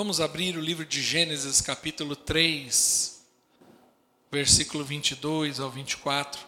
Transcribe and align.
Vamos 0.00 0.18
abrir 0.18 0.56
o 0.56 0.62
livro 0.62 0.86
de 0.86 1.02
Gênesis, 1.02 1.60
capítulo 1.60 2.16
3, 2.16 3.22
versículo 4.32 4.82
22 4.82 5.60
ao 5.60 5.70
24. 5.70 6.40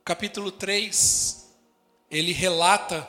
O 0.00 0.02
capítulo 0.04 0.50
3, 0.50 1.48
ele 2.10 2.32
relata 2.32 3.08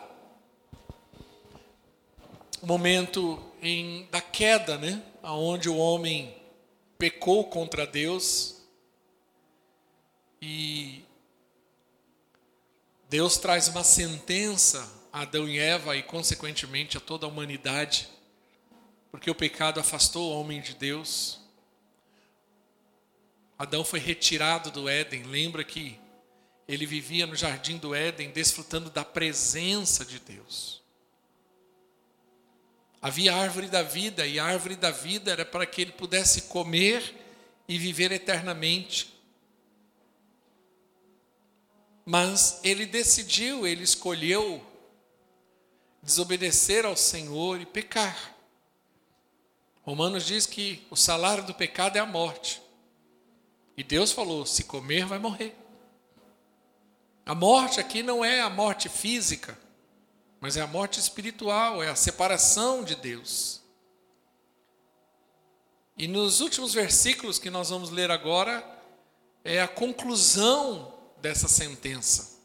o 2.62 2.68
momento 2.68 3.44
em, 3.64 4.08
da 4.12 4.22
queda, 4.22 4.78
né? 4.78 5.04
Onde 5.24 5.68
o 5.68 5.76
homem 5.76 6.40
pecou 7.00 7.46
contra 7.46 7.88
Deus 7.88 8.62
e 10.40 11.04
Deus 13.10 13.40
traz 13.40 13.68
uma 13.70 13.84
sentença 13.84 14.88
a 15.12 15.22
Adão 15.22 15.50
e 15.50 15.58
Eva 15.58 15.98
e, 15.98 16.04
consequentemente, 16.04 16.96
a 16.96 17.02
toda 17.02 17.26
a 17.26 17.30
humanidade, 17.30 18.19
porque 19.12 19.30
o 19.30 19.36
pecado 19.36 19.80
afastou 19.80 20.32
o 20.32 20.40
homem 20.40 20.62
de 20.62 20.76
Deus. 20.76 21.40
Adão 23.58 23.84
foi 23.84 24.00
retirado 24.00 24.72
do 24.72 24.88
Éden. 24.88 25.24
Lembra 25.24 25.64
que 25.64 26.00
ele 26.68 26.86
vivia 26.86 27.26
no 27.26 27.36
jardim 27.36 27.78
do 27.78 27.96
Éden, 27.96 28.32
desfrutando 28.32 28.90
da 28.90 29.04
presença 29.04 30.06
de 30.06 30.20
Deus. 30.20 30.84
Havia 33.02 33.36
árvore 33.36 33.68
da 33.68 33.82
vida, 33.82 34.28
e 34.28 34.40
a 34.40 34.46
árvore 34.46 34.76
da 34.76 34.92
vida 34.92 35.32
era 35.32 35.46
para 35.46 35.66
que 35.66 35.82
ele 35.82 35.92
pudesse 35.92 36.44
comer 36.44 37.16
e 37.68 37.78
viver 37.78 38.12
eternamente. 38.12 39.14
Mas 42.06 42.60
ele 42.64 42.86
decidiu, 42.86 43.66
ele 43.66 43.84
escolheu 43.84 44.66
desobedecer 46.02 46.86
ao 46.86 46.96
Senhor 46.96 47.62
e 47.62 47.66
pecar. 47.66 48.39
Romanos 49.90 50.28
diz 50.28 50.46
que 50.46 50.86
o 50.92 50.96
salário 50.96 51.44
do 51.44 51.52
pecado 51.52 51.98
é 51.98 52.00
a 52.00 52.06
morte. 52.06 52.62
E 53.76 53.84
Deus 53.84 54.12
falou: 54.12 54.46
se 54.46 54.66
comer, 54.66 55.04
vai 55.08 55.18
morrer. 55.18 55.58
A 57.26 57.34
morte 57.34 57.80
aqui 57.80 58.04
não 58.04 58.24
é 58.24 58.40
a 58.40 58.52
morte 58.52 58.88
física, 58.88 59.58
mas 60.40 60.56
é 60.58 60.62
a 60.62 60.68
morte 60.68 61.00
espiritual, 61.00 61.82
é 61.82 61.90
a 61.90 61.96
separação 61.96 62.84
de 62.84 62.94
Deus. 62.94 63.64
E 65.98 66.08
nos 66.08 66.40
últimos 66.40 66.72
versículos 66.72 67.40
que 67.40 67.50
nós 67.50 67.72
vamos 67.72 67.90
ler 67.90 68.12
agora, 68.12 68.64
é 69.44 69.60
a 69.60 69.68
conclusão 69.68 70.94
dessa 71.20 71.48
sentença. 71.48 72.38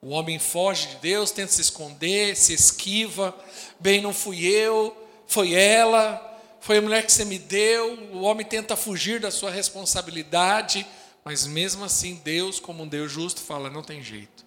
O 0.00 0.10
homem 0.10 0.38
foge 0.38 0.86
de 0.86 0.96
Deus, 0.98 1.32
tenta 1.32 1.50
se 1.50 1.62
esconder, 1.62 2.36
se 2.36 2.52
esquiva. 2.52 3.36
Bem, 3.80 4.00
não 4.00 4.14
fui 4.14 4.46
eu, 4.46 5.03
foi 5.26 5.54
ela, 5.54 6.34
foi 6.60 6.78
a 6.78 6.82
mulher 6.82 7.04
que 7.04 7.12
você 7.12 7.24
me 7.24 7.38
deu. 7.38 7.94
O 8.12 8.22
homem 8.22 8.46
tenta 8.46 8.76
fugir 8.76 9.20
da 9.20 9.30
sua 9.30 9.50
responsabilidade, 9.50 10.86
mas 11.24 11.46
mesmo 11.46 11.84
assim, 11.84 12.20
Deus, 12.24 12.58
como 12.58 12.82
um 12.82 12.88
Deus 12.88 13.12
justo, 13.12 13.40
fala: 13.40 13.68
não 13.68 13.82
tem 13.82 14.02
jeito. 14.02 14.44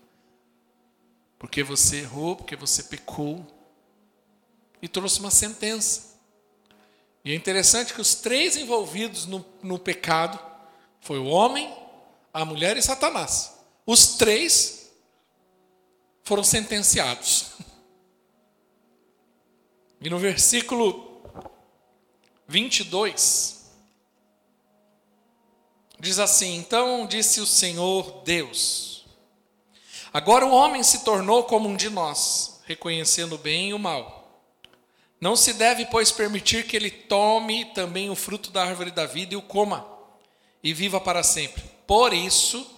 Porque 1.39 1.63
você 1.63 1.97
errou, 1.97 2.35
porque 2.35 2.55
você 2.55 2.83
pecou. 2.83 3.45
E 4.81 4.87
trouxe 4.87 5.19
uma 5.19 5.31
sentença. 5.31 6.17
E 7.25 7.31
é 7.31 7.35
interessante 7.35 7.93
que 7.93 8.01
os 8.01 8.15
três 8.15 8.55
envolvidos 8.55 9.25
no, 9.25 9.45
no 9.61 9.77
pecado 9.77 10.39
foi 11.01 11.19
o 11.19 11.25
homem, 11.25 11.73
a 12.33 12.45
mulher 12.45 12.77
e 12.77 12.81
Satanás. 12.81 13.53
Os 13.85 14.17
três 14.17 14.91
foram 16.23 16.43
sentenciados. 16.43 17.51
E 19.99 20.09
no 20.09 20.19
versículo 20.19 21.21
22, 22.47 23.65
diz 25.99 26.19
assim: 26.19 26.55
Então 26.55 27.07
disse 27.07 27.41
o 27.41 27.45
Senhor 27.45 28.21
Deus: 28.23 29.05
Agora 30.13 30.45
o 30.45 30.51
homem 30.51 30.83
se 30.83 31.03
tornou 31.03 31.43
como 31.43 31.67
um 31.67 31.75
de 31.75 31.89
nós, 31.89 32.61
reconhecendo 32.65 33.35
o 33.35 33.39
bem 33.39 33.69
e 33.69 33.73
o 33.73 33.79
mal. 33.79 34.17
Não 35.19 35.35
se 35.35 35.53
deve, 35.53 35.85
pois, 35.87 36.11
permitir 36.11 36.67
que 36.67 36.75
ele 36.75 36.91
tome 36.91 37.65
também 37.73 38.09
o 38.09 38.15
fruto 38.15 38.51
da 38.51 38.63
árvore 38.63 38.91
da 38.91 39.07
vida 39.07 39.33
e 39.33 39.37
o 39.37 39.41
coma, 39.41 39.85
e 40.63 40.73
viva 40.73 41.01
para 41.01 41.23
sempre. 41.23 41.63
Por 41.87 42.13
isso, 42.13 42.69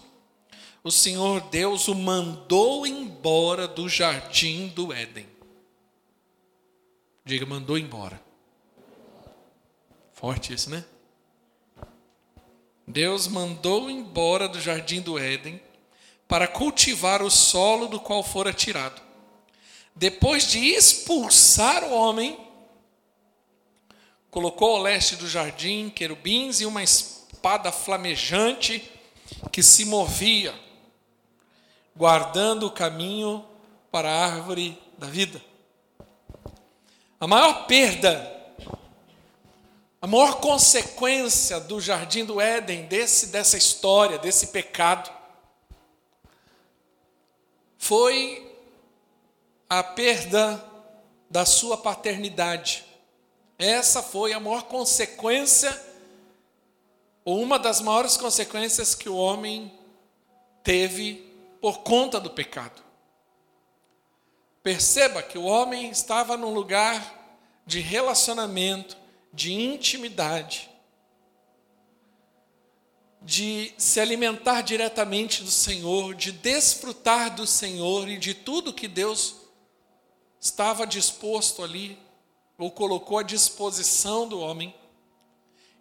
o 0.81 0.89
Senhor 0.89 1.41
Deus 1.49 1.89
o 1.89 1.95
mandou 1.95 2.87
embora 2.87 3.67
do 3.67 3.89
jardim 3.89 4.69
do 4.69 4.93
Éden. 4.93 5.38
Diga, 7.29 7.45
mandou 7.45 7.77
embora. 7.77 8.19
Forte 10.13 10.51
isso, 10.51 10.67
né? 10.67 10.83
Deus 12.87 13.27
mandou 13.27 13.87
embora 13.87 14.49
do 14.49 14.59
jardim 14.59 14.99
do 14.99 15.19
Éden 15.19 15.61
para 16.27 16.47
cultivar 16.47 17.21
o 17.21 17.29
solo 17.29 17.87
do 17.87 17.99
qual 17.99 18.23
fora 18.23 18.51
tirado. 18.51 18.99
Depois 19.95 20.47
de 20.47 20.57
expulsar 20.57 21.83
o 21.83 21.93
homem, 21.93 22.35
colocou 24.31 24.77
ao 24.77 24.81
leste 24.81 25.15
do 25.15 25.29
jardim 25.29 25.91
querubins 25.91 26.61
e 26.61 26.65
uma 26.65 26.81
espada 26.81 27.71
flamejante 27.71 28.91
que 29.51 29.61
se 29.61 29.85
movia, 29.85 30.59
guardando 31.95 32.65
o 32.65 32.71
caminho 32.71 33.45
para 33.91 34.09
a 34.09 34.25
árvore 34.25 34.75
da 34.97 35.05
vida. 35.05 35.48
A 37.19 37.27
maior 37.27 37.67
perda, 37.67 38.33
a 40.01 40.07
maior 40.07 40.39
consequência 40.39 41.59
do 41.59 41.81
jardim 41.81 42.23
do 42.23 42.39
Éden, 42.39 42.85
desse, 42.85 43.27
dessa 43.27 43.57
história, 43.57 44.17
desse 44.17 44.47
pecado, 44.47 45.11
foi 47.77 48.55
a 49.69 49.83
perda 49.83 50.63
da 51.29 51.45
sua 51.45 51.75
paternidade. 51.75 52.85
Essa 53.57 54.01
foi 54.01 54.31
a 54.31 54.39
maior 54.39 54.63
consequência 54.63 55.77
ou 57.25 57.41
uma 57.41 57.59
das 57.59 57.81
maiores 57.81 58.15
consequências 58.15 58.95
que 58.95 59.09
o 59.09 59.17
homem 59.17 59.77
teve 60.63 61.15
por 61.59 61.79
conta 61.79 62.17
do 62.17 62.29
pecado. 62.29 62.88
Perceba 64.61 65.21
que 65.23 65.37
o 65.37 65.45
homem 65.45 65.89
estava 65.89 66.35
num 66.35 66.53
lugar 66.53 67.17
de 67.65 67.79
relacionamento, 67.79 68.97
de 69.31 69.53
intimidade, 69.53 70.69
de 73.21 73.73
se 73.77 73.99
alimentar 73.99 74.61
diretamente 74.61 75.43
do 75.43 75.51
Senhor, 75.51 76.15
de 76.15 76.31
desfrutar 76.31 77.35
do 77.35 77.45
Senhor 77.45 78.07
e 78.09 78.17
de 78.17 78.33
tudo 78.33 78.73
que 78.73 78.87
Deus 78.87 79.35
estava 80.39 80.87
disposto 80.87 81.63
ali, 81.63 81.97
ou 82.57 82.71
colocou 82.71 83.17
à 83.17 83.23
disposição 83.23 84.27
do 84.27 84.39
homem. 84.39 84.75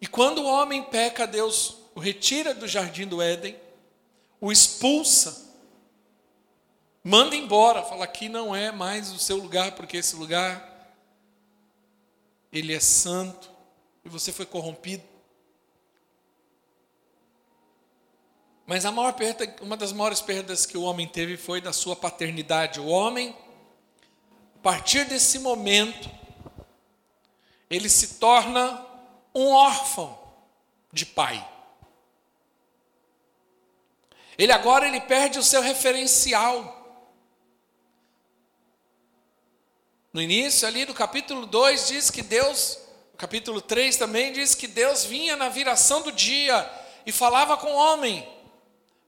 E 0.00 0.06
quando 0.06 0.43
o 0.43 0.47
homem 0.47 0.83
peca, 0.84 1.27
Deus 1.27 1.77
o 1.94 2.00
retira 2.00 2.55
do 2.55 2.69
jardim 2.69 3.06
do 3.06 3.21
Éden, 3.21 3.56
o 4.41 4.53
expulsa, 4.53 5.47
manda 7.08 7.34
embora, 7.34 7.82
fala 7.82 8.06
que 8.06 8.28
não 8.28 8.54
é 8.54 8.70
mais 8.70 9.10
o 9.10 9.19
seu 9.19 9.38
lugar, 9.38 9.72
porque 9.72 9.96
esse 9.96 10.14
lugar 10.14 10.94
ele 12.52 12.74
é 12.74 12.80
santo 12.80 13.50
e 14.04 14.10
você 14.10 14.30
foi 14.30 14.44
corrompido. 14.44 15.02
Mas 18.66 18.84
a 18.84 18.92
maior 18.92 19.14
perda, 19.14 19.56
uma 19.62 19.74
das 19.74 19.91
maiores 19.91 20.20
perdas 20.20 20.66
que 20.66 20.76
o 20.76 20.82
homem 20.82 21.08
teve 21.08 21.38
foi 21.38 21.62
da 21.62 21.72
sua 21.72 21.96
paternidade. 21.96 22.78
O 22.78 22.88
homem, 22.88 23.34
a 24.56 24.58
partir 24.62 25.06
desse 25.06 25.38
momento, 25.38 26.10
ele 27.70 27.88
se 27.88 28.16
torna 28.16 28.87
um 29.34 29.50
órfão 29.50 30.19
de 30.93 31.06
pai. 31.06 31.43
Ele 34.37 34.52
agora 34.52 34.87
ele 34.87 35.00
perde 35.00 35.38
o 35.38 35.43
seu 35.43 35.62
referencial. 35.62 36.77
No 40.12 40.22
início 40.22 40.66
ali 40.66 40.84
do 40.84 40.94
capítulo 40.94 41.44
2 41.44 41.88
diz 41.88 42.10
que 42.10 42.22
Deus, 42.22 42.78
capítulo 43.19 43.60
3 43.60 43.96
também 43.96 44.32
diz 44.32 44.55
que 44.55 44.66
Deus 44.66 45.05
vinha 45.05 45.37
na 45.37 45.49
viração 45.50 46.00
do 46.00 46.10
dia 46.10 46.69
e 47.05 47.12
falava 47.12 47.56
com 47.56 47.72
o 47.72 47.76
homem. 47.76 48.26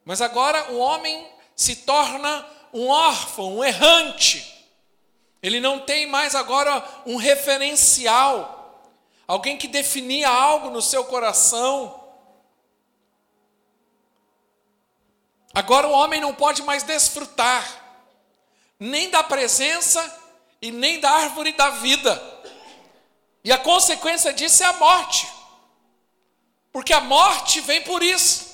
Mas 0.05 0.21
agora 0.21 0.73
o 0.73 0.79
homem 0.79 1.27
se 1.57 1.77
torna 1.77 2.47
um 2.73 2.89
órfão, 2.89 3.57
um 3.57 3.65
errante. 3.65 4.47
Ele 5.43 5.59
não 5.59 5.81
tem 5.81 6.07
mais 6.07 6.35
agora 6.35 6.85
um 7.07 7.17
referencial 7.17 8.59
alguém 9.27 9.57
que 9.57 9.69
definia 9.69 10.29
algo 10.29 10.71
no 10.71 10.83
seu 10.83 11.05
coração. 11.05 11.99
Agora 15.55 15.89
o 15.89 15.93
homem 15.93 16.21
não 16.21 16.35
pode 16.35 16.63
mais 16.63 16.83
desfrutar 16.83 17.65
nem 18.79 19.09
da 19.09 19.23
presença 19.23 20.20
e 20.61 20.71
nem 20.71 21.01
da 21.01 21.11
árvore 21.11 21.53
da 21.53 21.71
vida. 21.71 22.23
E 23.43 23.51
a 23.51 23.59
consequência 23.59 24.33
disso 24.33 24.63
é 24.63 24.67
a 24.67 24.73
morte. 24.75 25.27
Porque 26.73 26.93
a 26.93 27.01
morte 27.01 27.61
vem 27.61 27.83
por 27.83 28.03
isso. 28.03 28.51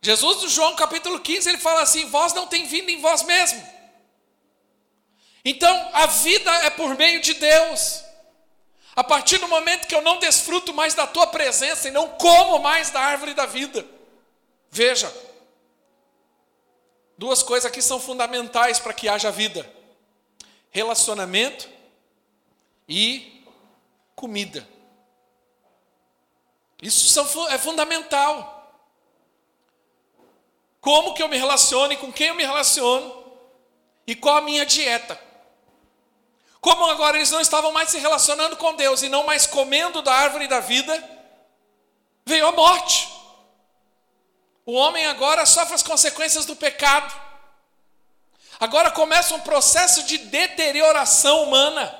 Jesus, 0.00 0.42
no 0.42 0.48
João 0.48 0.74
capítulo 0.74 1.20
15, 1.20 1.48
ele 1.48 1.58
fala 1.58 1.82
assim: 1.82 2.06
Vós 2.06 2.32
não 2.32 2.46
tem 2.46 2.66
vindo 2.66 2.90
em 2.90 3.00
vós 3.00 3.22
mesmo. 3.22 3.62
Então, 5.44 5.90
a 5.92 6.06
vida 6.06 6.50
é 6.64 6.70
por 6.70 6.96
meio 6.96 7.20
de 7.20 7.34
Deus. 7.34 8.02
A 8.94 9.02
partir 9.02 9.38
do 9.38 9.48
momento 9.48 9.86
que 9.86 9.94
eu 9.94 10.02
não 10.02 10.18
desfruto 10.18 10.74
mais 10.74 10.94
da 10.94 11.06
tua 11.06 11.26
presença 11.26 11.88
e 11.88 11.90
não 11.90 12.08
como 12.10 12.58
mais 12.58 12.90
da 12.90 13.00
árvore 13.00 13.32
da 13.32 13.46
vida. 13.46 13.86
Veja, 14.70 15.12
duas 17.16 17.42
coisas 17.42 17.70
aqui 17.70 17.80
são 17.80 18.00
fundamentais 18.00 18.78
para 18.78 18.92
que 18.92 19.08
haja 19.08 19.30
vida: 19.30 19.68
relacionamento 20.72 21.68
e 22.88 23.44
comida. 24.16 24.68
Isso 26.82 27.20
é 27.48 27.58
fundamental. 27.58 28.58
Como 30.80 31.14
que 31.14 31.22
eu 31.22 31.28
me 31.28 31.36
relaciono 31.36 31.92
e 31.92 31.96
com 31.96 32.12
quem 32.12 32.28
eu 32.28 32.34
me 32.34 32.44
relaciono 32.44 33.22
e 34.04 34.16
qual 34.16 34.38
a 34.38 34.40
minha 34.40 34.66
dieta. 34.66 35.18
Como 36.60 36.84
agora 36.86 37.16
eles 37.16 37.30
não 37.30 37.40
estavam 37.40 37.70
mais 37.70 37.90
se 37.90 37.98
relacionando 37.98 38.56
com 38.56 38.74
Deus 38.74 39.02
e 39.02 39.08
não 39.08 39.24
mais 39.24 39.46
comendo 39.46 40.02
da 40.02 40.12
árvore 40.12 40.48
da 40.48 40.58
vida, 40.58 40.92
veio 42.24 42.46
a 42.48 42.52
morte. 42.52 43.08
O 44.64 44.72
homem 44.72 45.06
agora 45.06 45.44
sofre 45.44 45.74
as 45.74 45.82
consequências 45.82 46.44
do 46.44 46.56
pecado. 46.56 47.21
Agora 48.62 48.92
começa 48.92 49.34
um 49.34 49.40
processo 49.40 50.04
de 50.04 50.18
deterioração 50.18 51.42
humana, 51.42 51.92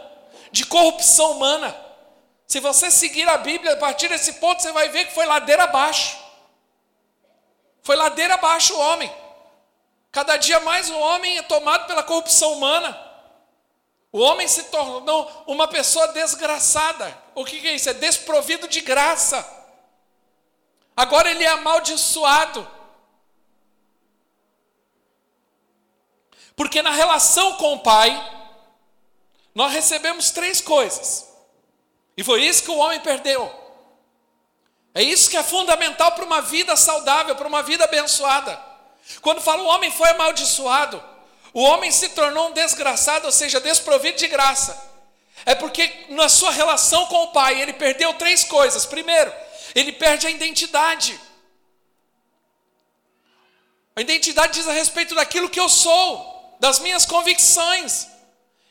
de 0.52 0.64
corrupção 0.64 1.32
humana. 1.32 1.76
Se 2.46 2.60
você 2.60 2.88
seguir 2.88 3.28
a 3.28 3.36
Bíblia 3.36 3.72
a 3.72 3.78
partir 3.78 4.06
desse 4.06 4.34
ponto, 4.34 4.62
você 4.62 4.70
vai 4.70 4.88
ver 4.88 5.06
que 5.06 5.12
foi 5.12 5.26
ladeira 5.26 5.64
abaixo. 5.64 6.16
Foi 7.82 7.96
ladeira 7.96 8.34
abaixo 8.34 8.76
o 8.76 8.78
homem. 8.78 9.12
Cada 10.12 10.36
dia 10.36 10.60
mais 10.60 10.88
o 10.88 10.96
homem 10.96 11.36
é 11.36 11.42
tomado 11.42 11.88
pela 11.88 12.04
corrupção 12.04 12.52
humana. 12.52 12.96
O 14.12 14.20
homem 14.20 14.46
se 14.46 14.62
tornou 14.66 15.44
uma 15.48 15.66
pessoa 15.66 16.12
desgraçada. 16.12 17.12
O 17.34 17.44
que 17.44 17.66
é 17.66 17.74
isso? 17.74 17.90
É 17.90 17.94
desprovido 17.94 18.68
de 18.68 18.82
graça. 18.82 19.44
Agora 20.96 21.28
ele 21.28 21.42
é 21.42 21.48
amaldiçoado. 21.48 22.81
Porque 26.54 26.82
na 26.82 26.90
relação 26.90 27.54
com 27.56 27.74
o 27.74 27.80
Pai, 27.80 28.10
nós 29.54 29.72
recebemos 29.72 30.30
três 30.30 30.60
coisas. 30.60 31.28
E 32.16 32.22
foi 32.22 32.42
isso 32.44 32.62
que 32.62 32.70
o 32.70 32.76
homem 32.76 33.00
perdeu. 33.00 33.50
É 34.94 35.02
isso 35.02 35.30
que 35.30 35.36
é 35.36 35.42
fundamental 35.42 36.12
para 36.12 36.24
uma 36.24 36.42
vida 36.42 36.76
saudável, 36.76 37.34
para 37.34 37.48
uma 37.48 37.62
vida 37.62 37.84
abençoada. 37.84 38.60
Quando 39.20 39.40
fala 39.40 39.62
o 39.62 39.66
homem 39.66 39.90
foi 39.90 40.10
amaldiçoado, 40.10 41.02
o 41.54 41.62
homem 41.62 41.90
se 41.90 42.10
tornou 42.10 42.48
um 42.48 42.52
desgraçado, 42.52 43.26
ou 43.26 43.32
seja, 43.32 43.60
desprovido 43.60 44.18
de 44.18 44.28
graça. 44.28 44.90
É 45.44 45.54
porque 45.54 46.06
na 46.10 46.28
sua 46.28 46.50
relação 46.50 47.06
com 47.06 47.24
o 47.24 47.32
pai, 47.32 47.60
ele 47.60 47.72
perdeu 47.72 48.14
três 48.14 48.44
coisas. 48.44 48.86
Primeiro, 48.86 49.32
ele 49.74 49.92
perde 49.92 50.26
a 50.26 50.30
identidade. 50.30 51.18
A 53.94 54.00
identidade 54.00 54.54
diz 54.54 54.68
a 54.68 54.72
respeito 54.72 55.14
daquilo 55.14 55.50
que 55.50 55.60
eu 55.60 55.68
sou, 55.68 56.31
das 56.62 56.78
minhas 56.78 57.04
convicções. 57.04 58.06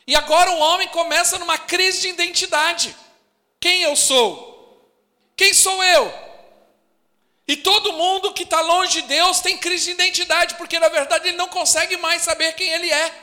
E 0.07 0.15
agora 0.15 0.49
o 0.49 0.59
homem 0.59 0.87
começa 0.87 1.37
numa 1.37 1.57
crise 1.57 1.99
de 1.99 2.07
identidade. 2.07 2.95
Quem 3.59 3.81
eu 3.81 3.97
sou? 3.97 4.89
Quem 5.35 5.53
sou 5.53 5.83
eu? 5.83 6.13
E 7.45 7.57
todo 7.57 7.91
mundo 7.91 8.31
que 8.31 8.43
está 8.43 8.61
longe 8.61 9.01
de 9.01 9.07
Deus 9.09 9.41
tem 9.41 9.57
crise 9.57 9.87
de 9.87 9.91
identidade, 9.91 10.55
porque 10.55 10.79
na 10.79 10.87
verdade 10.87 11.27
ele 11.27 11.35
não 11.35 11.49
consegue 11.49 11.97
mais 11.97 12.21
saber 12.21 12.53
quem 12.53 12.71
ele 12.71 12.89
é. 12.89 13.13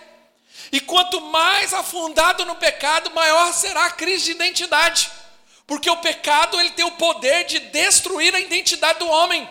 E 0.71 0.81
quanto 0.81 1.19
mais 1.19 1.73
afundado 1.73 2.45
no 2.45 2.57
pecado, 2.57 3.11
maior 3.13 3.51
será 3.55 3.87
a 3.87 3.93
crise 3.93 4.27
de 4.27 4.31
identidade. 4.33 5.11
Porque 5.67 5.89
o 5.89 5.97
pecado 5.97 6.61
ele 6.61 6.73
tem 6.73 6.85
o 6.85 6.91
poder 6.91 7.45
de 7.45 7.59
destruir 7.59 8.35
a 8.35 8.41
identidade 8.41 8.99
do 8.99 9.09
homem. 9.09 9.49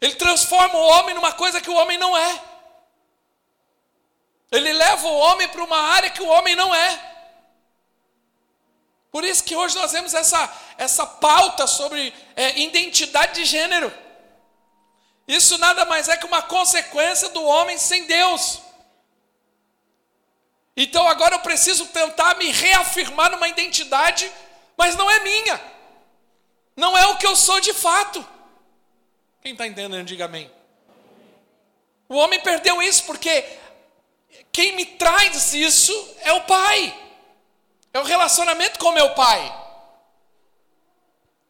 Ele 0.00 0.14
transforma 0.14 0.78
o 0.78 0.86
homem 0.90 1.16
numa 1.16 1.32
coisa 1.32 1.60
que 1.60 1.70
o 1.70 1.74
homem 1.74 1.98
não 1.98 2.16
é. 2.16 2.49
Ele 4.50 4.72
leva 4.72 5.06
o 5.06 5.16
homem 5.16 5.48
para 5.48 5.62
uma 5.62 5.78
área 5.78 6.10
que 6.10 6.22
o 6.22 6.28
homem 6.28 6.56
não 6.56 6.74
é. 6.74 7.10
Por 9.10 9.24
isso 9.24 9.42
que 9.44 9.56
hoje 9.56 9.76
nós 9.76 9.92
vemos 9.92 10.14
essa, 10.14 10.52
essa 10.78 11.06
pauta 11.06 11.66
sobre 11.66 12.12
é, 12.36 12.60
identidade 12.60 13.34
de 13.34 13.44
gênero. 13.44 13.92
Isso 15.26 15.58
nada 15.58 15.84
mais 15.84 16.08
é 16.08 16.16
que 16.16 16.26
uma 16.26 16.42
consequência 16.42 17.28
do 17.28 17.44
homem 17.44 17.78
sem 17.78 18.04
Deus. 18.06 18.60
Então 20.76 21.06
agora 21.08 21.36
eu 21.36 21.40
preciso 21.40 21.86
tentar 21.86 22.36
me 22.36 22.50
reafirmar 22.50 23.30
numa 23.30 23.48
identidade, 23.48 24.30
mas 24.76 24.96
não 24.96 25.10
é 25.10 25.20
minha. 25.20 25.60
Não 26.76 26.96
é 26.96 27.06
o 27.06 27.16
que 27.16 27.26
eu 27.26 27.36
sou 27.36 27.60
de 27.60 27.74
fato. 27.74 28.26
Quem 29.42 29.52
está 29.52 29.66
entendendo, 29.66 30.04
diga 30.04 30.24
amém. 30.24 30.50
O 32.08 32.16
homem 32.16 32.40
perdeu 32.40 32.80
isso 32.82 33.04
porque 33.04 33.59
quem 34.52 34.74
me 34.76 34.84
traz 34.84 35.54
isso 35.54 36.16
é 36.22 36.32
o 36.32 36.42
pai. 36.42 36.96
É 37.92 37.98
o 37.98 38.04
relacionamento 38.04 38.78
com 38.78 38.92
meu 38.92 39.14
pai. 39.14 39.60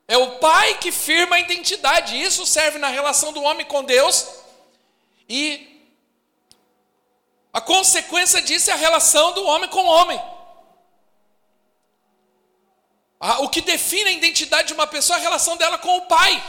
É 0.09 0.17
o 0.17 0.39
pai 0.39 0.79
que 0.79 0.91
firma 0.91 1.37
a 1.37 1.41
identidade. 1.41 2.21
Isso 2.21 2.45
serve 2.47 2.79
na 2.79 2.89
relação 2.89 3.33
do 3.33 3.43
homem 3.43 3.65
com 3.67 3.85
Deus. 3.85 4.27
E 5.29 5.67
a 7.53 7.61
consequência 7.61 8.43
disso 8.43 8.71
é 8.71 8.73
a 8.73 8.77
relação 8.77 9.33
do 9.33 9.45
homem 9.45 9.69
com 9.69 9.83
o 9.83 9.87
homem. 9.87 10.21
O 13.41 13.49
que 13.49 13.61
define 13.61 14.11
a 14.11 14.13
identidade 14.13 14.69
de 14.69 14.75
uma 14.75 14.87
pessoa 14.87 15.17
é 15.17 15.21
a 15.21 15.23
relação 15.23 15.57
dela 15.57 15.79
com 15.79 15.97
o 15.99 16.07
pai. 16.07 16.43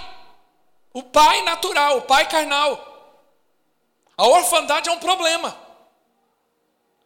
O 0.94 1.03
pai 1.03 1.42
natural, 1.44 1.98
o 1.98 2.01
pai 2.01 2.27
carnal. 2.27 2.88
A 4.18 4.27
orfandade 4.27 4.89
é 4.89 4.92
um 4.92 5.00
problema. 5.00 5.57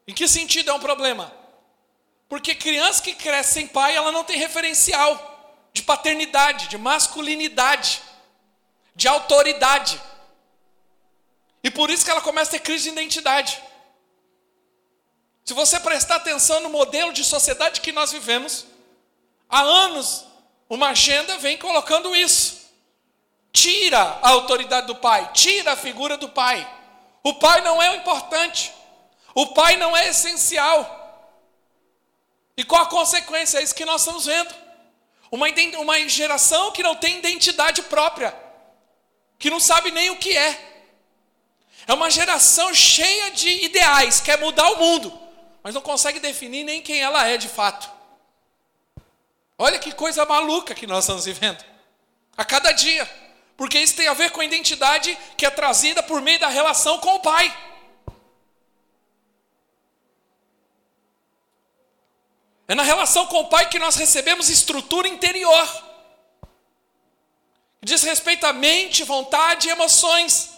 Em 0.07 0.13
que 0.13 0.28
sentido 0.28 0.69
é 0.69 0.74
um 0.74 0.80
problema? 0.80 1.34
Porque 2.30 2.56
criança 2.56 3.02
que 3.02 3.13
cresce 3.13 3.54
sem 3.54 3.68
pai, 3.68 3.96
ela 3.96 4.12
não 4.12 4.24
tem 4.24 4.38
referencial 4.38 5.34
de 5.74 5.84
paternidade, 5.84 6.68
de 6.68 6.77
masculinidade, 6.77 8.01
de 8.96 9.08
autoridade. 9.08 10.01
E 11.63 11.70
por 11.70 11.89
isso 11.89 12.06
que 12.06 12.12
ela 12.12 12.22
começa 12.22 12.51
a 12.51 12.53
ter 12.53 12.60
crise 12.60 12.86
de 12.86 12.91
identidade. 12.91 13.62
Se 15.44 15.53
você 15.53 15.80
prestar 15.80 16.15
atenção 16.15 16.60
no 16.62 16.70
modelo 16.70 17.13
de 17.13 17.24
sociedade 17.24 17.82
que 17.82 17.91
nós 17.91 18.12
vivemos, 18.12 18.65
há 19.50 19.62
anos 19.62 20.25
uma 20.70 20.89
agenda 20.89 21.38
vem 21.38 21.58
colocando 21.58 22.15
isso. 22.15 22.65
Tira 23.51 24.00
a 24.22 24.30
autoridade 24.30 24.88
do 24.88 24.96
pai, 24.96 25.32
tira 25.34 25.74
a 25.74 25.75
figura 25.75 26.18
do 26.18 26.30
pai. 26.30 26.68
O 27.24 27.36
pai 27.36 27.62
não 27.62 27.82
é 27.82 27.91
o 27.91 27.96
importante. 27.96 28.74
O 29.36 29.48
pai 29.48 29.75
não 29.75 29.96
é 29.96 30.08
essencial. 30.08 31.04
E 32.58 32.63
qual 32.63 32.84
a 32.84 32.89
consequência? 32.89 33.60
É 33.60 33.63
isso 33.63 33.75
que 33.75 33.84
nós 33.84 34.01
estamos 34.01 34.25
vendo. 34.25 34.56
Uma, 35.30 35.48
uma 35.80 36.08
geração 36.08 36.72
que 36.72 36.82
não 36.82 36.96
tem 36.96 37.18
identidade 37.18 37.84
própria, 37.84 38.34
que 39.38 39.50
não 39.50 39.60
sabe 39.60 39.92
nem 39.92 40.10
o 40.10 40.15
que 40.15 40.36
é. 40.36 40.74
É 41.86 41.94
uma 41.94 42.10
geração 42.10 42.74
cheia 42.74 43.32
de 43.32 43.65
ideais, 43.65 44.22
quer 44.22 44.39
mudar 44.39 44.70
o 44.72 44.77
mundo, 44.77 45.20
mas 45.62 45.75
não 45.75 45.82
consegue 45.82 46.20
definir 46.20 46.63
nem 46.63 46.82
quem 46.82 47.01
ela 47.01 47.27
é 47.27 47.38
de 47.38 47.50
fato. 47.50 47.92
Olha 49.58 49.77
que 49.77 49.92
coisa 49.92 50.25
maluca 50.25 50.74
que 50.74 50.88
nós 50.88 51.04
estamos 51.04 51.25
vivendo. 51.25 51.63
A 52.38 52.46
cada 52.46 52.72
dia. 52.72 53.10
Porque 53.58 53.80
isso 53.80 53.96
tem 53.96 54.08
a 54.08 54.13
ver 54.13 54.32
com 54.32 54.42
a 54.42 54.46
identidade 54.46 55.18
que 55.38 55.46
é 55.46 55.50
trazida 55.50 56.04
por 56.04 56.22
meio 56.22 56.39
da 56.39 56.50
relação 56.50 57.00
com 57.00 57.15
o 57.15 57.20
Pai. 57.20 57.56
É 62.67 62.74
na 62.74 62.84
relação 62.84 63.27
com 63.27 63.41
o 63.41 63.48
Pai 63.48 63.69
que 63.69 63.77
nós 63.77 63.95
recebemos 63.95 64.50
estrutura 64.50 65.07
interior. 65.07 65.84
Diz 67.84 68.01
respeito 68.01 68.45
à 68.45 68.53
mente, 68.53 69.03
vontade 69.03 69.67
e 69.67 69.72
emoções. 69.72 70.55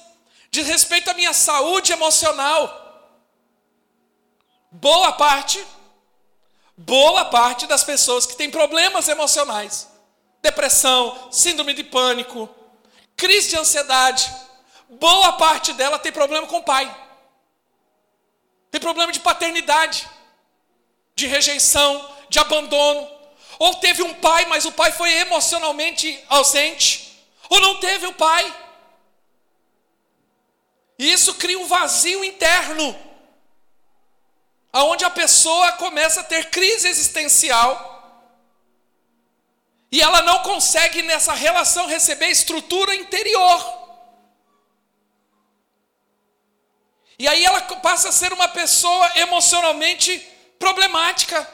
Diz 0.49 0.65
respeito 0.65 1.09
à 1.09 1.13
minha 1.13 1.33
saúde 1.33 1.91
emocional. 1.91 2.85
Boa 4.71 5.11
parte, 5.13 5.63
boa 6.77 7.25
parte 7.25 7.65
das 7.67 7.83
pessoas 7.83 8.25
que 8.25 8.35
têm 8.35 8.51
problemas 8.51 9.07
emocionais, 9.07 9.87
depressão, 10.41 11.29
síndrome 11.31 11.73
de 11.73 11.83
pânico, 11.83 12.49
crise 13.15 13.49
de 13.49 13.57
ansiedade, 13.57 14.31
boa 14.89 15.33
parte 15.33 15.73
dela 15.73 15.97
tem 15.97 16.11
problema 16.11 16.47
com 16.47 16.57
o 16.57 16.63
pai. 16.63 16.95
Tem 18.69 18.79
problema 18.79 19.11
de 19.11 19.19
paternidade, 19.19 20.07
de 21.17 21.25
rejeição, 21.25 22.15
de 22.29 22.37
abandono. 22.39 23.09
Ou 23.57 23.73
teve 23.75 24.03
um 24.03 24.13
pai, 24.13 24.45
mas 24.45 24.65
o 24.65 24.71
pai 24.71 24.91
foi 24.91 25.11
emocionalmente 25.11 26.23
ausente. 26.29 27.27
Ou 27.49 27.59
não 27.59 27.79
teve 27.79 28.05
o 28.05 28.13
pai. 28.13 28.55
E 30.99 31.11
isso 31.11 31.35
cria 31.35 31.59
um 31.59 31.67
vazio 31.67 32.23
interno, 32.23 32.95
aonde 34.73 35.05
a 35.05 35.09
pessoa 35.09 35.73
começa 35.73 36.21
a 36.21 36.23
ter 36.23 36.49
crise 36.49 36.87
existencial. 36.87 37.95
E 39.91 40.01
ela 40.01 40.21
não 40.21 40.39
consegue 40.43 41.01
nessa 41.01 41.33
relação 41.33 41.87
receber 41.87 42.27
estrutura 42.27 42.95
interior. 42.95 43.59
E 47.17 47.27
aí 47.27 47.43
ela 47.43 47.61
passa 47.61 48.09
a 48.09 48.11
ser 48.11 48.31
uma 48.33 48.47
pessoa 48.47 49.19
emocionalmente 49.19 50.36
problemática. 50.59 51.47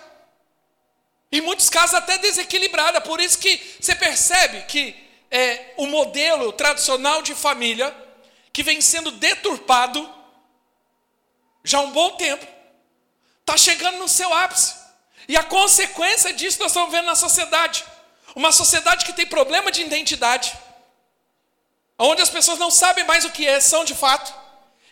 Em 1.31 1.41
muitos 1.41 1.69
casos 1.69 1.95
até 1.95 2.17
desequilibrada. 2.17 3.01
Por 3.01 3.19
isso 3.19 3.38
que 3.39 3.60
você 3.79 3.95
percebe 3.95 4.62
que 4.63 4.95
é, 5.31 5.74
o 5.77 5.88
modelo 5.88 6.51
tradicional 6.51 7.22
de 7.22 7.33
família, 7.33 7.95
que 8.51 8.62
vem 8.62 8.79
sendo 8.81 9.12
deturpado 9.12 10.07
já 11.63 11.79
há 11.79 11.81
um 11.81 11.91
bom 11.91 12.12
tempo, 12.12 12.45
está 13.39 13.57
chegando 13.57 13.98
no 13.98 14.07
seu 14.07 14.31
ápice. 14.33 14.75
E 15.27 15.38
a 15.38 15.43
consequência 15.43 16.33
disso 16.33 16.60
nós 16.60 16.67
estamos 16.67 16.91
vendo 16.91 17.05
na 17.05 17.15
sociedade. 17.15 17.83
Uma 18.36 18.51
sociedade 18.51 19.05
que 19.05 19.13
tem 19.13 19.25
problema 19.25 19.72
de 19.72 19.81
identidade, 19.81 20.53
onde 21.98 22.22
as 22.22 22.29
pessoas 22.29 22.60
não 22.60 22.69
sabem 22.69 23.03
mais 23.05 23.24
o 23.25 23.31
que 23.31 23.48
é, 23.48 23.60
são 23.60 23.83
de 23.86 23.95
fato. 23.95 24.43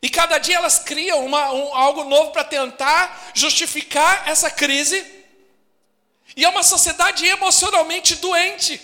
E 0.02 0.10
cada 0.10 0.40
dia 0.40 0.56
elas 0.56 0.80
criam 0.80 1.24
uma, 1.24 1.52
um, 1.52 1.76
algo 1.76 2.04
novo 2.06 2.32
para 2.32 2.44
tentar 2.44 3.32
justificar 3.36 4.28
essa 4.28 4.50
crise. 4.50 5.06
E 6.36 6.44
é 6.44 6.50
uma 6.50 6.64
sociedade 6.64 7.26
emocionalmente 7.26 8.16
doente. 8.16 8.82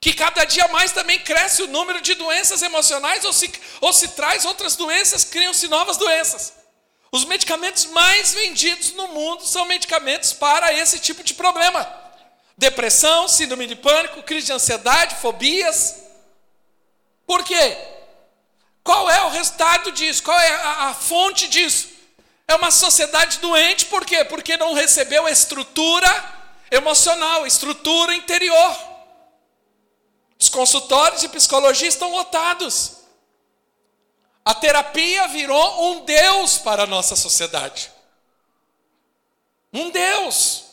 Que 0.00 0.14
cada 0.14 0.44
dia 0.44 0.66
mais 0.68 0.92
também 0.92 1.18
cresce 1.18 1.62
o 1.62 1.66
número 1.66 2.00
de 2.00 2.14
doenças 2.14 2.62
emocionais, 2.62 3.24
ou 3.24 3.32
se, 3.32 3.52
ou 3.80 3.92
se 3.92 4.08
traz 4.08 4.44
outras 4.44 4.74
doenças, 4.76 5.24
criam-se 5.24 5.68
novas 5.68 5.96
doenças. 5.96 6.54
Os 7.10 7.24
medicamentos 7.24 7.86
mais 7.86 8.32
vendidos 8.32 8.92
no 8.92 9.08
mundo 9.08 9.44
são 9.44 9.64
medicamentos 9.66 10.32
para 10.32 10.72
esse 10.72 10.98
tipo 10.98 11.22
de 11.22 11.34
problema: 11.34 11.86
depressão, 12.56 13.28
síndrome 13.28 13.66
de 13.66 13.76
pânico, 13.76 14.22
crise 14.22 14.46
de 14.46 14.52
ansiedade, 14.52 15.16
fobias. 15.16 15.96
Por 17.26 17.44
quê? 17.44 17.97
Qual 18.88 19.10
é 19.10 19.22
o 19.26 19.28
resultado 19.28 19.92
disso? 19.92 20.22
Qual 20.22 20.40
é 20.40 20.50
a, 20.50 20.88
a 20.88 20.94
fonte 20.94 21.46
disso? 21.46 21.90
É 22.46 22.54
uma 22.54 22.70
sociedade 22.70 23.36
doente, 23.36 23.84
por 23.84 24.02
quê? 24.02 24.24
Porque 24.24 24.56
não 24.56 24.72
recebeu 24.72 25.28
estrutura 25.28 26.08
emocional, 26.70 27.46
estrutura 27.46 28.14
interior. 28.14 28.78
Os 30.40 30.48
consultórios 30.48 31.20
de 31.20 31.28
psicologia 31.28 31.86
estão 31.86 32.10
lotados. 32.10 33.00
A 34.42 34.54
terapia 34.54 35.28
virou 35.28 35.92
um 35.92 36.06
Deus 36.06 36.56
para 36.56 36.84
a 36.84 36.86
nossa 36.86 37.14
sociedade. 37.14 37.92
Um 39.70 39.90
Deus. 39.90 40.64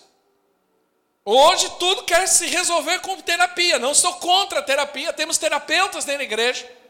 Hoje 1.26 1.70
tudo 1.80 2.04
quer 2.04 2.30
se 2.30 2.48
resolver 2.48 3.00
com 3.00 3.20
terapia. 3.20 3.78
Não 3.78 3.94
sou 3.94 4.14
contra 4.14 4.60
a 4.60 4.64
terapia, 4.64 5.12
temos 5.12 5.38
terapeutas 5.38 6.06
dentro 6.06 6.20
da 6.20 6.24
igreja. 6.24 6.85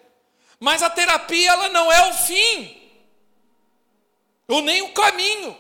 Mas 0.60 0.82
a 0.82 0.90
terapia 0.90 1.52
ela 1.52 1.70
não 1.70 1.92
é 1.92 2.10
o 2.10 2.14
fim, 2.14 2.82
ou 4.48 4.62
nem 4.62 4.82
o 4.82 4.94
caminho. 4.94 5.58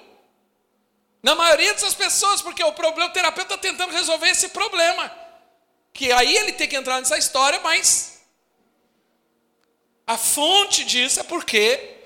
Na 1.21 1.33
maioria 1.33 1.73
dessas 1.73 1.95
pessoas, 1.95 2.41
porque 2.41 2.63
o 2.63 2.71
problema, 2.71 3.09
o 3.09 3.13
terapeuta 3.13 3.55
está 3.55 3.57
tentando 3.57 3.91
resolver 3.91 4.29
esse 4.29 4.49
problema. 4.49 5.11
Que 5.91 6.11
aí 6.11 6.35
ele 6.35 6.53
tem 6.53 6.67
que 6.67 6.75
entrar 6.75 6.99
nessa 6.99 7.17
história, 7.17 7.59
mas 7.61 8.21
a 10.05 10.17
fonte 10.17 10.85
disso 10.85 11.19
é 11.19 11.23
porque 11.23 11.97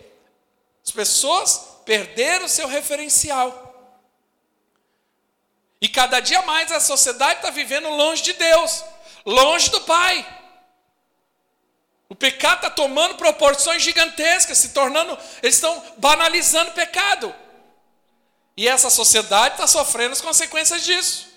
as 0.86 0.91
pessoas 0.91 1.81
perderam 1.86 2.46
o 2.46 2.50
seu 2.50 2.67
referencial. 2.67 3.65
E 5.81 5.88
cada 5.89 6.19
dia 6.19 6.41
mais 6.43 6.72
a 6.72 6.79
sociedade 6.79 7.39
está 7.39 7.50
vivendo 7.50 7.89
longe 7.89 8.22
de 8.22 8.34
Deus, 8.34 8.84
longe 9.25 9.69
do 9.69 9.81
Pai. 9.81 10.38
O 12.09 12.15
pecado 12.15 12.57
está 12.57 12.69
tomando 12.71 13.15
proporções 13.15 13.83
gigantescas, 13.83 14.57
se 14.57 14.69
tornando, 14.69 15.15
eles 15.43 15.55
estão 15.55 15.83
banalizando 15.97 16.71
o 16.71 16.73
pecado. 16.73 17.33
E 18.57 18.67
essa 18.67 18.89
sociedade 18.89 19.53
está 19.53 19.67
sofrendo 19.67 20.13
as 20.13 20.21
consequências 20.21 20.83
disso. 20.83 21.29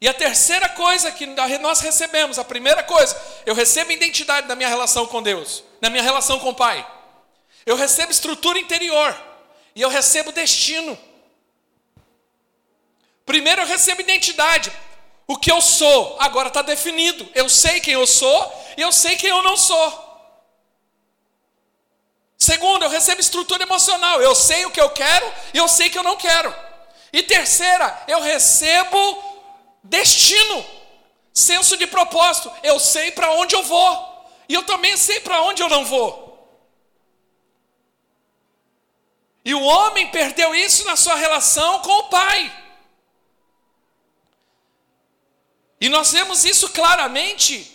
E 0.00 0.06
a 0.06 0.14
terceira 0.14 0.68
coisa 0.68 1.10
que 1.10 1.26
nós 1.26 1.80
recebemos, 1.80 2.38
a 2.38 2.44
primeira 2.44 2.84
coisa, 2.84 3.20
eu 3.44 3.54
recebo 3.54 3.90
identidade 3.90 4.46
na 4.46 4.54
minha 4.54 4.68
relação 4.68 5.06
com 5.06 5.22
Deus, 5.22 5.64
na 5.80 5.90
minha 5.90 6.02
relação 6.02 6.38
com 6.38 6.50
o 6.50 6.54
Pai. 6.54 6.86
Eu 7.64 7.74
recebo 7.74 8.12
estrutura 8.12 8.60
interior 8.60 9.14
e 9.74 9.82
eu 9.82 9.88
recebo 9.88 10.30
destino. 10.30 10.96
Primeiro 13.24 13.62
eu 13.62 13.66
recebo 13.66 14.00
identidade. 14.02 14.70
O 15.26 15.36
que 15.36 15.50
eu 15.50 15.60
sou 15.60 16.16
agora 16.20 16.48
está 16.48 16.62
definido. 16.62 17.28
Eu 17.34 17.48
sei 17.48 17.80
quem 17.80 17.94
eu 17.94 18.06
sou 18.06 18.64
e 18.76 18.80
eu 18.80 18.92
sei 18.92 19.16
quem 19.16 19.30
eu 19.30 19.42
não 19.42 19.56
sou. 19.56 20.06
Segundo, 22.38 22.84
eu 22.84 22.90
recebo 22.90 23.20
estrutura 23.20 23.62
emocional. 23.62 24.22
Eu 24.22 24.34
sei 24.34 24.64
o 24.66 24.70
que 24.70 24.80
eu 24.80 24.90
quero 24.90 25.32
e 25.52 25.58
eu 25.58 25.66
sei 25.66 25.90
que 25.90 25.98
eu 25.98 26.02
não 26.02 26.16
quero. 26.16 26.54
E 27.12 27.22
terceira, 27.22 28.04
eu 28.06 28.20
recebo 28.20 28.98
destino, 29.82 30.64
senso 31.32 31.76
de 31.76 31.86
propósito. 31.86 32.52
Eu 32.62 32.78
sei 32.78 33.10
para 33.10 33.32
onde 33.32 33.54
eu 33.54 33.62
vou. 33.62 34.16
E 34.48 34.54
eu 34.54 34.62
também 34.62 34.96
sei 34.96 35.18
para 35.20 35.42
onde 35.42 35.62
eu 35.62 35.68
não 35.68 35.84
vou. 35.84 36.24
E 39.44 39.54
o 39.54 39.62
homem 39.62 40.08
perdeu 40.08 40.54
isso 40.54 40.84
na 40.84 40.96
sua 40.96 41.14
relação 41.14 41.80
com 41.80 41.92
o 41.92 42.08
pai. 42.08 42.65
E 45.80 45.88
nós 45.88 46.12
vemos 46.12 46.44
isso 46.44 46.70
claramente 46.70 47.72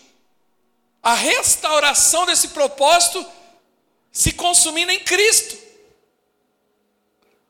a 1.04 1.14
restauração 1.14 2.26
desse 2.26 2.50
propósito 2.50 3.26
se 4.12 4.34
consumindo 4.34 4.92
em 4.92 5.00
Cristo. 5.00 5.58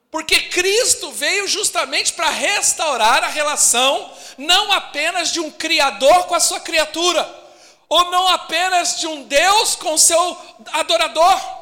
Porque 0.10 0.41
Cristo 0.41 1.12
veio 1.12 1.48
justamente 1.48 2.13
para 2.13 2.29
restaurar 2.29 3.24
a 3.24 3.27
relação, 3.27 4.13
não 4.38 4.72
apenas 4.72 5.31
de 5.31 5.39
um 5.39 5.50
Criador 5.50 6.25
com 6.25 6.36
a 6.36 6.39
sua 6.39 6.60
criatura, 6.60 7.39
ou 7.88 8.12
não 8.12 8.27
apenas 8.27 9.00
de 9.00 9.08
um 9.08 9.24
Deus 9.24 9.75
com 9.75 9.98
seu 9.98 10.38
adorador, 10.74 11.62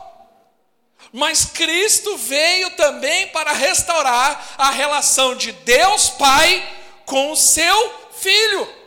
mas 1.12 1.46
Cristo 1.46 2.18
veio 2.18 2.72
também 2.72 3.28
para 3.30 3.52
restaurar 3.52 4.56
a 4.58 4.70
relação 4.70 5.36
de 5.36 5.52
Deus 5.52 6.10
Pai 6.10 6.68
com 7.06 7.32
o 7.32 7.36
seu 7.36 8.00
Filho, 8.20 8.79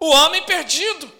o 0.00 0.08
homem 0.08 0.42
perdido. 0.44 1.12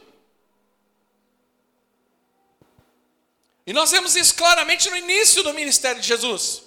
E 3.66 3.72
nós 3.75 3.90
vemos 3.90 4.16
isso 4.16 4.34
claramente 4.34 4.88
no 4.88 4.96
início 4.96 5.42
do 5.42 5.52
ministério 5.52 6.00
de 6.00 6.08
Jesus. 6.08 6.62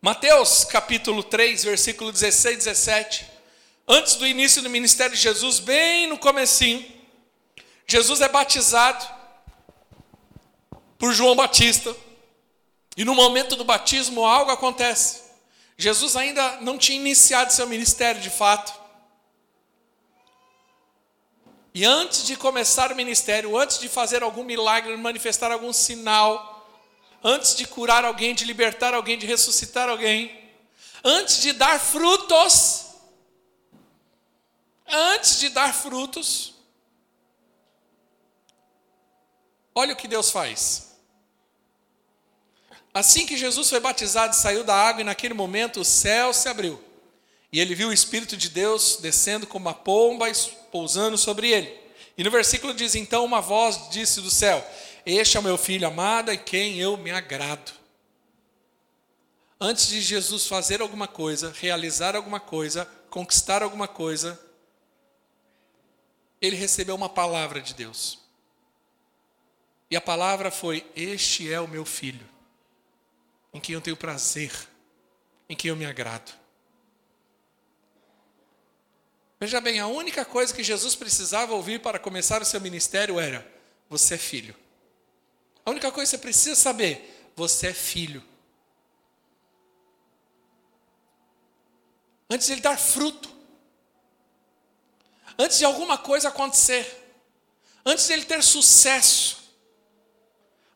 Mateus 0.00 0.64
capítulo 0.64 1.24
3, 1.24 1.64
versículo 1.64 2.12
16 2.12 2.54
e 2.54 2.58
17. 2.58 3.26
Antes 3.88 4.14
do 4.14 4.26
início 4.26 4.62
do 4.62 4.70
ministério 4.70 5.14
de 5.14 5.20
Jesus, 5.20 5.58
bem 5.58 6.06
no 6.06 6.16
comecinho, 6.16 6.84
Jesus 7.86 8.20
é 8.20 8.28
batizado 8.28 9.06
por 10.96 11.12
João 11.12 11.34
Batista. 11.34 11.94
E 12.96 13.04
no 13.04 13.14
momento 13.14 13.56
do 13.56 13.64
batismo 13.64 14.24
algo 14.24 14.50
acontece. 14.50 15.24
Jesus 15.76 16.16
ainda 16.16 16.60
não 16.62 16.78
tinha 16.78 16.98
iniciado 16.98 17.52
seu 17.52 17.66
ministério 17.66 18.20
de 18.20 18.30
fato. 18.30 18.85
E 21.76 21.84
antes 21.84 22.24
de 22.24 22.36
começar 22.36 22.90
o 22.90 22.96
ministério, 22.96 23.54
antes 23.54 23.78
de 23.78 23.86
fazer 23.86 24.22
algum 24.22 24.42
milagre, 24.42 24.96
manifestar 24.96 25.52
algum 25.52 25.74
sinal, 25.74 26.66
antes 27.22 27.54
de 27.54 27.66
curar 27.66 28.02
alguém, 28.02 28.34
de 28.34 28.46
libertar 28.46 28.94
alguém, 28.94 29.18
de 29.18 29.26
ressuscitar 29.26 29.86
alguém, 29.86 30.54
antes 31.04 31.42
de 31.42 31.52
dar 31.52 31.78
frutos, 31.78 32.86
antes 34.88 35.38
de 35.38 35.50
dar 35.50 35.74
frutos, 35.74 36.54
olha 39.74 39.92
o 39.92 39.96
que 39.96 40.08
Deus 40.08 40.30
faz. 40.30 40.96
Assim 42.94 43.26
que 43.26 43.36
Jesus 43.36 43.68
foi 43.68 43.80
batizado 43.80 44.32
e 44.32 44.38
saiu 44.38 44.64
da 44.64 44.74
água, 44.74 45.02
e 45.02 45.04
naquele 45.04 45.34
momento 45.34 45.80
o 45.80 45.84
céu 45.84 46.32
se 46.32 46.48
abriu. 46.48 46.82
E 47.56 47.60
ele 47.60 47.74
viu 47.74 47.88
o 47.88 47.92
Espírito 47.92 48.36
de 48.36 48.50
Deus 48.50 48.98
descendo 49.00 49.46
como 49.46 49.64
uma 49.64 49.72
pomba 49.72 50.26
pousando 50.70 51.16
sobre 51.16 51.50
ele. 51.50 51.74
E 52.14 52.22
no 52.22 52.30
versículo 52.30 52.74
diz: 52.74 52.94
Então 52.94 53.24
uma 53.24 53.40
voz 53.40 53.88
disse 53.88 54.20
do 54.20 54.30
céu: 54.30 54.62
Este 55.06 55.38
é 55.38 55.40
o 55.40 55.42
meu 55.42 55.56
filho 55.56 55.88
amado 55.88 56.30
em 56.30 56.36
quem 56.36 56.78
eu 56.78 56.98
me 56.98 57.10
agrado. 57.10 57.72
Antes 59.58 59.88
de 59.88 60.02
Jesus 60.02 60.46
fazer 60.46 60.82
alguma 60.82 61.08
coisa, 61.08 61.50
realizar 61.58 62.14
alguma 62.14 62.38
coisa, 62.38 62.84
conquistar 63.08 63.62
alguma 63.62 63.88
coisa, 63.88 64.38
ele 66.42 66.56
recebeu 66.56 66.94
uma 66.94 67.08
palavra 67.08 67.62
de 67.62 67.72
Deus. 67.72 68.18
E 69.90 69.96
a 69.96 70.00
palavra 70.02 70.50
foi: 70.50 70.84
Este 70.94 71.50
é 71.50 71.58
o 71.58 71.66
meu 71.66 71.86
filho, 71.86 72.28
em 73.54 73.58
quem 73.58 73.72
eu 73.74 73.80
tenho 73.80 73.96
prazer, 73.96 74.52
em 75.48 75.56
quem 75.56 75.70
eu 75.70 75.76
me 75.76 75.86
agrado. 75.86 76.44
Veja 79.38 79.60
bem, 79.60 79.78
a 79.78 79.86
única 79.86 80.24
coisa 80.24 80.54
que 80.54 80.64
Jesus 80.64 80.94
precisava 80.94 81.54
ouvir 81.54 81.80
para 81.80 81.98
começar 81.98 82.40
o 82.40 82.44
seu 82.44 82.60
ministério 82.60 83.20
era: 83.20 83.46
Você 83.88 84.14
é 84.14 84.18
filho. 84.18 84.54
A 85.64 85.70
única 85.70 85.92
coisa 85.92 86.10
que 86.10 86.16
você 86.16 86.22
precisa 86.22 86.56
saber: 86.56 87.30
Você 87.36 87.68
é 87.68 87.74
filho. 87.74 88.22
Antes 92.30 92.46
de 92.46 92.54
ele 92.54 92.62
dar 92.62 92.78
fruto, 92.78 93.28
antes 95.38 95.58
de 95.58 95.64
alguma 95.66 95.98
coisa 95.98 96.28
acontecer, 96.28 97.04
antes 97.84 98.06
de 98.06 98.14
ele 98.14 98.24
ter 98.24 98.42
sucesso, 98.42 99.54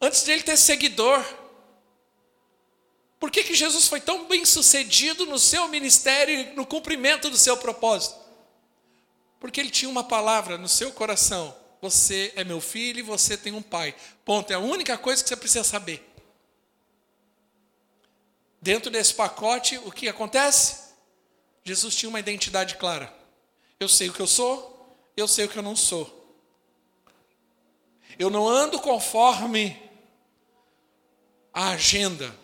antes 0.01 0.23
de 0.23 0.33
ele 0.33 0.43
ter 0.43 0.59
seguidor. 0.59 1.25
Por 3.19 3.31
que, 3.31 3.43
que 3.43 3.55
Jesus 3.55 3.87
foi 3.87 4.01
tão 4.01 4.27
bem 4.27 4.47
sucedido 4.47 5.27
no 5.27 5.39
seu 5.39 5.69
ministério 5.69 6.35
e 6.35 6.55
no 6.55 6.65
cumprimento 6.65 7.29
do 7.29 7.37
seu 7.37 7.57
propósito? 7.57 8.20
Porque 9.41 9.59
ele 9.59 9.71
tinha 9.71 9.91
uma 9.91 10.05
palavra 10.05 10.59
no 10.59 10.69
seu 10.69 10.93
coração: 10.93 11.57
Você 11.81 12.33
é 12.37 12.45
meu 12.45 12.61
filho 12.61 13.01
e 13.01 13.03
você 13.03 13.37
tem 13.37 13.55
um 13.55 13.63
pai. 13.63 13.97
Ponto. 14.25 14.53
É 14.53 14.55
a 14.55 14.61
única 14.61 14.97
coisa 14.99 15.23
que 15.23 15.29
você 15.29 15.37
precisa 15.37 15.65
saber. 15.65 16.07
Dentro 18.61 18.91
desse 18.91 19.15
pacote, 19.15 19.79
o 19.79 19.91
que 19.91 20.07
acontece? 20.07 20.91
Jesus 21.65 21.97
tinha 21.97 22.11
uma 22.11 22.21
identidade 22.21 22.77
clara. 22.77 23.13
Eu 23.79 23.89
sei 23.89 24.11
o 24.11 24.13
que 24.13 24.21
eu 24.21 24.27
sou, 24.27 24.95
eu 25.17 25.27
sei 25.27 25.47
o 25.47 25.49
que 25.49 25.59
eu 25.59 25.63
não 25.63 25.75
sou. 25.75 26.19
Eu 28.19 28.29
não 28.29 28.47
ando 28.47 28.79
conforme 28.79 29.81
a 31.55 31.71
agenda. 31.71 32.35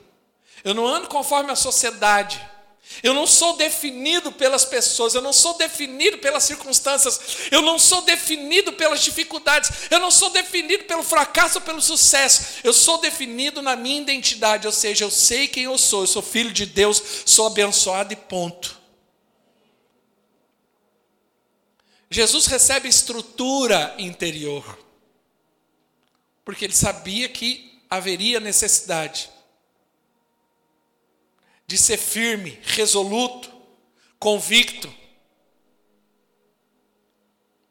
Eu 0.65 0.73
não 0.73 0.87
ando 0.87 1.09
conforme 1.09 1.53
a 1.53 1.57
sociedade. 1.57 2.41
Eu 3.02 3.12
não 3.12 3.26
sou 3.26 3.57
definido 3.57 4.33
pelas 4.33 4.64
pessoas, 4.64 5.14
eu 5.14 5.21
não 5.21 5.33
sou 5.33 5.55
definido 5.55 6.19
pelas 6.19 6.45
circunstâncias, 6.45 7.21
eu 7.50 7.61
não 7.61 7.78
sou 7.78 8.02
definido 8.02 8.73
pelas 8.73 9.02
dificuldades, 9.02 9.71
eu 9.90 10.00
não 10.00 10.11
sou 10.11 10.31
definido 10.31 10.85
pelo 10.85 11.02
fracasso 11.02 11.59
ou 11.59 11.64
pelo 11.64 11.81
sucesso, 11.81 12.61
eu 12.64 12.73
sou 12.73 12.99
definido 12.99 13.61
na 13.61 13.76
minha 13.76 14.00
identidade, 14.00 14.66
ou 14.66 14.73
seja, 14.73 15.05
eu 15.05 15.11
sei 15.11 15.47
quem 15.47 15.64
eu 15.64 15.76
sou, 15.76 16.02
eu 16.02 16.07
sou 16.07 16.23
filho 16.23 16.52
de 16.52 16.64
Deus, 16.64 17.02
sou 17.26 17.47
abençoado 17.49 18.12
e 18.12 18.16
ponto. 18.16 18.81
Jesus 22.09 22.47
recebe 22.47 22.88
estrutura 22.88 23.95
interior, 23.99 24.78
porque 26.45 26.64
ele 26.64 26.75
sabia 26.75 27.28
que 27.28 27.83
haveria 27.90 28.40
necessidade 28.40 29.36
de 31.66 31.76
ser 31.76 31.96
firme, 31.96 32.58
resoluto, 32.62 33.52
convicto. 34.18 34.92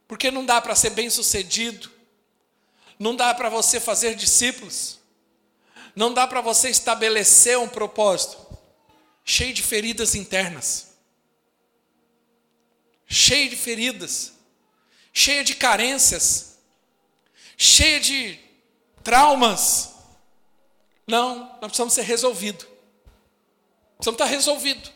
Porque 0.07 0.29
não 0.29 0.45
dá 0.45 0.61
para 0.61 0.75
ser 0.75 0.91
bem 0.91 1.09
sucedido, 1.09 1.89
não 2.99 3.15
dá 3.15 3.33
para 3.33 3.49
você 3.49 3.79
fazer 3.79 4.15
discípulos, 4.15 4.99
não 5.95 6.13
dá 6.13 6.27
para 6.27 6.41
você 6.41 6.69
estabelecer 6.69 7.57
um 7.57 7.67
propósito 7.67 8.45
cheio 9.23 9.53
de 9.53 9.63
feridas 9.63 10.13
internas, 10.13 10.95
cheio 13.07 13.49
de 13.49 13.55
feridas, 13.55 14.33
cheio 15.11 15.43
de 15.43 15.55
carências, 15.55 16.59
cheio 17.57 17.99
de 18.01 18.39
traumas. 19.03 19.95
Não, 21.07 21.39
nós 21.45 21.59
precisamos 21.59 21.93
ser 21.93 22.03
resolvidos. 22.03 22.74
Precisamos 23.97 24.19
estar 24.19 24.25
resolvido. 24.25 24.89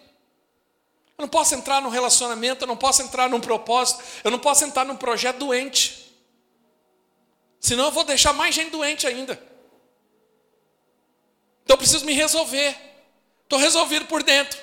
Eu 1.18 1.24
não 1.24 1.28
posso 1.28 1.54
entrar 1.54 1.82
num 1.82 1.90
relacionamento, 1.90 2.64
eu 2.64 2.68
não 2.68 2.78
posso 2.78 3.02
entrar 3.02 3.30
num 3.30 3.42
propósito, 3.42 4.04
eu 4.24 4.32
não 4.32 4.40
posso 4.40 4.64
entrar 4.64 4.86
num 4.86 4.96
projeto 4.96 5.38
doente. 5.38 6.16
Senão 7.60 7.86
eu 7.86 7.92
vou 7.92 8.06
deixar 8.06 8.32
mais 8.32 8.56
gente 8.56 8.72
doente 8.72 9.06
ainda. 9.06 9.34
Então 11.64 11.74
eu 11.74 11.78
preciso 11.78 12.06
me 12.06 12.14
resolver. 12.14 12.76
Estou 13.44 13.60
resolvido 13.60 14.06
por 14.06 14.24
dentro. 14.24 14.58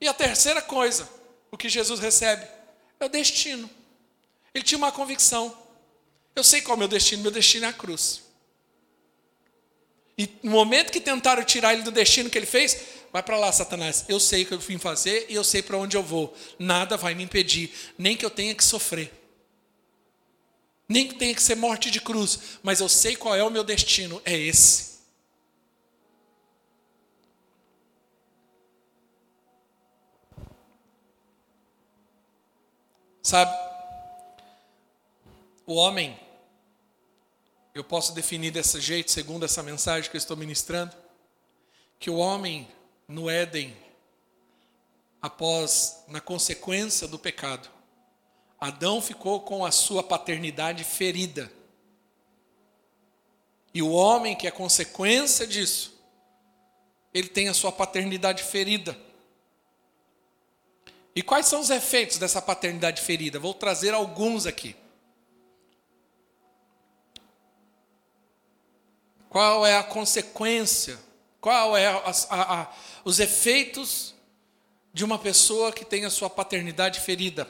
E 0.00 0.08
a 0.08 0.14
terceira 0.14 0.60
coisa, 0.62 1.08
o 1.50 1.56
que 1.56 1.68
Jesus 1.68 2.00
recebe, 2.00 2.46
é 2.98 3.04
o 3.04 3.08
destino. 3.08 3.70
Ele 4.54 4.64
tinha 4.64 4.78
uma 4.78 4.90
convicção. 4.90 5.56
Eu 6.34 6.42
sei 6.42 6.60
qual 6.62 6.74
é 6.74 6.76
o 6.76 6.78
meu 6.78 6.88
destino, 6.88 7.22
meu 7.22 7.30
destino 7.30 7.66
é 7.66 7.68
a 7.68 7.72
cruz. 7.72 8.22
E 10.20 10.28
no 10.42 10.50
momento 10.50 10.92
que 10.92 11.00
tentaram 11.00 11.42
tirar 11.42 11.72
ele 11.72 11.80
do 11.80 11.90
destino 11.90 12.28
que 12.28 12.36
ele 12.36 12.44
fez, 12.44 12.76
vai 13.10 13.22
para 13.22 13.38
lá, 13.38 13.50
Satanás. 13.50 14.04
Eu 14.06 14.20
sei 14.20 14.42
o 14.42 14.46
que 14.46 14.52
eu 14.52 14.58
vim 14.58 14.76
fazer 14.76 15.24
e 15.30 15.34
eu 15.34 15.42
sei 15.42 15.62
para 15.62 15.78
onde 15.78 15.96
eu 15.96 16.02
vou. 16.02 16.36
Nada 16.58 16.94
vai 16.94 17.14
me 17.14 17.22
impedir, 17.22 17.72
nem 17.96 18.14
que 18.14 18.22
eu 18.22 18.28
tenha 18.28 18.54
que 18.54 18.62
sofrer. 18.62 19.10
Nem 20.86 21.08
que 21.08 21.14
tenha 21.14 21.34
que 21.34 21.42
ser 21.42 21.54
morte 21.54 21.90
de 21.90 22.02
cruz, 22.02 22.38
mas 22.62 22.80
eu 22.80 22.88
sei 22.90 23.16
qual 23.16 23.34
é 23.34 23.42
o 23.42 23.48
meu 23.48 23.64
destino, 23.64 24.20
é 24.26 24.36
esse. 24.36 25.00
Sabe? 33.22 33.56
O 35.64 35.76
homem 35.76 36.14
eu 37.80 37.84
posso 37.84 38.12
definir 38.12 38.50
desse 38.50 38.78
jeito, 38.78 39.10
segundo 39.10 39.44
essa 39.44 39.62
mensagem 39.62 40.10
que 40.10 40.16
eu 40.16 40.18
estou 40.18 40.36
ministrando, 40.36 40.94
que 41.98 42.10
o 42.10 42.16
homem 42.16 42.68
no 43.08 43.30
Éden, 43.30 43.74
após, 45.20 46.04
na 46.06 46.20
consequência 46.20 47.08
do 47.08 47.18
pecado, 47.18 47.70
Adão 48.60 49.00
ficou 49.00 49.40
com 49.40 49.64
a 49.64 49.70
sua 49.70 50.02
paternidade 50.02 50.84
ferida. 50.84 51.50
E 53.72 53.80
o 53.80 53.90
homem, 53.90 54.36
que 54.36 54.46
é 54.46 54.50
consequência 54.50 55.46
disso, 55.46 55.98
ele 57.14 57.28
tem 57.28 57.48
a 57.48 57.54
sua 57.54 57.72
paternidade 57.72 58.42
ferida. 58.42 58.94
E 61.16 61.22
quais 61.22 61.46
são 61.46 61.60
os 61.60 61.70
efeitos 61.70 62.18
dessa 62.18 62.42
paternidade 62.42 63.00
ferida? 63.00 63.38
Vou 63.38 63.54
trazer 63.54 63.94
alguns 63.94 64.44
aqui. 64.44 64.76
Qual 69.30 69.64
é 69.64 69.76
a 69.76 69.84
consequência? 69.84 70.98
Qual 71.40 71.76
é 71.76 71.86
a, 71.86 72.12
a, 72.30 72.62
a, 72.62 72.74
os 73.04 73.20
efeitos 73.20 74.12
de 74.92 75.04
uma 75.04 75.20
pessoa 75.20 75.72
que 75.72 75.84
tem 75.84 76.04
a 76.04 76.10
sua 76.10 76.28
paternidade 76.28 76.98
ferida? 76.98 77.48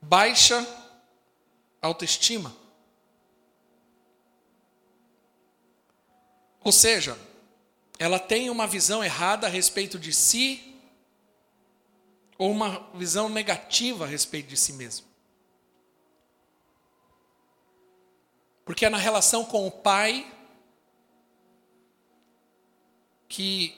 Baixa 0.00 0.64
autoestima. 1.80 2.54
Ou 6.62 6.70
seja, 6.70 7.18
ela 7.98 8.18
tem 8.18 8.50
uma 8.50 8.66
visão 8.66 9.02
errada 9.02 9.46
a 9.46 9.50
respeito 9.50 9.98
de 9.98 10.12
si, 10.12 10.78
ou 12.36 12.50
uma 12.50 12.90
visão 12.92 13.30
negativa 13.30 14.04
a 14.04 14.08
respeito 14.08 14.48
de 14.48 14.58
si 14.58 14.74
mesmo. 14.74 15.06
Porque 18.66 18.84
é 18.84 18.90
na 18.90 18.98
relação 18.98 19.46
com 19.46 19.66
o 19.66 19.70
pai 19.70 20.30
que 23.32 23.74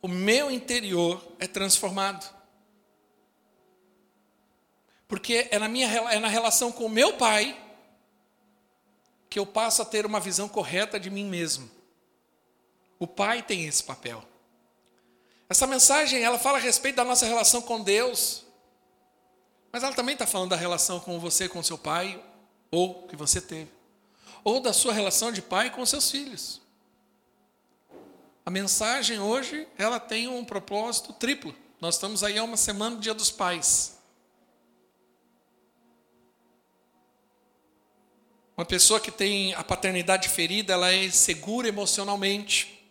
o 0.00 0.08
meu 0.08 0.50
interior 0.50 1.22
é 1.38 1.46
transformado. 1.46 2.26
Porque 5.06 5.48
é 5.50 5.58
na, 5.58 5.68
minha, 5.68 5.86
é 5.86 6.18
na 6.18 6.28
relação 6.28 6.72
com 6.72 6.86
o 6.86 6.88
meu 6.88 7.12
pai 7.18 7.62
que 9.28 9.38
eu 9.38 9.44
passo 9.44 9.82
a 9.82 9.84
ter 9.84 10.06
uma 10.06 10.18
visão 10.18 10.48
correta 10.48 10.98
de 10.98 11.10
mim 11.10 11.26
mesmo. 11.26 11.70
O 12.98 13.06
pai 13.06 13.42
tem 13.42 13.66
esse 13.66 13.84
papel. 13.84 14.24
Essa 15.46 15.66
mensagem, 15.66 16.22
ela 16.22 16.38
fala 16.38 16.56
a 16.56 16.60
respeito 16.60 16.96
da 16.96 17.04
nossa 17.04 17.26
relação 17.26 17.60
com 17.60 17.82
Deus, 17.82 18.46
mas 19.70 19.82
ela 19.82 19.94
também 19.94 20.14
está 20.14 20.26
falando 20.26 20.50
da 20.50 20.56
relação 20.56 20.98
com 21.00 21.20
você, 21.20 21.50
com 21.50 21.62
seu 21.62 21.76
pai, 21.76 22.18
ou 22.70 23.06
que 23.08 23.14
você 23.14 23.42
teve, 23.42 23.70
ou 24.42 24.58
da 24.58 24.72
sua 24.72 24.94
relação 24.94 25.30
de 25.30 25.42
pai 25.42 25.68
com 25.68 25.84
seus 25.84 26.10
filhos. 26.10 26.62
A 28.44 28.50
mensagem 28.50 29.18
hoje, 29.18 29.66
ela 29.76 30.00
tem 30.00 30.26
um 30.26 30.44
propósito 30.44 31.12
triplo. 31.12 31.54
Nós 31.80 31.94
estamos 31.94 32.24
aí 32.24 32.38
há 32.38 32.44
uma 32.44 32.56
semana 32.56 32.96
do 32.96 33.02
Dia 33.02 33.14
dos 33.14 33.30
Pais. 33.30 33.98
Uma 38.56 38.66
pessoa 38.66 39.00
que 39.00 39.10
tem 39.10 39.54
a 39.54 39.64
paternidade 39.64 40.28
ferida, 40.28 40.74
ela 40.74 40.92
é 40.92 41.04
insegura 41.04 41.68
emocionalmente, 41.68 42.86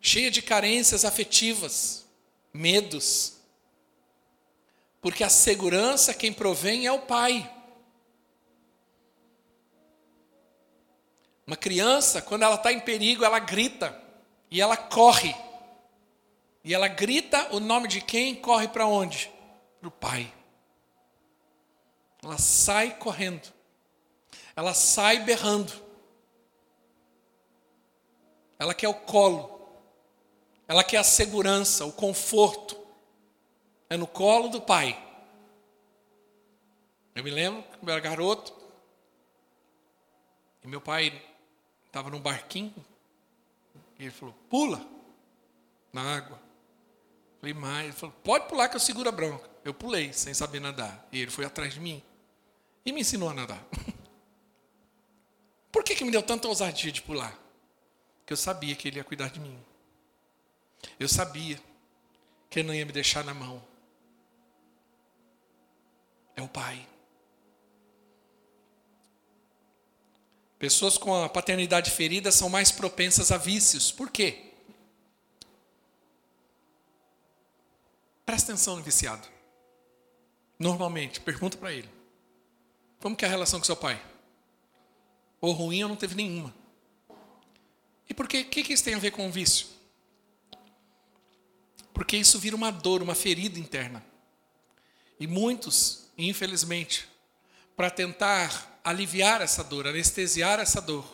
cheia 0.00 0.30
de 0.30 0.40
carências 0.40 1.04
afetivas, 1.04 2.06
medos. 2.52 3.34
Porque 5.02 5.22
a 5.22 5.28
segurança 5.28 6.14
quem 6.14 6.32
provém 6.32 6.86
é 6.86 6.92
o 6.92 7.00
pai. 7.00 7.57
Uma 11.48 11.56
criança, 11.56 12.20
quando 12.20 12.42
ela 12.42 12.56
está 12.56 12.70
em 12.70 12.78
perigo, 12.78 13.24
ela 13.24 13.38
grita 13.38 13.98
e 14.50 14.60
ela 14.60 14.76
corre. 14.76 15.34
E 16.62 16.74
ela 16.74 16.88
grita 16.88 17.54
o 17.54 17.58
nome 17.58 17.88
de 17.88 18.02
quem 18.02 18.34
corre 18.34 18.68
para 18.68 18.86
onde? 18.86 19.32
Para 19.80 19.88
o 19.88 19.90
pai. 19.90 20.30
Ela 22.22 22.36
sai 22.36 22.98
correndo. 22.98 23.50
Ela 24.54 24.74
sai 24.74 25.20
berrando. 25.20 25.72
Ela 28.58 28.74
quer 28.74 28.88
o 28.88 28.94
colo. 28.94 29.70
Ela 30.68 30.84
quer 30.84 30.98
a 30.98 31.02
segurança, 31.02 31.86
o 31.86 31.92
conforto. 31.92 32.78
É 33.88 33.96
no 33.96 34.06
colo 34.06 34.50
do 34.50 34.60
pai. 34.60 35.02
Eu 37.14 37.24
me 37.24 37.30
lembro 37.30 37.62
que 37.62 37.82
eu 37.82 37.90
era 37.90 38.00
garoto. 38.00 38.54
E 40.62 40.68
meu 40.68 40.82
pai 40.82 41.27
estava 41.98 42.10
num 42.10 42.20
barquinho. 42.20 42.74
E 43.98 44.04
ele 44.04 44.10
falou: 44.10 44.34
pula 44.48 44.84
na 45.92 46.16
água. 46.16 46.40
Falei, 47.40 47.54
mais. 47.54 47.86
Ele 47.86 47.96
falou: 47.96 48.14
pode 48.22 48.48
pular 48.48 48.68
que 48.68 48.76
eu 48.76 48.80
seguro 48.80 49.08
a 49.08 49.12
bronca. 49.12 49.48
Eu 49.64 49.74
pulei, 49.74 50.12
sem 50.12 50.32
saber 50.32 50.60
nadar. 50.60 51.06
E 51.12 51.20
ele 51.20 51.30
foi 51.30 51.44
atrás 51.44 51.74
de 51.74 51.80
mim. 51.80 52.02
E 52.84 52.92
me 52.92 53.00
ensinou 53.00 53.28
a 53.28 53.34
nadar. 53.34 53.62
Por 55.70 55.84
que, 55.84 55.94
que 55.94 56.04
me 56.04 56.10
deu 56.10 56.22
tanta 56.22 56.48
ousadia 56.48 56.90
de 56.90 57.02
pular? 57.02 57.38
Porque 58.20 58.32
eu 58.32 58.36
sabia 58.36 58.74
que 58.74 58.88
ele 58.88 58.98
ia 58.98 59.04
cuidar 59.04 59.28
de 59.28 59.40
mim. 59.40 59.58
Eu 60.98 61.08
sabia 61.08 61.60
que 62.48 62.60
ele 62.60 62.68
não 62.68 62.74
ia 62.74 62.86
me 62.86 62.92
deixar 62.92 63.24
na 63.24 63.34
mão. 63.34 63.62
É 66.34 66.42
o 66.42 66.48
Pai. 66.48 66.86
Pessoas 70.58 70.98
com 70.98 71.14
a 71.14 71.28
paternidade 71.28 71.90
ferida 71.90 72.32
são 72.32 72.48
mais 72.48 72.72
propensas 72.72 73.30
a 73.30 73.36
vícios. 73.36 73.92
Por 73.92 74.10
quê? 74.10 74.46
Presta 78.26 78.52
atenção 78.52 78.76
no 78.76 78.82
viciado. 78.82 79.26
Normalmente, 80.58 81.20
pergunta 81.20 81.56
para 81.56 81.72
ele. 81.72 81.88
Como 83.00 83.14
que 83.14 83.24
é 83.24 83.28
a 83.28 83.30
relação 83.30 83.60
com 83.60 83.64
seu 83.64 83.76
pai? 83.76 84.02
Ou 85.40 85.52
ruim 85.52 85.84
ou 85.84 85.88
não 85.88 85.96
teve 85.96 86.16
nenhuma? 86.16 86.52
E 88.08 88.14
por 88.14 88.26
que, 88.26 88.42
que, 88.42 88.64
que 88.64 88.72
isso 88.72 88.82
tem 88.82 88.94
a 88.94 88.98
ver 88.98 89.12
com 89.12 89.28
o 89.28 89.30
vício? 89.30 89.68
Porque 91.94 92.16
isso 92.16 92.38
vira 92.38 92.56
uma 92.56 92.72
dor, 92.72 93.00
uma 93.00 93.14
ferida 93.14 93.58
interna. 93.58 94.04
E 95.20 95.26
muitos, 95.26 96.08
infelizmente, 96.16 97.08
para 97.76 97.90
tentar 97.90 98.77
aliviar 98.84 99.40
essa 99.40 99.62
dor, 99.62 99.86
anestesiar 99.86 100.60
essa 100.60 100.80
dor, 100.80 101.04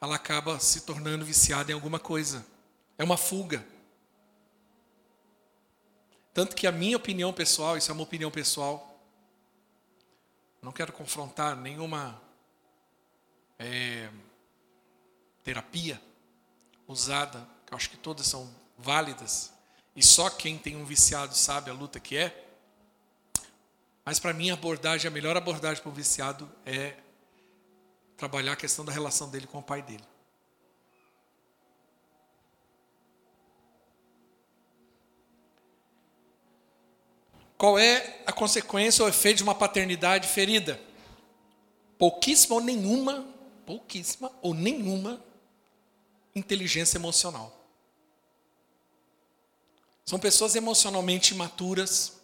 ela 0.00 0.16
acaba 0.16 0.58
se 0.58 0.82
tornando 0.82 1.24
viciada 1.24 1.70
em 1.70 1.74
alguma 1.74 1.98
coisa. 1.98 2.44
É 2.98 3.04
uma 3.04 3.16
fuga. 3.16 3.64
Tanto 6.34 6.56
que 6.56 6.66
a 6.66 6.72
minha 6.72 6.96
opinião 6.96 7.32
pessoal, 7.32 7.76
isso 7.76 7.90
é 7.90 7.94
uma 7.94 8.02
opinião 8.02 8.30
pessoal, 8.30 9.00
não 10.62 10.72
quero 10.72 10.92
confrontar 10.92 11.56
nenhuma 11.56 12.20
é, 13.58 14.08
terapia 15.42 16.00
usada, 16.86 17.46
que 17.66 17.72
eu 17.72 17.76
acho 17.76 17.90
que 17.90 17.96
todas 17.96 18.26
são 18.26 18.48
válidas, 18.78 19.52
e 19.94 20.02
só 20.02 20.30
quem 20.30 20.56
tem 20.58 20.76
um 20.76 20.84
viciado 20.84 21.36
sabe 21.36 21.70
a 21.70 21.74
luta 21.74 22.00
que 22.00 22.16
é. 22.16 22.51
Mas 24.04 24.18
para 24.18 24.32
mim 24.32 24.50
a 24.50 24.54
abordagem, 24.54 25.08
a 25.08 25.10
melhor 25.10 25.36
abordagem 25.36 25.82
para 25.82 25.90
o 25.90 25.94
viciado 25.94 26.50
é 26.66 26.96
trabalhar 28.16 28.52
a 28.52 28.56
questão 28.56 28.84
da 28.84 28.92
relação 28.92 29.30
dele 29.30 29.46
com 29.46 29.58
o 29.58 29.62
pai 29.62 29.82
dele. 29.82 30.04
Qual 37.56 37.78
é 37.78 38.22
a 38.26 38.32
consequência 38.32 39.04
ou 39.04 39.08
efeito 39.08 39.36
de 39.36 39.42
uma 39.44 39.54
paternidade 39.54 40.26
ferida? 40.26 40.80
Pouquíssima 41.96 42.56
ou 42.56 42.60
nenhuma, 42.60 43.24
pouquíssima 43.64 44.32
ou 44.42 44.52
nenhuma 44.52 45.24
inteligência 46.34 46.98
emocional. 46.98 47.56
São 50.04 50.18
pessoas 50.18 50.56
emocionalmente 50.56 51.34
imaturas. 51.34 52.21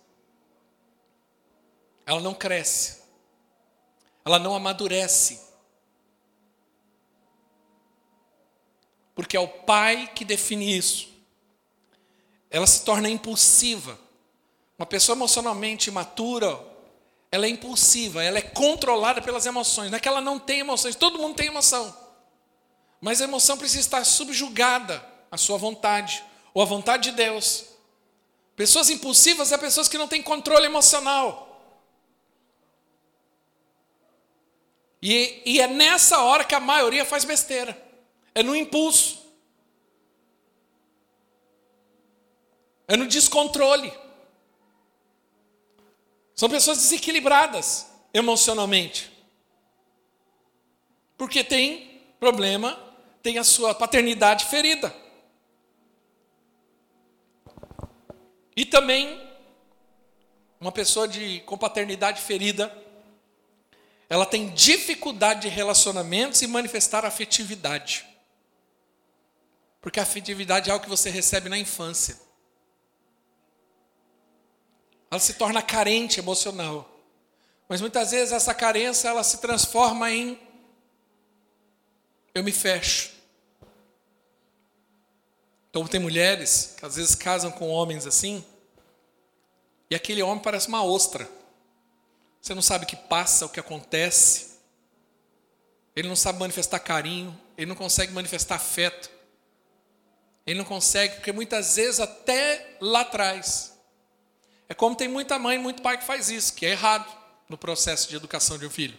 Ela 2.08 2.20
não 2.20 2.34
cresce. 2.34 2.98
Ela 4.24 4.40
não 4.40 4.56
amadurece. 4.56 5.40
Porque 9.14 9.36
é 9.36 9.40
o 9.40 9.46
pai 9.46 10.10
que 10.12 10.24
define 10.24 10.76
isso. 10.76 11.08
Ela 12.50 12.66
se 12.66 12.82
torna 12.84 13.08
impulsiva 13.08 13.96
uma 14.78 14.86
pessoa 14.86 15.16
emocionalmente 15.16 15.90
imatura, 15.90 16.56
ela 17.32 17.46
é 17.46 17.48
impulsiva, 17.48 18.22
ela 18.22 18.38
é 18.38 18.42
controlada 18.42 19.20
pelas 19.20 19.44
emoções. 19.44 19.90
Não 19.90 19.98
é 19.98 20.00
que 20.00 20.06
ela 20.06 20.20
não 20.20 20.38
tem 20.38 20.60
emoções, 20.60 20.94
todo 20.94 21.18
mundo 21.18 21.34
tem 21.34 21.48
emoção. 21.48 21.94
Mas 23.00 23.20
a 23.20 23.24
emoção 23.24 23.58
precisa 23.58 23.80
estar 23.80 24.04
subjugada 24.04 25.04
à 25.32 25.36
sua 25.36 25.58
vontade, 25.58 26.24
ou 26.54 26.62
à 26.62 26.64
vontade 26.64 27.10
de 27.10 27.16
Deus. 27.16 27.64
Pessoas 28.54 28.88
impulsivas 28.88 29.48
são 29.48 29.58
pessoas 29.58 29.88
que 29.88 29.98
não 29.98 30.06
têm 30.06 30.22
controle 30.22 30.66
emocional. 30.66 31.47
E, 35.00 35.42
e, 35.46 35.60
é 35.60 35.68
nessa 35.68 36.22
hora 36.22 36.44
que 36.44 36.54
a 36.54 36.60
maioria 36.60 37.04
faz 37.04 37.24
besteira. 37.24 37.76
É 38.34 38.42
no 38.42 38.56
impulso. 38.56 39.26
É 42.86 42.96
no 42.96 43.06
descontrole. 43.06 43.92
São 46.34 46.48
pessoas 46.48 46.78
desequilibradas 46.78 47.86
emocionalmente. 48.12 49.10
Porque 51.16 51.44
tem 51.44 52.00
problema, 52.18 52.78
tem 53.22 53.38
a 53.38 53.44
sua 53.44 53.74
paternidade 53.74 54.46
ferida. 54.46 54.94
E 58.56 58.64
também 58.64 59.28
uma 60.60 60.72
pessoa 60.72 61.06
de 61.06 61.40
com 61.40 61.56
paternidade 61.56 62.20
ferida, 62.20 62.66
ela 64.08 64.24
tem 64.26 64.50
dificuldade 64.50 65.42
de 65.42 65.48
relacionamentos 65.48 66.40
e 66.42 66.46
manifestar 66.46 67.04
afetividade. 67.04 68.06
Porque 69.80 70.00
a 70.00 70.02
afetividade 70.02 70.70
é 70.70 70.72
algo 70.72 70.84
que 70.84 70.90
você 70.90 71.10
recebe 71.10 71.48
na 71.48 71.58
infância 71.58 72.28
ela 75.10 75.20
se 75.20 75.34
torna 75.34 75.62
carente 75.62 76.20
emocional. 76.20 76.88
Mas 77.68 77.80
muitas 77.80 78.10
vezes 78.10 78.32
essa 78.32 78.54
carência 78.54 79.08
ela 79.08 79.22
se 79.22 79.38
transforma 79.38 80.10
em 80.10 80.38
eu 82.34 82.44
me 82.44 82.52
fecho. 82.52 83.12
Então 85.70 85.86
tem 85.86 86.00
mulheres 86.00 86.74
que 86.78 86.84
às 86.84 86.96
vezes 86.96 87.14
casam 87.14 87.50
com 87.50 87.68
homens 87.68 88.06
assim, 88.06 88.44
e 89.90 89.94
aquele 89.94 90.22
homem 90.22 90.42
parece 90.42 90.68
uma 90.68 90.84
ostra. 90.84 91.28
Você 92.40 92.54
não 92.54 92.62
sabe 92.62 92.84
o 92.84 92.88
que 92.88 92.96
passa, 92.96 93.46
o 93.46 93.48
que 93.48 93.60
acontece. 93.60 94.58
Ele 95.94 96.08
não 96.08 96.16
sabe 96.16 96.38
manifestar 96.38 96.78
carinho, 96.78 97.38
ele 97.56 97.66
não 97.66 97.76
consegue 97.76 98.12
manifestar 98.12 98.56
afeto. 98.56 99.10
Ele 100.46 100.58
não 100.58 100.64
consegue, 100.64 101.16
porque 101.16 101.32
muitas 101.32 101.76
vezes 101.76 102.00
até 102.00 102.76
lá 102.80 103.00
atrás 103.00 103.78
é 104.68 104.74
como 104.74 104.94
tem 104.94 105.08
muita 105.08 105.38
mãe 105.38 105.56
e 105.56 105.58
muito 105.58 105.82
pai 105.82 105.98
que 105.98 106.04
faz 106.04 106.30
isso, 106.30 106.54
que 106.54 106.66
é 106.66 106.70
errado 106.70 107.06
no 107.48 107.56
processo 107.56 108.08
de 108.08 108.16
educação 108.16 108.58
de 108.58 108.66
um 108.66 108.70
filho. 108.70 108.96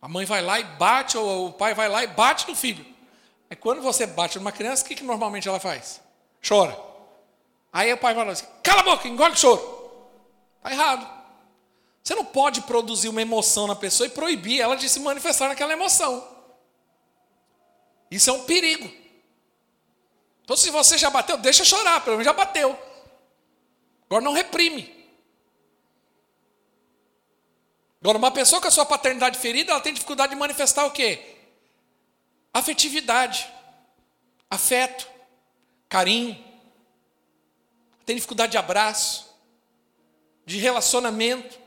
A 0.00 0.08
mãe 0.08 0.26
vai 0.26 0.42
lá 0.42 0.60
e 0.60 0.64
bate, 0.64 1.16
ou 1.16 1.48
o 1.48 1.52
pai 1.52 1.74
vai 1.74 1.88
lá 1.88 2.04
e 2.04 2.06
bate 2.06 2.46
no 2.48 2.54
filho. 2.54 2.84
É 3.48 3.54
quando 3.54 3.80
você 3.80 4.06
bate 4.06 4.38
numa 4.38 4.52
criança, 4.52 4.84
o 4.84 4.88
que, 4.88 4.94
que 4.94 5.04
normalmente 5.04 5.48
ela 5.48 5.58
faz? 5.58 6.00
Chora. 6.46 6.78
Aí 7.72 7.92
o 7.92 7.98
pai 7.98 8.14
fala 8.14 8.32
assim: 8.32 8.46
cala 8.62 8.80
a 8.80 8.84
boca, 8.84 9.08
engole 9.08 9.32
o 9.32 9.36
choro. 9.36 10.08
Está 10.58 10.72
errado. 10.72 11.15
Você 12.06 12.14
não 12.14 12.24
pode 12.24 12.60
produzir 12.60 13.08
uma 13.08 13.20
emoção 13.20 13.66
na 13.66 13.74
pessoa 13.74 14.06
e 14.06 14.10
proibir 14.10 14.60
ela 14.60 14.76
de 14.76 14.88
se 14.88 15.00
manifestar 15.00 15.48
naquela 15.48 15.72
emoção. 15.72 16.24
Isso 18.08 18.30
é 18.30 18.32
um 18.32 18.44
perigo. 18.44 18.88
Então, 20.44 20.56
se 20.56 20.70
você 20.70 20.96
já 20.96 21.10
bateu, 21.10 21.36
deixa 21.36 21.64
chorar, 21.64 22.04
pelo 22.04 22.18
menos 22.18 22.24
já 22.24 22.32
bateu. 22.32 22.78
Agora 24.04 24.22
não 24.22 24.32
reprime. 24.32 25.04
Agora, 28.00 28.18
uma 28.18 28.30
pessoa 28.30 28.62
com 28.62 28.68
a 28.68 28.70
sua 28.70 28.86
paternidade 28.86 29.36
ferida, 29.36 29.72
ela 29.72 29.80
tem 29.80 29.92
dificuldade 29.92 30.30
de 30.30 30.38
manifestar 30.38 30.86
o 30.86 30.92
quê? 30.92 31.38
Afetividade, 32.54 33.52
afeto, 34.48 35.08
carinho. 35.88 36.38
Tem 38.04 38.14
dificuldade 38.14 38.52
de 38.52 38.58
abraço, 38.58 39.28
de 40.44 40.58
relacionamento. 40.58 41.65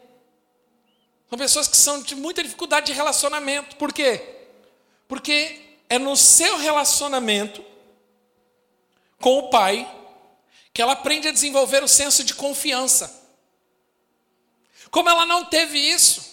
São 1.29 1.37
pessoas 1.37 1.67
que 1.67 1.77
são 1.77 2.01
de 2.01 2.15
muita 2.15 2.41
dificuldade 2.41 2.87
de 2.87 2.93
relacionamento. 2.93 3.75
Por 3.75 3.93
quê? 3.93 4.37
Porque 5.07 5.77
é 5.87 5.99
no 5.99 6.15
seu 6.15 6.57
relacionamento 6.57 7.63
com 9.19 9.37
o 9.37 9.49
pai 9.49 9.89
que 10.73 10.81
ela 10.81 10.93
aprende 10.93 11.27
a 11.27 11.31
desenvolver 11.31 11.83
o 11.83 11.87
senso 11.87 12.23
de 12.23 12.33
confiança. 12.33 13.19
Como 14.89 15.09
ela 15.09 15.25
não 15.25 15.45
teve 15.45 15.77
isso, 15.77 16.29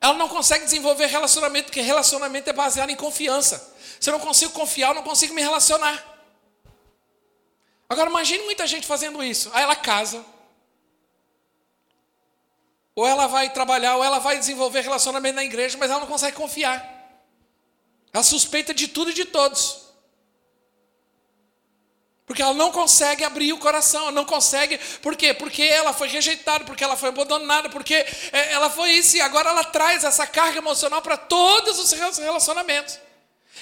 ela 0.00 0.14
não 0.14 0.28
consegue 0.28 0.64
desenvolver 0.64 1.06
relacionamento, 1.06 1.66
porque 1.66 1.80
relacionamento 1.80 2.50
é 2.50 2.52
baseado 2.52 2.90
em 2.90 2.96
confiança. 2.96 3.74
Se 3.98 4.10
eu 4.10 4.12
não 4.12 4.20
consigo 4.20 4.52
confiar, 4.52 4.88
eu 4.88 4.94
não 4.94 5.02
consigo 5.02 5.34
me 5.34 5.42
relacionar. 5.42 6.04
Agora 7.88 8.10
imagine 8.10 8.44
muita 8.44 8.66
gente 8.66 8.86
fazendo 8.86 9.22
isso. 9.22 9.50
Aí 9.52 9.62
ela 9.62 9.76
casa. 9.76 10.24
Ou 12.94 13.06
ela 13.06 13.26
vai 13.26 13.50
trabalhar, 13.50 13.96
ou 13.96 14.04
ela 14.04 14.18
vai 14.18 14.38
desenvolver 14.38 14.82
relacionamento 14.82 15.36
na 15.36 15.44
igreja, 15.44 15.78
mas 15.78 15.90
ela 15.90 16.00
não 16.00 16.06
consegue 16.06 16.36
confiar. 16.36 16.86
Ela 18.12 18.22
suspeita 18.22 18.74
de 18.74 18.88
tudo 18.88 19.10
e 19.10 19.14
de 19.14 19.24
todos. 19.24 19.82
Porque 22.26 22.42
ela 22.42 22.54
não 22.54 22.70
consegue 22.70 23.24
abrir 23.24 23.52
o 23.52 23.58
coração, 23.58 24.02
ela 24.02 24.12
não 24.12 24.24
consegue. 24.24 24.78
Por 25.00 25.16
quê? 25.16 25.34
Porque 25.34 25.62
ela 25.62 25.92
foi 25.92 26.08
rejeitada, 26.08 26.64
porque 26.64 26.84
ela 26.84 26.96
foi 26.96 27.08
abandonada, 27.08 27.68
porque 27.68 27.94
é, 27.94 28.52
ela 28.52 28.70
foi 28.70 28.92
isso, 28.92 29.16
e 29.16 29.20
agora 29.20 29.50
ela 29.50 29.64
traz 29.64 30.04
essa 30.04 30.26
carga 30.26 30.58
emocional 30.58 31.02
para 31.02 31.16
todos 31.16 31.78
os 31.78 31.92
relacionamentos. 32.18 32.98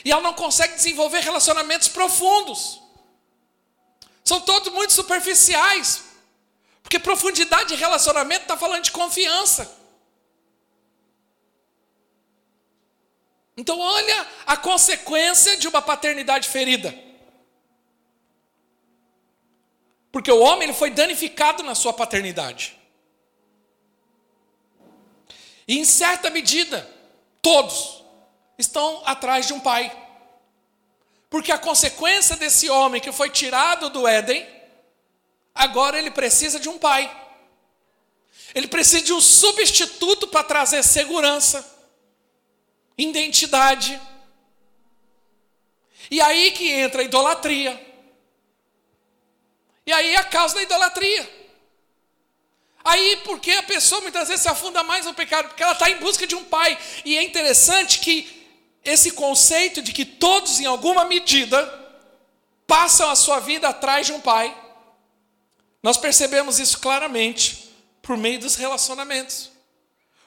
E 0.04 0.10
ela 0.10 0.22
não 0.22 0.34
consegue 0.34 0.74
desenvolver 0.74 1.20
relacionamentos 1.20 1.88
profundos. 1.88 2.80
São 4.24 4.40
todos 4.40 4.72
muito 4.72 4.92
superficiais. 4.92 6.09
Porque 6.82 6.98
profundidade 6.98 7.68
de 7.68 7.74
relacionamento 7.74 8.42
está 8.42 8.56
falando 8.56 8.84
de 8.84 8.90
confiança. 8.90 9.78
Então, 13.56 13.78
olha 13.78 14.26
a 14.46 14.56
consequência 14.56 15.56
de 15.58 15.68
uma 15.68 15.82
paternidade 15.82 16.48
ferida. 16.48 16.94
Porque 20.10 20.32
o 20.32 20.40
homem 20.40 20.64
ele 20.64 20.72
foi 20.72 20.90
danificado 20.90 21.62
na 21.62 21.74
sua 21.74 21.92
paternidade. 21.92 22.76
E 25.68 25.78
em 25.78 25.84
certa 25.84 26.30
medida, 26.30 26.88
todos 27.40 28.02
estão 28.58 29.02
atrás 29.04 29.46
de 29.46 29.52
um 29.52 29.60
pai. 29.60 29.96
Porque 31.28 31.52
a 31.52 31.58
consequência 31.58 32.36
desse 32.36 32.68
homem 32.68 33.00
que 33.00 33.12
foi 33.12 33.30
tirado 33.30 33.88
do 33.88 34.06
Éden, 34.06 34.44
agora 35.54 35.98
ele 35.98 36.10
precisa 36.10 36.58
de 36.58 36.68
um 36.68 36.78
pai. 36.78 37.16
Ele 38.54 38.66
precisa 38.66 39.04
de 39.04 39.12
um 39.12 39.20
substituto 39.20 40.26
para 40.28 40.42
trazer 40.42 40.82
segurança, 40.82 41.64
identidade. 42.98 44.00
E 46.10 46.20
aí 46.20 46.50
que 46.50 46.68
entra 46.70 47.02
a 47.02 47.04
idolatria. 47.04 47.88
E 49.86 49.92
aí 49.92 50.14
é 50.14 50.18
a 50.18 50.24
causa 50.24 50.56
da 50.56 50.62
idolatria. 50.62 51.40
Aí, 52.82 53.20
porque 53.24 53.52
a 53.52 53.62
pessoa 53.62 54.00
muitas 54.00 54.28
vezes 54.28 54.42
se 54.42 54.48
afunda 54.48 54.82
mais 54.82 55.04
no 55.04 55.12
pecado? 55.12 55.48
Porque 55.48 55.62
ela 55.62 55.72
está 55.72 55.90
em 55.90 55.96
busca 55.96 56.26
de 56.26 56.34
um 56.34 56.44
pai. 56.44 56.78
E 57.04 57.16
é 57.16 57.22
interessante 57.22 57.98
que 57.98 58.40
esse 58.82 59.12
conceito 59.12 59.82
de 59.82 59.92
que 59.92 60.04
todos, 60.04 60.60
em 60.60 60.66
alguma 60.66 61.04
medida, 61.04 61.62
passam 62.66 63.10
a 63.10 63.16
sua 63.16 63.38
vida 63.38 63.68
atrás 63.68 64.06
de 64.06 64.12
um 64.12 64.20
pai, 64.20 64.56
nós 65.82 65.96
percebemos 65.96 66.58
isso 66.58 66.78
claramente 66.78 67.70
por 68.02 68.16
meio 68.16 68.40
dos 68.40 68.56
relacionamentos. 68.56 69.50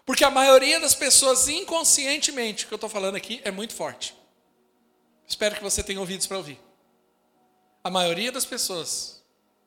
Porque 0.06 0.24
a 0.24 0.32
maioria 0.32 0.80
das 0.80 0.94
pessoas, 0.94 1.48
inconscientemente, 1.48 2.66
o 2.66 2.68
que 2.68 2.74
eu 2.74 2.78
estou 2.78 2.90
falando 2.90 3.16
aqui 3.16 3.42
é 3.44 3.52
muito 3.52 3.74
forte. 3.74 4.14
Espero 5.28 5.56
que 5.56 5.64
você 5.64 5.82
tenha 5.82 6.00
ouvidos 6.00 6.28
para 6.28 6.38
ouvir. 6.38 6.60
A 7.84 7.90
maioria 7.90 8.32
das 8.32 8.46
pessoas 8.46 9.24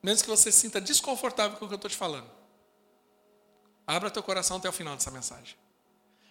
mesmo 0.07 0.22
que 0.22 0.31
você 0.31 0.53
se 0.53 0.61
sinta 0.61 0.81
desconfortável 0.81 1.59
com 1.59 1.64
o 1.64 1.68
que 1.68 1.75
eu 1.75 1.77
estou 1.77 1.90
te 1.90 1.96
falando. 1.96 2.31
Abra 3.85 4.09
teu 4.09 4.22
coração 4.22 4.57
até 4.57 4.68
o 4.68 4.72
final 4.72 4.94
dessa 4.94 5.11
mensagem. 5.11 5.57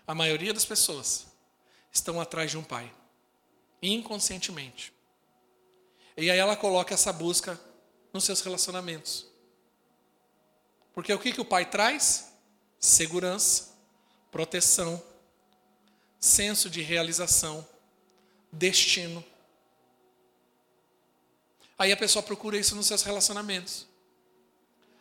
A 0.08 0.16
maioria 0.16 0.54
das 0.54 0.64
pessoas 0.64 1.26
estão 1.92 2.22
atrás 2.22 2.52
de 2.52 2.58
um 2.58 2.64
pai, 2.64 2.90
inconscientemente. 3.82 4.94
E 6.16 6.32
aí 6.32 6.38
ela 6.38 6.56
coloca 6.56 6.94
essa 6.94 7.12
busca 7.12 7.60
nos 8.14 8.24
seus 8.24 8.40
relacionamentos. 8.40 9.28
Porque 10.96 11.14
o 11.14 11.20
que, 11.20 11.34
que 11.34 11.42
o 11.42 11.46
pai 11.46 11.66
traz? 11.66 12.32
Segurança, 12.80 13.76
proteção, 14.32 15.02
senso 16.20 16.70
de 16.70 16.82
realização, 16.82 17.68
destino. 18.52 19.24
Aí 21.78 21.92
a 21.92 21.98
pessoa 21.98 22.24
procura 22.24 22.58
isso 22.58 22.76
nos 22.76 22.88
seus 22.88 23.04
relacionamentos. 23.04 23.86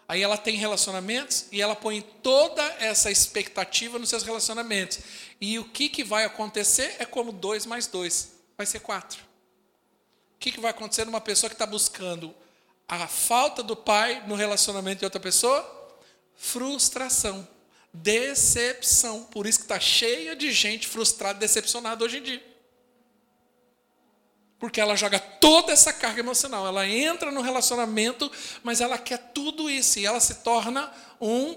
Aí 0.07 0.21
ela 0.21 0.37
tem 0.37 0.57
relacionamentos 0.57 1.47
e 1.51 1.63
ela 1.63 1.75
põe 1.75 2.03
toda 2.03 2.63
essa 2.79 3.11
expectativa 3.11 3.99
nos 3.99 4.11
seus 4.11 4.23
relacionamentos. 4.23 4.99
E 5.41 5.59
o 5.59 5.65
que, 5.65 5.89
que 5.89 6.05
vai 6.05 6.25
acontecer 6.25 6.97
é 6.99 7.07
como 7.07 7.33
dois 7.33 7.65
mais 7.65 7.87
dois, 7.87 8.33
vai 8.57 8.67
ser 8.67 8.81
quatro. 8.81 9.23
O 10.35 10.39
que, 10.39 10.53
que 10.53 10.61
vai 10.61 10.73
acontecer 10.73 11.07
numa 11.07 11.21
pessoa 11.21 11.49
que 11.49 11.55
está 11.55 11.65
buscando 11.65 12.35
a 12.87 13.07
falta 13.07 13.63
do 13.63 13.75
pai 13.75 14.23
no 14.27 14.35
relacionamento 14.35 14.99
de 14.99 15.05
outra 15.07 15.21
pessoa? 15.21 15.84
Frustração, 16.37 17.47
decepção. 17.93 19.25
Por 19.25 19.47
isso 19.47 19.61
que 19.61 19.65
está 19.65 19.81
cheia 19.81 20.35
de 20.35 20.51
gente 20.53 20.87
frustrada, 20.87 21.39
decepcionada 21.39 22.05
hoje 22.05 22.19
em 22.19 22.23
dia. 22.23 22.55
Porque 24.59 24.81
ela 24.81 24.97
joga 24.97 25.19
toda 25.19 25.73
essa 25.73 25.93
carga 25.93 26.21
emocional. 26.21 26.67
Ela 26.67 26.89
entra 26.89 27.31
no 27.31 27.43
relacionamento, 27.43 28.31
mas 28.63 28.81
ela 28.81 28.97
quer 28.97 29.19
tudo 29.33 29.69
isso. 29.69 29.99
E 29.99 30.07
ela 30.07 30.21
se 30.21 30.37
torna 30.37 30.93
um 31.21 31.57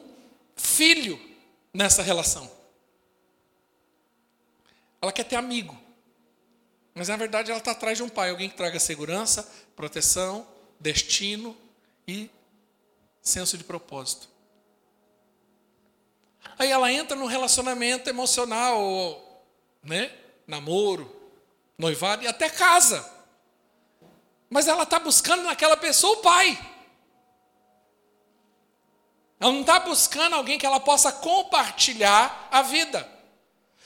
filho 0.55 1.19
nessa 1.73 2.01
relação. 2.01 2.51
Ela 5.01 5.11
quer 5.11 5.23
ter 5.23 5.35
amigo. 5.35 5.77
Mas 6.93 7.09
na 7.09 7.15
verdade 7.15 7.51
ela 7.51 7.59
está 7.59 7.71
atrás 7.71 7.97
de 7.97 8.03
um 8.03 8.09
pai, 8.09 8.31
alguém 8.31 8.49
que 8.49 8.57
traga 8.57 8.79
segurança, 8.79 9.47
proteção, 9.75 10.47
destino 10.79 11.55
e 12.07 12.29
senso 13.21 13.57
de 13.57 13.63
propósito. 13.63 14.27
Aí 16.57 16.71
ela 16.71 16.91
entra 16.91 17.15
no 17.15 17.27
relacionamento 17.27 18.09
emocional, 18.09 19.43
né? 19.83 20.11
Namoro, 20.47 21.13
noivado 21.77 22.23
e 22.23 22.27
até 22.27 22.49
casa. 22.49 23.07
Mas 24.49 24.67
ela 24.67 24.83
está 24.83 24.97
buscando 24.97 25.43
naquela 25.43 25.77
pessoa 25.77 26.17
o 26.17 26.21
pai. 26.21 26.57
Ela 29.39 29.51
não 29.51 29.61
está 29.61 29.79
buscando 29.79 30.35
alguém 30.35 30.57
que 30.57 30.65
ela 30.65 30.79
possa 30.79 31.11
compartilhar 31.11 32.47
a 32.51 32.61
vida. 32.63 33.07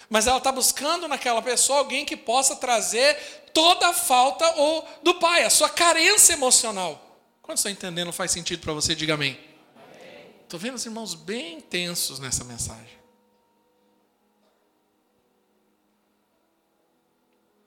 Mas 0.10 0.28
ela 0.28 0.38
está 0.38 0.52
buscando 0.52 1.08
naquela 1.08 1.42
pessoa 1.42 1.80
alguém 1.80 2.06
que 2.06 2.16
possa 2.16 2.56
trazer 2.56 3.16
toda 3.54 3.90
a 3.90 3.94
falta 3.94 4.50
ou 4.56 4.88
do 5.04 5.16
pai, 5.16 5.44
a 5.44 5.50
sua 5.50 5.70
carência 5.70 6.34
emocional. 6.34 7.20
Quando 7.42 7.58
está 7.58 7.70
entendendo, 7.70 8.14
faz 8.14 8.32
sentido 8.32 8.62
para 8.62 8.72
você, 8.72 8.96
diga 8.96 9.16
amém. 9.16 9.51
Estou 10.52 10.60
vendo 10.60 10.76
os 10.76 10.86
irmãos 10.86 11.14
bem 11.16 11.62
tensos 11.62 12.20
nessa 12.20 12.44
mensagem. 12.44 13.00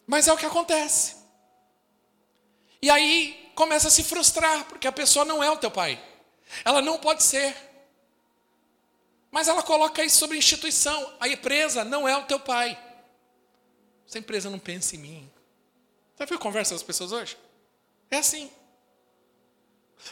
Mas 0.07 0.29
é 0.29 0.33
o 0.35 0.37
que 0.37 0.45
acontece. 0.45 1.17
E 2.83 2.91
aí 2.91 3.51
começa 3.55 3.89
a 3.89 3.91
se 3.91 4.05
frustrar, 4.05 4.67
porque 4.67 4.87
a 4.87 4.93
pessoa 4.93 5.25
não 5.25 5.43
é 5.43 5.51
o 5.51 5.57
teu 5.57 5.71
pai. 5.71 5.99
Ela 6.63 6.83
não 6.83 6.99
pode 6.99 7.23
ser. 7.23 7.57
Mas 9.31 9.49
ela 9.49 9.63
coloca 9.63 10.05
isso 10.05 10.19
sobre 10.19 10.37
a 10.37 10.39
instituição. 10.39 11.11
A 11.19 11.27
empresa 11.27 11.87
não 11.87 12.07
é 12.07 12.15
o 12.15 12.27
teu 12.27 12.39
pai. 12.39 12.79
Essa 14.07 14.19
empresa 14.19 14.51
não 14.51 14.59
pensa 14.59 14.95
em 14.95 14.99
mim. 14.99 15.31
Viu 16.19 16.37
a 16.37 16.39
conversa 16.39 16.75
das 16.75 16.83
pessoas 16.83 17.13
hoje? 17.13 17.39
É 18.11 18.19
assim. 18.19 18.53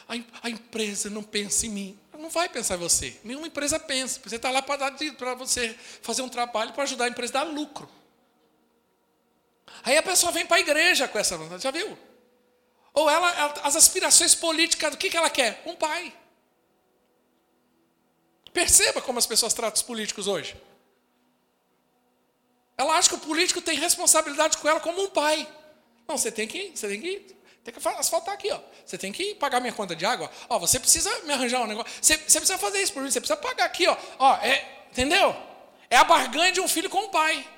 A, 0.09 0.15
a 0.45 0.49
empresa 0.49 1.11
não 1.11 1.23
pensa 1.23 1.67
em 1.67 1.69
mim. 1.69 2.02
Vai 2.33 2.49
pensar 2.49 2.77
em 2.77 2.79
você. 2.79 3.21
Nenhuma 3.23 3.47
empresa 3.47 3.79
pensa. 3.79 4.19
Você 4.25 4.37
está 4.37 4.51
lá 4.51 4.63
para 4.63 5.35
você 5.35 5.79
fazer 6.01 6.23
um 6.23 6.29
trabalho 6.29 6.73
para 6.73 6.85
ajudar 6.85 7.05
a 7.05 7.09
empresa 7.09 7.41
a 7.41 7.45
dar 7.45 7.51
lucro. 7.51 7.89
Aí 9.83 9.97
a 9.99 10.03
pessoa 10.03 10.33
vem 10.33 10.47
para 10.47 10.57
a 10.57 10.61
igreja 10.61 11.07
com 11.07 11.19
essa 11.19 11.37
vontade, 11.37 11.63
já 11.63 11.71
viu? 11.71 11.99
Ou 12.95 13.11
ela, 13.11 13.31
as 13.65 13.77
aspirações 13.77 14.35
políticas, 14.35 14.95
o 14.95 14.97
que, 14.97 15.11
que 15.11 15.17
ela 15.17 15.29
quer? 15.29 15.63
Um 15.67 15.75
pai. 15.75 16.15
Perceba 18.53 19.03
como 19.03 19.19
as 19.19 19.27
pessoas 19.27 19.53
tratam 19.53 19.77
os 19.77 19.83
políticos 19.83 20.27
hoje. 20.27 20.57
Ela 22.79 22.97
acha 22.97 23.11
que 23.11 23.15
o 23.15 23.19
político 23.19 23.61
tem 23.61 23.79
responsabilidade 23.79 24.57
com 24.57 24.69
ela 24.69 24.81
como 24.81 25.03
um 25.03 25.11
pai. 25.11 25.47
Não, 26.09 26.17
você 26.17 26.33
tem 26.33 26.49
que, 26.49 26.73
você 26.75 26.89
tem 26.89 27.01
que, 27.01 27.37
tem 27.65 27.73
que 27.73 27.89
asfaltar 27.89 28.35
aqui, 28.35 28.51
ó. 28.51 28.61
Você 28.85 28.99
tem 28.99 29.13
que 29.13 29.37
pagar 29.37 29.61
minha 29.61 29.73
conta 29.73 29.95
de 29.95 30.05
água. 30.05 30.31
Ó, 30.49 30.59
você 30.59 30.81
precisa 30.81 31.11
me 31.21 31.33
arranjar 31.33 31.61
um 31.61 31.67
negócio. 31.67 31.93
Você, 32.03 32.17
você 32.17 32.41
precisa 32.41 32.59
fazer 32.59 32.83
isso 32.83 32.93
por 32.93 33.03
mim. 33.03 33.11
Você 33.11 33.21
precisa 33.21 33.37
pagar 33.37 33.65
aqui, 33.65 33.87
ó. 33.87 33.97
Ó, 34.19 34.37
é, 34.39 34.87
entendeu? 34.91 35.35
É 35.89 35.97
a 35.97 36.03
barganha 36.03 36.51
de 36.51 36.61
um 36.61 36.67
filho 36.67 36.91
com 36.91 37.05
o 37.05 37.11
pai. 37.11 37.49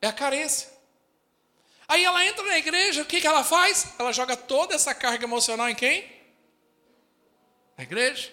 É 0.00 0.06
a 0.06 0.12
carência. 0.12 0.70
Aí 1.86 2.04
ela 2.04 2.24
entra 2.24 2.42
na 2.44 2.56
igreja, 2.56 3.02
o 3.02 3.04
que, 3.04 3.20
que 3.20 3.26
ela 3.26 3.44
faz? 3.44 3.94
Ela 3.98 4.12
joga 4.12 4.36
toda 4.36 4.74
essa 4.74 4.94
carga 4.94 5.24
emocional 5.24 5.68
em 5.68 5.74
quem? 5.74 6.10
Na 7.76 7.84
igreja. 7.84 8.32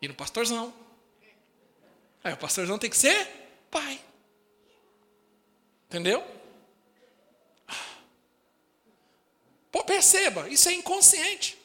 E 0.00 0.06
no 0.06 0.14
pastorzão. 0.14 0.72
Aí 2.22 2.32
o 2.32 2.36
pastorzão 2.36 2.78
tem 2.78 2.90
que 2.90 2.96
ser 2.96 3.26
pai. 3.68 3.98
Entendeu? 5.88 6.35
Pô, 9.76 9.84
perceba, 9.84 10.48
isso 10.48 10.70
é 10.70 10.72
inconsciente. 10.72 11.58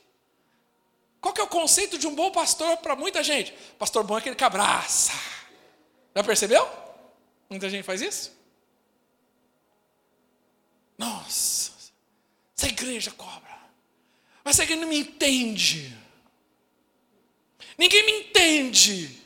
Qual 1.22 1.34
que 1.34 1.40
é 1.40 1.44
o 1.46 1.48
conceito 1.48 1.98
de 1.98 2.06
um 2.06 2.14
bom 2.14 2.30
pastor 2.30 2.76
para 2.76 2.94
muita 2.94 3.24
gente? 3.24 3.54
Pastor 3.80 4.04
bom 4.04 4.18
é 4.18 4.20
aquele 4.20 4.36
que 4.36 4.44
abraça. 4.44 5.14
Já 6.14 6.22
percebeu? 6.22 6.70
Muita 7.50 7.70
gente 7.70 7.86
faz 7.86 8.02
isso? 8.02 8.38
Nossa, 10.98 11.72
essa 12.58 12.68
igreja 12.68 13.12
cobra. 13.12 13.58
Mas 14.44 14.56
essa 14.56 14.64
igreja 14.64 14.82
não 14.82 14.90
me 14.90 15.00
entende. 15.00 15.98
Ninguém 17.78 18.06
me 18.06 18.12
entende. 18.24 19.22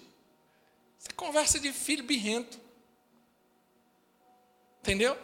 Essa 1.00 1.12
conversa 1.16 1.60
de 1.60 1.74
filho 1.74 2.04
birrento. 2.04 2.60
Entendeu? 4.82 5.18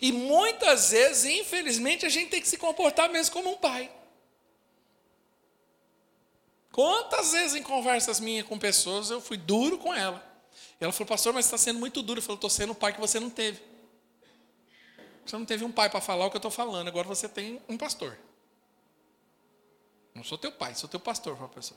E 0.00 0.12
muitas 0.12 0.90
vezes, 0.90 1.24
infelizmente, 1.24 2.06
a 2.06 2.08
gente 2.08 2.30
tem 2.30 2.40
que 2.40 2.48
se 2.48 2.56
comportar 2.56 3.10
mesmo 3.10 3.32
como 3.32 3.50
um 3.50 3.56
pai. 3.56 3.90
Quantas 6.72 7.32
vezes 7.32 7.54
em 7.54 7.62
conversas 7.62 8.18
minhas 8.18 8.46
com 8.46 8.58
pessoas 8.58 9.10
eu 9.10 9.20
fui 9.20 9.36
duro 9.36 9.78
com 9.78 9.94
ela. 9.94 10.24
E 10.80 10.84
ela 10.84 10.92
falou, 10.92 11.08
pastor, 11.08 11.32
mas 11.32 11.44
está 11.44 11.56
sendo 11.56 11.78
muito 11.78 12.02
duro. 12.02 12.18
Eu 12.18 12.22
falei, 12.22 12.36
estou 12.36 12.50
sendo 12.50 12.72
o 12.72 12.74
pai 12.74 12.92
que 12.92 13.00
você 13.00 13.20
não 13.20 13.30
teve. 13.30 13.62
Você 15.24 15.36
não 15.36 15.44
teve 15.44 15.64
um 15.64 15.72
pai 15.72 15.88
para 15.88 16.00
falar 16.00 16.26
o 16.26 16.30
que 16.30 16.36
eu 16.36 16.38
estou 16.38 16.50
falando, 16.50 16.88
agora 16.88 17.06
você 17.06 17.28
tem 17.28 17.60
um 17.68 17.78
pastor. 17.78 18.18
Não 20.14 20.22
sou 20.22 20.36
teu 20.36 20.52
pai, 20.52 20.74
sou 20.74 20.88
teu 20.88 21.00
pastor, 21.00 21.36
professor. 21.36 21.76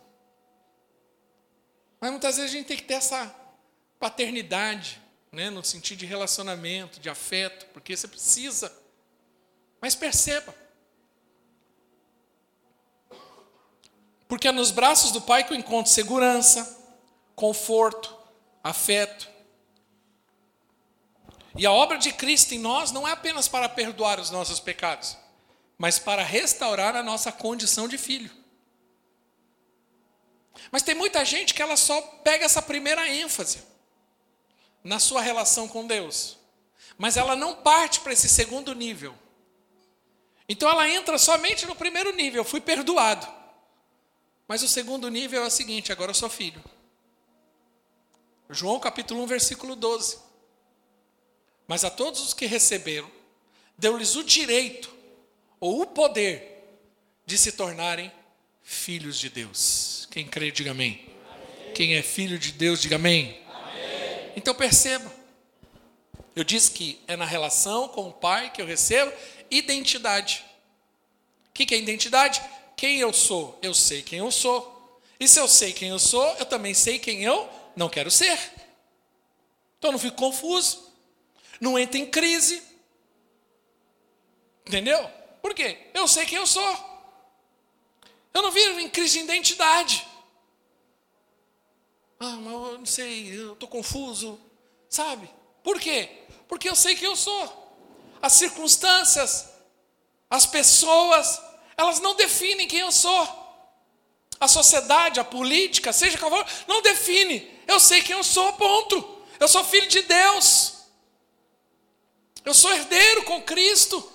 Mas 1.99 2.11
muitas 2.11 2.37
vezes 2.37 2.51
a 2.51 2.53
gente 2.53 2.67
tem 2.67 2.77
que 2.77 2.83
ter 2.83 2.95
essa 2.95 3.33
paternidade, 3.99 5.01
né, 5.37 5.51
no 5.51 5.63
sentido 5.63 5.99
de 5.99 6.05
relacionamento, 6.07 6.99
de 6.99 7.11
afeto, 7.11 7.67
porque 7.67 7.95
você 7.95 8.07
precisa. 8.07 8.75
Mas 9.79 9.93
perceba. 9.93 10.53
Porque 14.27 14.47
é 14.47 14.51
nos 14.51 14.71
braços 14.71 15.11
do 15.11 15.21
pai 15.21 15.43
que 15.43 15.53
eu 15.53 15.57
encontro 15.57 15.91
segurança, 15.91 16.83
conforto, 17.35 18.17
afeto. 18.63 19.29
E 21.55 21.67
a 21.67 21.71
obra 21.71 21.99
de 21.99 22.11
Cristo 22.11 22.55
em 22.55 22.59
nós 22.59 22.91
não 22.91 23.07
é 23.07 23.11
apenas 23.11 23.47
para 23.47 23.69
perdoar 23.69 24.19
os 24.19 24.31
nossos 24.31 24.59
pecados, 24.59 25.15
mas 25.77 25.99
para 25.99 26.23
restaurar 26.23 26.95
a 26.95 27.03
nossa 27.03 27.31
condição 27.31 27.87
de 27.87 27.99
filho. 27.99 28.31
Mas 30.71 30.81
tem 30.81 30.95
muita 30.95 31.23
gente 31.23 31.53
que 31.53 31.61
ela 31.61 31.77
só 31.77 32.01
pega 32.23 32.43
essa 32.43 32.59
primeira 32.59 33.07
ênfase 33.07 33.76
na 34.87 34.99
sua 34.99 35.21
relação 35.21 35.67
com 35.67 35.85
Deus, 35.85 36.37
mas 36.97 37.17
ela 37.17 37.35
não 37.35 37.55
parte 37.55 37.99
para 37.99 38.13
esse 38.13 38.29
segundo 38.29 38.73
nível. 38.73 39.13
Então 40.47 40.69
ela 40.69 40.87
entra 40.89 41.17
somente 41.17 41.65
no 41.65 41.75
primeiro 41.75 42.15
nível, 42.15 42.43
fui 42.43 42.61
perdoado. 42.61 43.27
Mas 44.47 44.63
o 44.63 44.67
segundo 44.67 45.09
nível 45.09 45.43
é 45.43 45.45
o 45.45 45.51
seguinte: 45.51 45.91
agora 45.91 46.11
eu 46.11 46.15
sou 46.15 46.29
filho. 46.29 46.63
João 48.49 48.79
capítulo 48.79 49.21
1, 49.23 49.27
versículo 49.27 49.75
12. 49.75 50.19
Mas 51.67 51.83
a 51.83 51.89
todos 51.89 52.21
os 52.21 52.33
que 52.33 52.45
receberam, 52.45 53.11
deu-lhes 53.77 54.15
o 54.15 54.23
direito 54.23 54.95
ou 55.59 55.81
o 55.81 55.87
poder 55.87 56.79
de 57.25 57.37
se 57.37 57.51
tornarem 57.51 58.09
filhos 58.63 59.19
de 59.19 59.29
Deus. 59.29 60.07
Quem 60.09 60.25
crê, 60.25 60.49
diga 60.49 60.71
amém. 60.71 61.13
amém. 61.29 61.73
Quem 61.73 61.95
é 61.95 62.01
filho 62.01 62.39
de 62.39 62.53
Deus, 62.53 62.81
diga 62.81 62.95
amém. 62.95 63.45
Então 64.37 64.55
perceba, 64.55 65.11
eu 66.35 66.43
disse 66.43 66.71
que 66.71 67.01
é 67.07 67.17
na 67.17 67.25
relação 67.25 67.89
com 67.89 68.07
o 68.07 68.13
Pai 68.13 68.51
que 68.51 68.61
eu 68.61 68.65
recebo 68.65 69.11
identidade. 69.51 70.45
O 71.49 71.53
que 71.53 71.73
é 71.73 71.77
identidade? 71.77 72.41
Quem 72.75 72.99
eu 72.99 73.11
sou, 73.11 73.57
eu 73.61 73.73
sei 73.73 74.01
quem 74.01 74.19
eu 74.19 74.31
sou. 74.31 75.01
E 75.19 75.27
se 75.27 75.39
eu 75.39 75.47
sei 75.47 75.73
quem 75.73 75.89
eu 75.89 75.99
sou, 75.99 76.25
eu 76.35 76.45
também 76.45 76.73
sei 76.73 76.99
quem 76.99 77.23
eu 77.23 77.49
não 77.75 77.89
quero 77.89 78.09
ser. 78.09 78.37
Então 79.77 79.89
eu 79.89 79.93
não 79.93 79.99
fico 79.99 80.15
confuso 80.15 80.87
não 81.59 81.77
entra 81.77 81.97
em 81.97 82.05
crise. 82.05 82.61
Entendeu? 84.65 85.09
Por 85.41 85.53
quê? 85.53 85.77
Eu 85.93 86.07
sei 86.07 86.25
quem 86.25 86.37
eu 86.37 86.47
sou. 86.47 86.85
Eu 88.33 88.41
não 88.41 88.51
vivo 88.51 88.79
em 88.79 88.89
crise 88.89 89.17
de 89.17 89.23
identidade. 89.23 90.05
Mas 92.47 92.53
eu 92.53 92.77
não 92.77 92.85
sei, 92.85 93.39
eu 93.39 93.53
estou 93.53 93.67
confuso. 93.67 94.39
Sabe? 94.89 95.29
Por 95.61 95.81
quê? 95.81 96.09
Porque 96.47 96.69
eu 96.69 96.75
sei 96.75 96.95
quem 96.95 97.09
eu 97.09 97.15
sou. 97.15 97.75
As 98.21 98.33
circunstâncias, 98.33 99.49
as 100.29 100.45
pessoas, 100.45 101.41
elas 101.75 101.99
não 101.99 102.15
definem 102.15 102.67
quem 102.67 102.79
eu 102.79 102.91
sou. 102.91 103.27
A 104.39 104.47
sociedade, 104.47 105.19
a 105.19 105.25
política, 105.25 105.91
seja 105.91 106.17
qual 106.17 106.31
for, 106.31 106.45
não 106.67 106.81
define. 106.81 107.51
Eu 107.67 107.81
sei 107.81 108.01
quem 108.01 108.15
eu 108.15 108.23
sou, 108.23 108.53
ponto. 108.53 109.17
Eu 109.39 109.47
sou 109.49 109.63
filho 109.65 109.89
de 109.89 110.03
Deus. 110.03 110.73
Eu 112.45 112.53
sou 112.53 112.71
herdeiro 112.71 113.23
com 113.25 113.41
Cristo. 113.41 114.09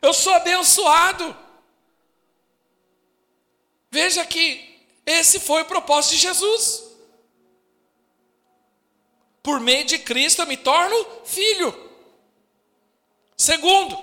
Eu 0.00 0.14
sou 0.14 0.32
abençoado. 0.34 1.36
Veja 3.90 4.24
que 4.24 4.86
esse 5.04 5.40
foi 5.40 5.62
o 5.62 5.66
propósito 5.66 6.12
de 6.12 6.18
Jesus. 6.18 6.89
Por 9.42 9.60
meio 9.60 9.84
de 9.84 9.98
Cristo 9.98 10.42
eu 10.42 10.46
me 10.46 10.56
torno 10.56 11.06
filho. 11.24 11.90
Segundo, 13.36 13.98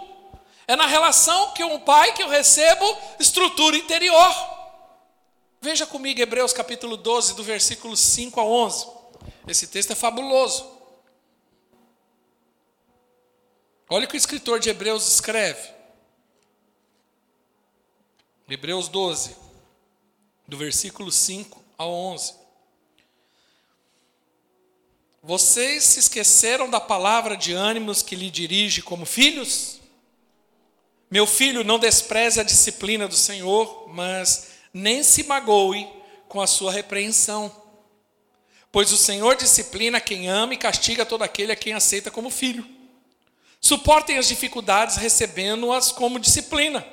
é 0.67 0.75
na 0.75 0.87
relação 0.87 1.51
que 1.53 1.63
um 1.63 1.79
pai 1.79 2.13
que 2.13 2.23
eu 2.23 2.27
recebo 2.27 2.85
estrutura 3.19 3.77
interior. 3.77 4.33
Veja 5.61 5.85
comigo 5.85 6.19
Hebreus 6.19 6.53
capítulo 6.53 6.97
12, 6.97 7.35
do 7.35 7.43
versículo 7.43 7.95
5 7.95 8.39
a 8.39 8.43
11. 8.43 8.87
Esse 9.47 9.67
texto 9.67 9.91
é 9.91 9.95
fabuloso. 9.95 10.77
Olha 13.89 14.05
o 14.05 14.07
que 14.07 14.15
o 14.15 14.17
escritor 14.17 14.59
de 14.59 14.69
Hebreus 14.69 15.07
escreve. 15.07 15.77
Hebreus 18.49 18.87
12, 18.87 19.35
do 20.47 20.57
versículo 20.57 21.11
5 21.11 21.63
ao 21.77 21.91
11. 21.91 22.46
Vocês 25.27 25.83
se 25.83 25.99
esqueceram 25.99 26.69
da 26.69 26.79
palavra 26.79 27.35
de 27.35 27.51
ânimos 27.51 28.01
que 28.01 28.15
lhe 28.15 28.31
dirige 28.31 28.81
como 28.81 29.05
filhos? 29.05 29.81
Meu 31.11 31.27
filho, 31.27 31.65
não 31.65 31.77
despreze 31.77 32.39
a 32.39 32.43
disciplina 32.43 33.09
do 33.09 33.13
Senhor, 33.13 33.89
mas 33.89 34.51
nem 34.73 35.03
se 35.03 35.23
magoe 35.23 35.85
com 36.29 36.39
a 36.39 36.47
sua 36.47 36.71
repreensão. 36.71 37.53
Pois 38.71 38.93
o 38.93 38.97
Senhor 38.97 39.35
disciplina 39.35 39.99
quem 39.99 40.29
ama 40.29 40.53
e 40.53 40.57
castiga 40.57 41.05
todo 41.05 41.23
aquele 41.23 41.51
a 41.51 41.57
quem 41.57 41.73
aceita 41.73 42.09
como 42.09 42.29
filho. 42.29 42.65
Suportem 43.59 44.17
as 44.17 44.29
dificuldades 44.29 44.95
recebendo-as 44.95 45.91
como 45.91 46.21
disciplina. 46.21 46.87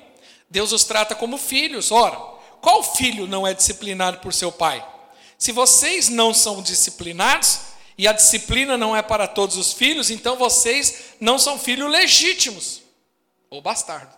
Deus 0.51 0.73
os 0.73 0.83
trata 0.83 1.15
como 1.15 1.39
filhos. 1.39 1.93
Ora, 1.93 2.17
qual 2.61 2.83
filho 2.83 3.29
não 3.29 3.47
é 3.47 3.55
disciplinado 3.55 4.19
por 4.19 4.35
seu 4.35 4.51
pai? 4.51 4.85
Se 5.39 5.53
vocês 5.53 6.09
não 6.09 6.35
são 6.35 6.61
disciplinados, 6.61 7.74
e 7.97 8.09
a 8.09 8.13
disciplina 8.13 8.77
não 8.77 8.97
é 8.97 9.03
para 9.03 9.27
todos 9.27 9.57
os 9.57 9.73
filhos, 9.73 10.11
então 10.11 10.37
vocês 10.37 11.15
não 11.21 11.39
são 11.39 11.59
filhos 11.59 11.91
legítimos, 11.91 12.83
ou 13.49 13.61
bastardo. 13.63 14.15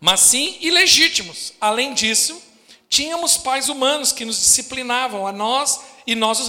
Mas 0.00 0.20
sim 0.20 0.56
ilegítimos. 0.60 1.52
Além 1.60 1.94
disso, 1.94 2.42
tínhamos 2.88 3.36
pais 3.36 3.68
humanos 3.68 4.10
que 4.10 4.24
nos 4.24 4.36
disciplinavam 4.36 5.26
a 5.26 5.32
nós 5.32 5.80
e 6.06 6.14
nós 6.14 6.40
os 6.40 6.48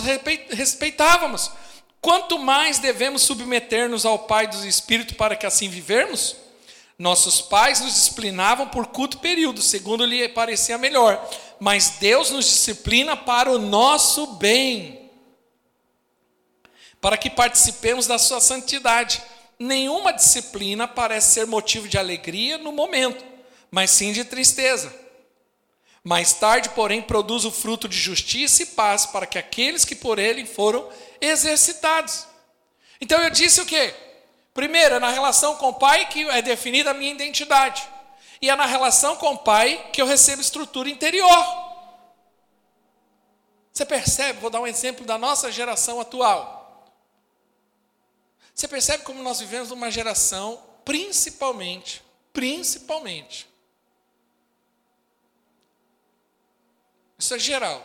respeitávamos. 0.50 1.52
Quanto 2.02 2.38
mais 2.40 2.80
devemos 2.80 3.22
submeter-nos 3.22 4.06
ao 4.06 4.20
Pai 4.20 4.48
do 4.48 4.68
Espírito 4.68 5.16
para 5.16 5.36
que 5.36 5.46
assim 5.46 5.70
vivermos? 5.70 6.36
Nossos 6.98 7.42
pais 7.42 7.80
nos 7.80 7.94
disciplinavam 7.94 8.68
por 8.68 8.88
curto 8.88 9.20
período, 9.20 9.62
segundo 9.62 10.06
lhe 10.06 10.28
parecia 10.30 10.78
melhor, 10.78 11.24
mas 11.60 11.98
Deus 12.00 12.30
nos 12.32 12.46
disciplina 12.46 13.16
para 13.16 13.52
o 13.52 13.58
nosso 13.60 14.28
bem. 14.28 15.03
Para 17.04 17.18
que 17.18 17.30
participemos 17.30 18.08
da 18.08 18.18
sua 18.18 18.40
santidade. 18.40 19.22
Nenhuma 19.60 20.14
disciplina 20.14 20.88
parece 20.88 21.34
ser 21.34 21.46
motivo 21.46 21.86
de 21.86 21.98
alegria 21.98 22.58
no 22.58 22.72
momento, 22.72 23.26
mas 23.70 23.92
sim 23.92 24.14
de 24.14 24.24
tristeza. 24.24 24.96
Mais 26.02 26.32
tarde, 26.32 26.70
porém, 26.70 27.02
produz 27.02 27.44
o 27.44 27.52
fruto 27.52 27.90
de 27.90 27.98
justiça 27.98 28.64
e 28.64 28.68
paz 28.68 29.06
para 29.06 29.28
que 29.28 29.38
aqueles 29.38 29.84
que 29.84 29.96
por 29.96 30.18
ele 30.18 30.46
foram 30.46 30.90
exercitados. 31.20 32.26
Então 33.02 33.22
eu 33.22 33.30
disse 33.30 33.60
o 33.60 33.66
quê? 33.66 33.94
Primeiro, 34.54 34.96
é 34.96 35.00
na 35.00 35.10
relação 35.10 35.58
com 35.58 35.70
o 35.70 35.74
pai 35.74 36.06
que 36.06 36.22
é 36.30 36.42
definida 36.42 36.92
a 36.92 36.94
minha 36.94 37.12
identidade. 37.12 37.84
E 38.42 38.50
é 38.50 38.56
na 38.56 38.66
relação 38.66 39.18
com 39.18 39.34
o 39.34 39.38
pai 39.40 39.90
que 39.92 40.02
eu 40.02 40.06
recebo 40.06 40.42
estrutura 40.42 40.90
interior. 40.90 41.46
Você 43.74 43.86
percebe? 43.86 44.40
Vou 44.40 44.50
dar 44.50 44.62
um 44.62 44.68
exemplo 44.68 45.06
da 45.06 45.18
nossa 45.18 45.52
geração 45.52 46.00
atual. 46.00 46.53
Você 48.54 48.68
percebe 48.68 49.04
como 49.04 49.24
nós 49.24 49.40
vivemos 49.40 49.70
numa 49.70 49.90
geração, 49.90 50.62
principalmente, 50.86 52.04
principalmente, 52.32 53.50
isso 57.18 57.34
é 57.34 57.40
geral, 57.40 57.82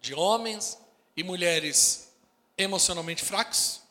de 0.00 0.14
homens 0.14 0.78
e 1.16 1.22
mulheres 1.22 2.12
emocionalmente 2.56 3.24
fracos, 3.24 3.82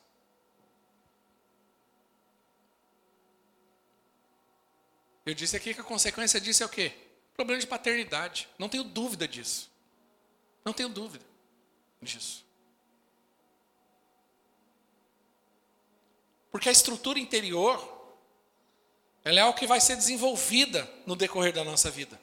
Eu 5.28 5.34
disse 5.34 5.54
aqui 5.54 5.74
que 5.74 5.80
a 5.82 5.84
consequência 5.84 6.40
disso 6.40 6.62
é 6.62 6.66
o 6.66 6.70
quê? 6.70 6.90
Problema 7.34 7.60
de 7.60 7.66
paternidade. 7.66 8.48
Não 8.58 8.66
tenho 8.66 8.82
dúvida 8.82 9.28
disso. 9.28 9.70
Não 10.64 10.72
tenho 10.72 10.88
dúvida 10.88 11.22
disso. 12.00 12.47
Porque 16.50 16.68
a 16.68 16.72
estrutura 16.72 17.18
interior, 17.18 18.16
ela 19.24 19.38
é 19.38 19.42
algo 19.42 19.58
que 19.58 19.66
vai 19.66 19.80
ser 19.80 19.96
desenvolvida 19.96 20.88
no 21.06 21.14
decorrer 21.14 21.52
da 21.52 21.64
nossa 21.64 21.90
vida. 21.90 22.18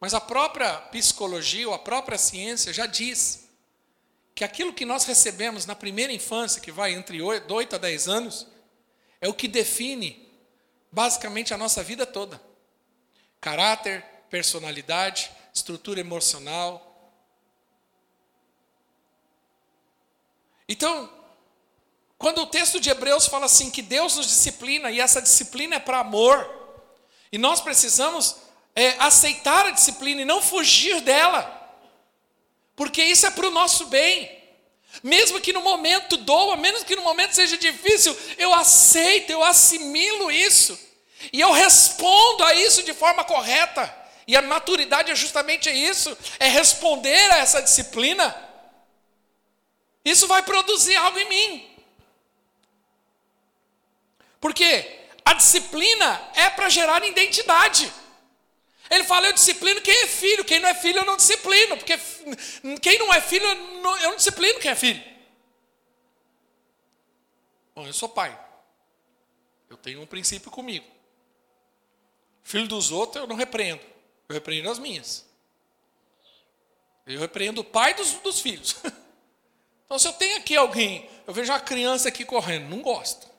Mas 0.00 0.12
a 0.12 0.20
própria 0.20 0.76
psicologia 0.88 1.68
ou 1.68 1.74
a 1.74 1.78
própria 1.78 2.18
ciência 2.18 2.72
já 2.72 2.86
diz 2.86 3.48
que 4.34 4.44
aquilo 4.44 4.74
que 4.74 4.84
nós 4.84 5.04
recebemos 5.04 5.64
na 5.64 5.76
primeira 5.76 6.12
infância, 6.12 6.60
que 6.60 6.72
vai 6.72 6.92
entre 6.92 7.22
8 7.22 7.74
a 7.74 7.78
10 7.78 8.08
anos, 8.08 8.46
é 9.20 9.28
o 9.28 9.34
que 9.34 9.46
define 9.46 10.28
basicamente 10.90 11.54
a 11.54 11.56
nossa 11.56 11.82
vida 11.82 12.04
toda. 12.04 12.40
Caráter, 13.40 14.02
personalidade, 14.28 15.30
estrutura 15.54 16.00
emocional. 16.00 17.12
Então, 20.68 21.10
quando 22.18 22.42
o 22.42 22.46
texto 22.46 22.80
de 22.80 22.90
Hebreus 22.90 23.26
fala 23.26 23.46
assim 23.46 23.70
que 23.70 23.82
Deus 23.82 24.16
nos 24.16 24.26
disciplina 24.26 24.90
e 24.90 25.00
essa 25.00 25.20
disciplina 25.20 25.76
é 25.76 25.78
para 25.78 25.98
amor, 25.98 26.48
e 27.30 27.38
nós 27.38 27.60
precisamos 27.60 28.36
é, 28.74 28.94
aceitar 28.98 29.66
a 29.66 29.70
disciplina 29.70 30.22
e 30.22 30.24
não 30.24 30.40
fugir 30.40 31.00
dela, 31.00 31.50
porque 32.76 33.02
isso 33.02 33.26
é 33.26 33.30
para 33.30 33.46
o 33.46 33.50
nosso 33.50 33.86
bem. 33.86 34.42
Mesmo 35.02 35.40
que 35.40 35.52
no 35.52 35.60
momento 35.60 36.16
doa, 36.16 36.56
mesmo 36.56 36.84
que 36.84 36.94
no 36.94 37.02
momento 37.02 37.34
seja 37.34 37.56
difícil, 37.56 38.16
eu 38.38 38.54
aceito, 38.54 39.30
eu 39.30 39.42
assimilo 39.42 40.30
isso. 40.30 40.78
E 41.32 41.40
eu 41.40 41.50
respondo 41.52 42.44
a 42.44 42.54
isso 42.54 42.82
de 42.82 42.92
forma 42.92 43.24
correta. 43.24 43.92
E 44.26 44.36
a 44.36 44.42
maturidade 44.42 45.10
é 45.10 45.16
justamente 45.16 45.70
isso: 45.70 46.16
é 46.38 46.48
responder 46.48 47.32
a 47.32 47.38
essa 47.38 47.60
disciplina. 47.60 48.34
Isso 50.04 50.26
vai 50.26 50.42
produzir 50.42 50.96
algo 50.96 51.18
em 51.18 51.28
mim. 51.28 51.73
Porque 54.44 55.06
a 55.24 55.32
disciplina 55.32 56.30
é 56.34 56.50
para 56.50 56.68
gerar 56.68 57.02
identidade. 57.02 57.90
Ele 58.90 59.02
fala, 59.04 59.28
eu 59.28 59.32
disciplino 59.32 59.80
quem 59.80 60.02
é 60.02 60.06
filho, 60.06 60.44
quem 60.44 60.60
não 60.60 60.68
é 60.68 60.74
filho 60.74 60.98
eu 60.98 61.04
não 61.06 61.16
disciplino, 61.16 61.78
porque 61.78 61.98
quem 62.82 62.98
não 62.98 63.10
é 63.10 63.22
filho 63.22 63.46
eu 63.46 63.54
não, 63.80 63.96
eu 64.00 64.10
não 64.10 64.16
disciplino 64.16 64.60
quem 64.60 64.70
é 64.70 64.74
filho. 64.74 65.02
Bom, 67.74 67.86
eu 67.86 67.92
sou 67.94 68.06
pai. 68.06 68.38
Eu 69.70 69.78
tenho 69.78 70.02
um 70.02 70.06
princípio 70.06 70.50
comigo. 70.50 70.84
Filho 72.42 72.68
dos 72.68 72.92
outros 72.92 73.22
eu 73.22 73.26
não 73.26 73.36
repreendo, 73.36 73.80
eu 74.28 74.34
repreendo 74.34 74.68
as 74.68 74.78
minhas. 74.78 75.24
Eu 77.06 77.18
repreendo 77.18 77.62
o 77.62 77.64
pai 77.64 77.94
dos, 77.94 78.12
dos 78.16 78.40
filhos. 78.40 78.76
Então, 79.86 79.98
se 79.98 80.08
eu 80.08 80.14
tenho 80.14 80.38
aqui 80.38 80.56
alguém, 80.56 81.08
eu 81.26 81.34
vejo 81.34 81.52
uma 81.52 81.60
criança 81.60 82.08
aqui 82.08 82.24
correndo, 82.24 82.70
não 82.70 82.80
gosto. 82.80 83.33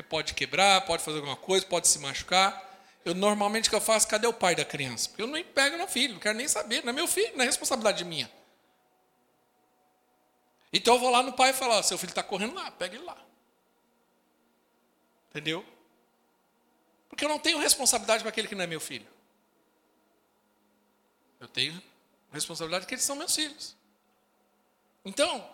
Porque 0.00 0.02
pode 0.02 0.34
quebrar, 0.34 0.80
pode 0.86 1.02
fazer 1.02 1.18
alguma 1.18 1.36
coisa, 1.36 1.66
pode 1.66 1.86
se 1.86 1.98
machucar. 1.98 2.68
Eu 3.04 3.14
normalmente 3.14 3.68
o 3.68 3.70
que 3.70 3.76
eu 3.76 3.80
faço, 3.80 4.08
cadê 4.08 4.26
o 4.26 4.32
pai 4.32 4.54
da 4.54 4.64
criança? 4.64 5.08
Porque 5.08 5.22
eu 5.22 5.26
não 5.26 5.42
pego 5.44 5.76
no 5.76 5.86
filho, 5.86 6.14
não 6.14 6.20
quero 6.20 6.38
nem 6.38 6.48
saber, 6.48 6.82
não 6.82 6.90
é 6.90 6.92
meu 6.92 7.06
filho, 7.06 7.36
não 7.36 7.42
é 7.42 7.46
responsabilidade 7.46 8.04
minha. 8.04 8.30
Então 10.72 10.94
eu 10.94 11.00
vou 11.00 11.10
lá 11.10 11.22
no 11.22 11.32
pai 11.32 11.50
e 11.50 11.52
falo, 11.52 11.74
ó, 11.74 11.82
seu 11.82 11.98
filho 11.98 12.10
está 12.10 12.22
correndo 12.22 12.54
lá, 12.54 12.70
pega 12.70 12.96
ele 12.96 13.04
lá. 13.04 13.16
Entendeu? 15.28 15.64
Porque 17.08 17.24
eu 17.24 17.28
não 17.28 17.38
tenho 17.38 17.58
responsabilidade 17.58 18.22
para 18.22 18.30
aquele 18.30 18.48
que 18.48 18.54
não 18.54 18.64
é 18.64 18.66
meu 18.66 18.80
filho. 18.80 19.06
Eu 21.38 21.48
tenho 21.48 21.80
responsabilidade 22.32 22.84
porque 22.84 22.94
eles 22.94 23.04
são 23.04 23.16
meus 23.16 23.34
filhos. 23.34 23.76
Então, 25.04 25.46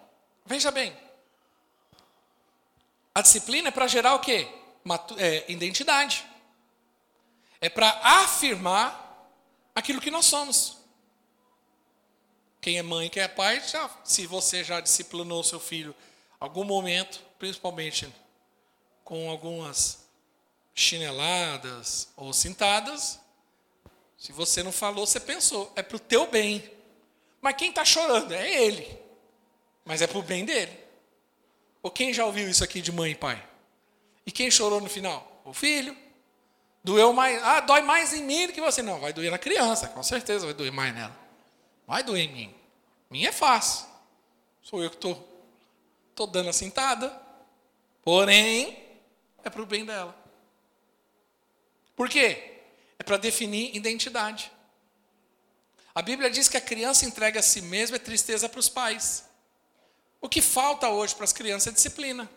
veja 0.44 0.70
bem, 0.70 0.96
a 3.16 3.22
disciplina 3.22 3.68
é 3.68 3.70
para 3.70 3.86
gerar 3.86 4.14
o 4.14 4.18
quê? 4.18 4.46
É, 5.16 5.50
identidade. 5.50 6.22
É 7.58 7.70
para 7.70 7.88
afirmar 8.02 9.32
aquilo 9.74 10.02
que 10.02 10.10
nós 10.10 10.26
somos. 10.26 10.76
Quem 12.60 12.76
é 12.76 12.82
mãe, 12.82 13.08
quem 13.08 13.22
é 13.22 13.26
pai, 13.26 13.66
já, 13.66 13.88
se 14.04 14.26
você 14.26 14.62
já 14.62 14.80
disciplinou 14.80 15.42
seu 15.42 15.58
filho 15.58 15.96
algum 16.38 16.62
momento, 16.62 17.22
principalmente 17.38 18.06
com 19.02 19.30
algumas 19.30 20.06
chineladas 20.74 22.08
ou 22.18 22.34
cintadas, 22.34 23.18
se 24.18 24.30
você 24.30 24.62
não 24.62 24.72
falou, 24.72 25.06
você 25.06 25.20
pensou, 25.20 25.72
é 25.74 25.82
para 25.82 25.96
o 25.96 26.00
teu 26.00 26.26
bem. 26.30 26.70
Mas 27.40 27.56
quem 27.56 27.70
está 27.70 27.82
chorando 27.82 28.32
é 28.34 28.62
ele, 28.62 29.00
mas 29.86 30.02
é 30.02 30.06
para 30.06 30.18
o 30.18 30.22
bem 30.22 30.44
dele. 30.44 30.85
Ou 31.86 31.90
quem 31.92 32.12
já 32.12 32.26
ouviu 32.26 32.50
isso 32.50 32.64
aqui 32.64 32.80
de 32.80 32.90
mãe 32.90 33.12
e 33.12 33.14
pai? 33.14 33.40
E 34.26 34.32
quem 34.32 34.50
chorou 34.50 34.80
no 34.80 34.88
final? 34.88 35.40
O 35.44 35.52
filho. 35.52 35.96
Doeu 36.82 37.12
mais. 37.12 37.40
Ah, 37.44 37.60
dói 37.60 37.80
mais 37.82 38.12
em 38.12 38.24
mim 38.24 38.48
do 38.48 38.52
que 38.52 38.60
você. 38.60 38.82
Não, 38.82 38.98
vai 38.98 39.12
doer 39.12 39.30
na 39.30 39.38
criança, 39.38 39.86
com 39.86 40.02
certeza 40.02 40.46
vai 40.46 40.52
doer 40.52 40.72
mais 40.72 40.92
nela. 40.92 41.16
Vai 41.86 42.02
doer 42.02 42.24
em 42.24 42.32
mim. 42.32 42.54
Minha 43.08 43.28
é 43.28 43.32
fácil. 43.32 43.86
Sou 44.60 44.82
eu 44.82 44.90
que 44.90 44.96
estou 44.96 45.14
tô 46.12 46.26
dando 46.26 46.48
a 46.48 46.52
cintada. 46.52 47.16
Porém, 48.02 48.76
é 49.44 49.48
para 49.48 49.62
o 49.62 49.66
bem 49.66 49.84
dela. 49.84 50.12
Por 51.94 52.08
quê? 52.08 52.62
É 52.98 53.04
para 53.04 53.16
definir 53.16 53.76
identidade. 53.76 54.50
A 55.94 56.02
Bíblia 56.02 56.28
diz 56.28 56.48
que 56.48 56.56
a 56.56 56.60
criança 56.60 57.06
entrega 57.06 57.38
a 57.38 57.44
si 57.44 57.62
mesma 57.62 57.94
é 57.94 58.00
tristeza 58.00 58.48
para 58.48 58.58
os 58.58 58.68
pais. 58.68 59.24
O 60.26 60.28
que 60.28 60.42
falta 60.42 60.88
hoje 60.88 61.14
para 61.14 61.22
as 61.22 61.32
crianças 61.32 61.68
é 61.68 61.70
disciplina. 61.70 62.28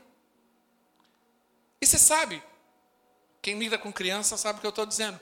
E 1.81 1.87
você 1.87 1.97
sabe, 1.97 2.39
quem 3.41 3.57
lida 3.57 3.79
com 3.79 3.91
criança 3.91 4.37
sabe 4.37 4.59
o 4.59 4.61
que 4.61 4.67
eu 4.67 4.69
estou 4.69 4.85
dizendo. 4.85 5.19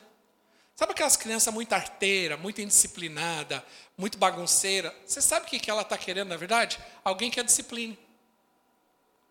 Sabe 0.76 0.92
aquelas 0.92 1.16
crianças 1.16 1.54
muito 1.54 1.72
arteira, 1.72 2.36
muito 2.36 2.60
indisciplinada, 2.60 3.66
muito 3.98 4.18
bagunceira? 4.18 4.94
Você 5.06 5.22
sabe 5.22 5.46
o 5.46 5.50
que 5.50 5.72
ela 5.72 5.82
está 5.82 5.98
querendo, 5.98 6.28
na 6.28 6.36
verdade? 6.36 6.78
Alguém 7.06 7.32
que 7.32 7.40
a 7.40 7.44
discipline. 7.44 7.98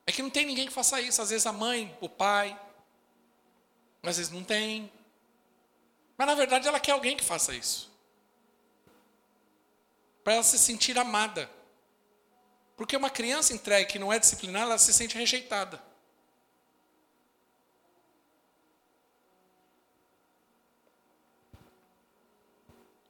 É 0.07 0.12
que 0.12 0.22
não 0.22 0.30
tem 0.30 0.47
ninguém 0.47 0.66
que 0.66 0.72
faça 0.72 0.99
isso. 1.03 1.20
Às 1.20 1.28
vezes 1.28 1.47
a 1.47 1.53
mãe, 1.53 1.95
o 2.01 2.09
pai. 2.09 2.59
Às 4.03 4.16
vezes 4.16 4.32
não 4.32 4.43
tem. 4.43 4.91
Mas 6.16 6.26
na 6.26 6.34
verdade 6.34 6.66
ela 6.66 6.80
quer 6.80 6.93
alguém 6.93 7.14
que 7.14 7.22
faça 7.22 7.55
isso. 7.55 7.93
Para 10.24 10.32
ela 10.32 10.43
se 10.43 10.59
sentir 10.59 10.99
amada. 10.99 11.55
Porque 12.77 12.97
uma 12.97 13.09
criança 13.09 13.55
entregue 13.55 13.93
que 13.93 13.99
não 13.99 14.12
é 14.12 14.18
disciplinada, 14.18 14.66
ela 14.66 14.79
se 14.79 14.93
sente 14.93 15.16
rejeitada. 15.16 15.83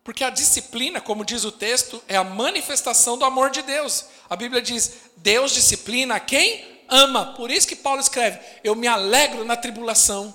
Porque 0.05 0.23
a 0.23 0.31
disciplina, 0.31 1.01
como 1.01 1.25
diz 1.25 1.43
o 1.43 1.51
texto, 1.51 2.01
é 2.07 2.15
a 2.15 2.23
manifestação 2.23 3.19
do 3.19 3.25
amor 3.25 3.51
de 3.51 3.61
Deus. 3.63 4.05
A 4.31 4.37
Bíblia 4.37 4.63
diz: 4.63 5.11
Deus 5.17 5.51
disciplina 5.51 6.21
quem 6.21 6.85
ama. 6.89 7.35
Por 7.35 7.51
isso 7.51 7.67
que 7.67 7.75
Paulo 7.75 8.01
escreve: 8.01 8.39
Eu 8.63 8.77
me 8.77 8.87
alegro 8.87 9.45
na 9.45 9.57
tribulação. 9.57 10.33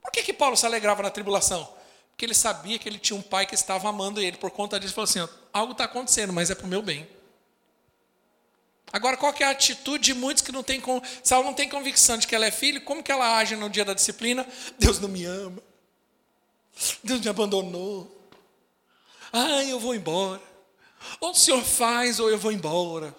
Por 0.00 0.10
que, 0.10 0.22
que 0.22 0.32
Paulo 0.32 0.56
se 0.56 0.64
alegrava 0.64 1.02
na 1.02 1.10
tribulação? 1.10 1.68
Porque 2.12 2.24
ele 2.24 2.34
sabia 2.34 2.78
que 2.78 2.88
ele 2.88 2.98
tinha 2.98 3.18
um 3.18 3.22
pai 3.22 3.44
que 3.44 3.54
estava 3.54 3.90
amando 3.90 4.22
ele. 4.22 4.38
Por 4.38 4.50
conta 4.50 4.80
disso, 4.80 4.98
ele 4.98 5.06
falou 5.06 5.26
assim: 5.26 5.34
algo 5.52 5.72
está 5.72 5.84
acontecendo, 5.84 6.32
mas 6.32 6.50
é 6.50 6.54
para 6.54 6.64
o 6.64 6.68
meu 6.68 6.80
bem. 6.80 7.06
Agora, 8.94 9.16
qual 9.16 9.34
é 9.40 9.42
a 9.42 9.50
atitude 9.50 10.04
de 10.04 10.14
muitos 10.14 10.40
que 10.40 10.52
não 10.52 10.62
tem, 10.62 10.80
se 11.20 11.34
ela 11.34 11.42
não 11.42 11.52
tem 11.52 11.68
convicção 11.68 12.16
de 12.16 12.28
que 12.28 12.34
ela 12.34 12.46
é 12.46 12.52
filho, 12.52 12.80
como 12.80 13.02
que 13.02 13.10
ela 13.10 13.38
age 13.38 13.56
no 13.56 13.68
dia 13.68 13.84
da 13.84 13.92
disciplina? 13.92 14.46
Deus 14.78 15.00
não 15.00 15.08
me 15.08 15.24
ama. 15.24 15.60
Deus 17.02 17.20
me 17.20 17.28
abandonou. 17.28 18.30
Ai, 19.32 19.72
eu 19.72 19.80
vou 19.80 19.96
embora. 19.96 20.40
Ou 21.18 21.32
o 21.32 21.34
senhor 21.34 21.60
faz, 21.64 22.20
ou 22.20 22.30
eu 22.30 22.38
vou 22.38 22.52
embora. 22.52 23.12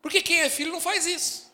Porque 0.00 0.22
quem 0.22 0.40
é 0.40 0.48
filho 0.48 0.72
não 0.72 0.80
faz 0.80 1.04
isso. 1.04 1.52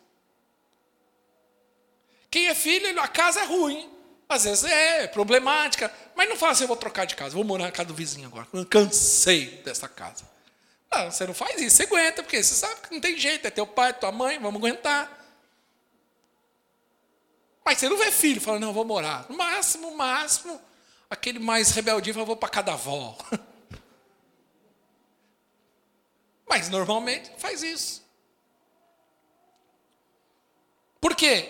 Quem 2.31 2.47
é 2.47 2.55
filho, 2.55 3.01
a 3.01 3.09
casa 3.09 3.41
é 3.41 3.45
ruim. 3.47 3.91
Às 4.29 4.45
vezes 4.45 4.63
é 4.63 5.09
problemática, 5.09 5.93
mas 6.15 6.29
não 6.29 6.37
fala 6.37 6.53
assim, 6.53 6.63
eu 6.63 6.69
vou 6.69 6.77
trocar 6.77 7.05
de 7.05 7.17
casa, 7.17 7.35
vou 7.35 7.43
morar 7.43 7.65
na 7.65 7.73
casa 7.73 7.89
do 7.89 7.95
vizinho 7.95 8.29
agora. 8.29 8.47
Eu 8.53 8.65
cansei 8.65 9.61
dessa 9.65 9.89
casa. 9.89 10.31
Não, 10.93 11.11
você 11.11 11.27
não 11.27 11.35
faz 11.35 11.61
isso, 11.61 11.77
você 11.77 11.85
aguenta, 11.85 12.23
porque 12.23 12.43
você 12.43 12.55
sabe 12.55 12.81
que 12.81 12.93
não 12.93 13.01
tem 13.01 13.17
jeito, 13.17 13.47
é 13.47 13.51
teu 13.51 13.67
pai, 13.67 13.93
tua 13.93 14.11
mãe, 14.11 14.39
vamos 14.39 14.61
aguentar. 14.61 15.19
Mas 17.65 17.79
você 17.79 17.89
não 17.89 17.97
vê 17.97 18.11
filho 18.11 18.41
falando, 18.41 18.63
não, 18.63 18.73
vou 18.73 18.85
morar. 18.85 19.27
No 19.29 19.37
máximo, 19.37 19.91
no 19.91 19.97
máximo, 19.97 20.61
aquele 21.09 21.39
mais 21.39 21.71
rebeldinho 21.71 22.15
fala, 22.15 22.27
vou 22.27 22.37
para 22.37 22.49
cada 22.49 22.73
avó. 22.73 23.17
Mas 26.49 26.69
normalmente 26.69 27.31
faz 27.39 27.63
isso. 27.63 28.05
Por 31.01 31.15
quê? 31.15 31.49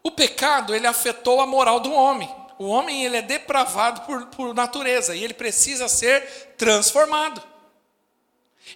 O 0.00 0.12
pecado, 0.12 0.72
ele 0.72 0.86
afetou 0.86 1.40
a 1.40 1.46
moral 1.46 1.80
do 1.80 1.92
homem. 1.92 2.32
O 2.56 2.66
homem, 2.68 3.04
ele 3.04 3.16
é 3.16 3.22
depravado 3.22 4.02
por, 4.02 4.26
por 4.26 4.54
natureza 4.54 5.16
e 5.16 5.24
ele 5.24 5.34
precisa 5.34 5.88
ser 5.88 6.54
transformado. 6.56 7.49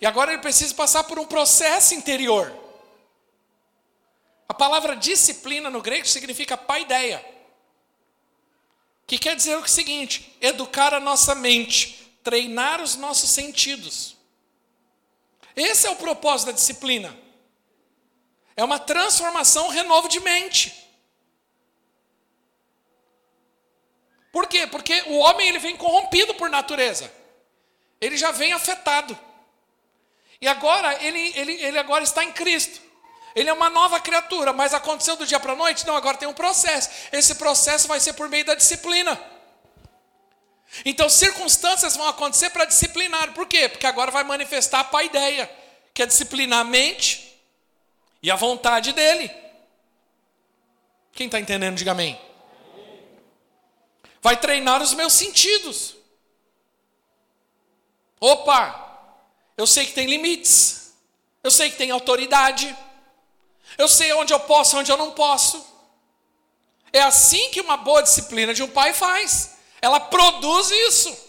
E 0.01 0.07
agora 0.07 0.32
ele 0.32 0.42
precisa 0.42 0.74
passar 0.74 1.05
por 1.05 1.18
um 1.18 1.26
processo 1.26 1.95
interior. 1.95 2.53
A 4.49 4.55
palavra 4.55 4.95
disciplina 4.97 5.70
no 5.70 5.80
grego 5.80 6.07
significa 6.07 6.57
paideia. 6.57 7.24
Que 9.07 9.18
quer 9.18 9.36
dizer 9.36 9.57
o 9.57 9.68
seguinte: 9.68 10.36
educar 10.40 10.95
a 10.95 11.01
nossa 11.01 11.34
mente, 11.34 12.18
treinar 12.22 12.80
os 12.80 12.97
nossos 12.97 13.30
sentidos. 13.30 14.16
Esse 15.57 15.86
é 15.86 15.90
o 15.90 15.97
propósito 15.97 16.47
da 16.47 16.53
disciplina. 16.53 17.16
É 18.57 18.62
uma 18.62 18.78
transformação, 18.78 19.66
um 19.66 19.70
renovo 19.70 20.09
de 20.09 20.20
mente. 20.20 20.84
Por 24.32 24.49
quê? 24.49 24.66
Porque 24.66 25.03
o 25.07 25.18
homem 25.18 25.49
ele 25.49 25.59
vem 25.59 25.76
corrompido 25.76 26.34
por 26.34 26.51
natureza. 26.51 27.12
Ele 28.01 28.16
já 28.16 28.32
vem 28.32 28.53
afetado. 28.53 29.18
E 30.45 30.49
agora 30.49 31.03
ele, 31.03 31.32
ele, 31.34 31.53
ele 31.53 31.78
agora 31.78 32.05
está 32.05 32.22
em 32.22 32.30
Cristo. 32.30 32.78
Ele 33.34 33.49
é 33.49 33.53
uma 33.53 33.70
nova 33.70 33.99
criatura, 33.99 34.53
mas 34.53 34.74
aconteceu 34.74 35.16
do 35.16 35.26
dia 35.26 35.40
para 35.40 35.53
a 35.53 35.57
noite? 35.57 35.86
Não, 35.86 35.97
agora 35.97 36.18
tem 36.18 36.28
um 36.28 36.34
processo. 36.34 36.90
Esse 37.11 37.36
processo 37.36 37.88
vai 37.88 37.99
ser 37.99 38.12
por 38.12 38.28
meio 38.28 38.45
da 38.45 38.55
disciplina. 38.55 39.18
Então, 40.84 41.09
circunstâncias 41.09 41.97
vão 41.97 42.07
acontecer 42.09 42.51
para 42.51 42.64
disciplinar. 42.64 43.32
Por 43.32 43.47
quê? 43.47 43.68
Porque 43.68 43.86
agora 43.86 44.11
vai 44.11 44.22
manifestar 44.22 44.80
a 44.80 44.84
paideia, 44.84 45.51
que 45.95 46.03
é 46.03 46.07
disciplinar 46.07 46.61
a 46.61 46.64
mente 46.64 47.40
e 48.22 48.30
a 48.30 48.36
vontade 48.36 48.92
dele. 48.92 49.30
Quem 51.12 51.26
está 51.26 51.40
entendendo, 51.40 51.76
diga 51.76 51.92
amém 51.92 52.20
vai 54.24 54.38
treinar 54.38 54.82
os 54.82 54.95
meus 54.95 55.12
sentidos. 55.12 55.95
Opa, 58.18 58.84
eu 59.57 59.67
sei 59.67 59.87
que 59.87 59.93
tem 59.93 60.07
limites, 60.07 60.95
eu 61.43 61.51
sei 61.51 61.71
que 61.71 61.77
tem 61.77 61.91
autoridade, 61.91 62.77
eu 63.79 63.89
sei 63.89 64.13
onde 64.13 64.33
eu 64.33 64.41
posso, 64.41 64.79
onde 64.79 64.91
eu 64.91 64.97
não 64.97 65.13
posso. 65.13 65.65
É 66.93 67.03
assim 67.03 67.51
que 67.51 67.61
uma 67.61 67.77
boa 67.77 68.03
disciplina 68.03 68.55
de 68.55 68.63
um 68.63 68.69
pai 68.69 68.95
faz. 68.95 69.57
Ela 69.83 69.99
produz 69.99 70.71
isso. 70.71 71.25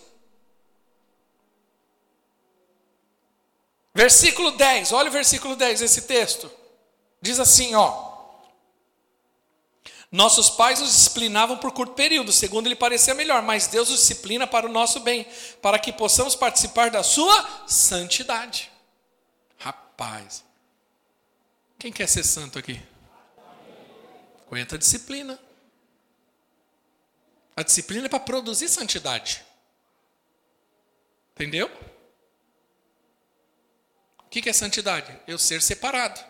Versículo 3.94 4.52
10, 4.52 4.92
olha 4.92 5.10
o 5.10 5.12
versículo 5.12 5.56
10 5.56 5.82
esse 5.82 6.02
texto. 6.02 6.52
Diz 7.22 7.40
assim, 7.40 7.74
ó: 7.76 8.05
nossos 10.16 10.50
pais 10.50 10.82
os 10.82 10.90
disciplinavam 10.90 11.58
por 11.58 11.74
curto 11.74 11.94
período, 11.94 12.32
segundo 12.32 12.70
lhe 12.70 12.76
parecia 12.76 13.14
melhor, 13.14 13.42
mas 13.42 13.68
Deus 13.68 13.90
os 13.90 14.00
disciplina 14.00 14.48
para 14.48 14.66
o 14.66 14.72
nosso 14.72 15.02
bem, 15.02 15.28
para 15.62 15.78
que 15.78 15.92
possamos 15.92 16.36
participar 16.36 16.90
da 16.90 17.04
sua 17.04 17.68
santidade. 17.68 18.72
Rapaz, 19.58 20.44
quem 21.78 21.92
quer 21.92 22.08
ser 22.08 22.24
santo 22.24 22.58
aqui? 22.58 22.82
Aguenta 24.48 24.76
a 24.76 24.80
disciplina. 24.80 25.38
A 27.58 27.64
disciplina 27.64 28.06
é 28.06 28.10
para 28.10 28.20
produzir 28.20 28.70
santidade. 28.70 29.44
Entendeu? 31.34 31.70
O 34.20 34.30
que 34.30 34.50
é 34.50 34.54
santidade? 34.54 35.20
Eu 35.28 35.38
ser 35.38 35.62
separado. 35.62 36.24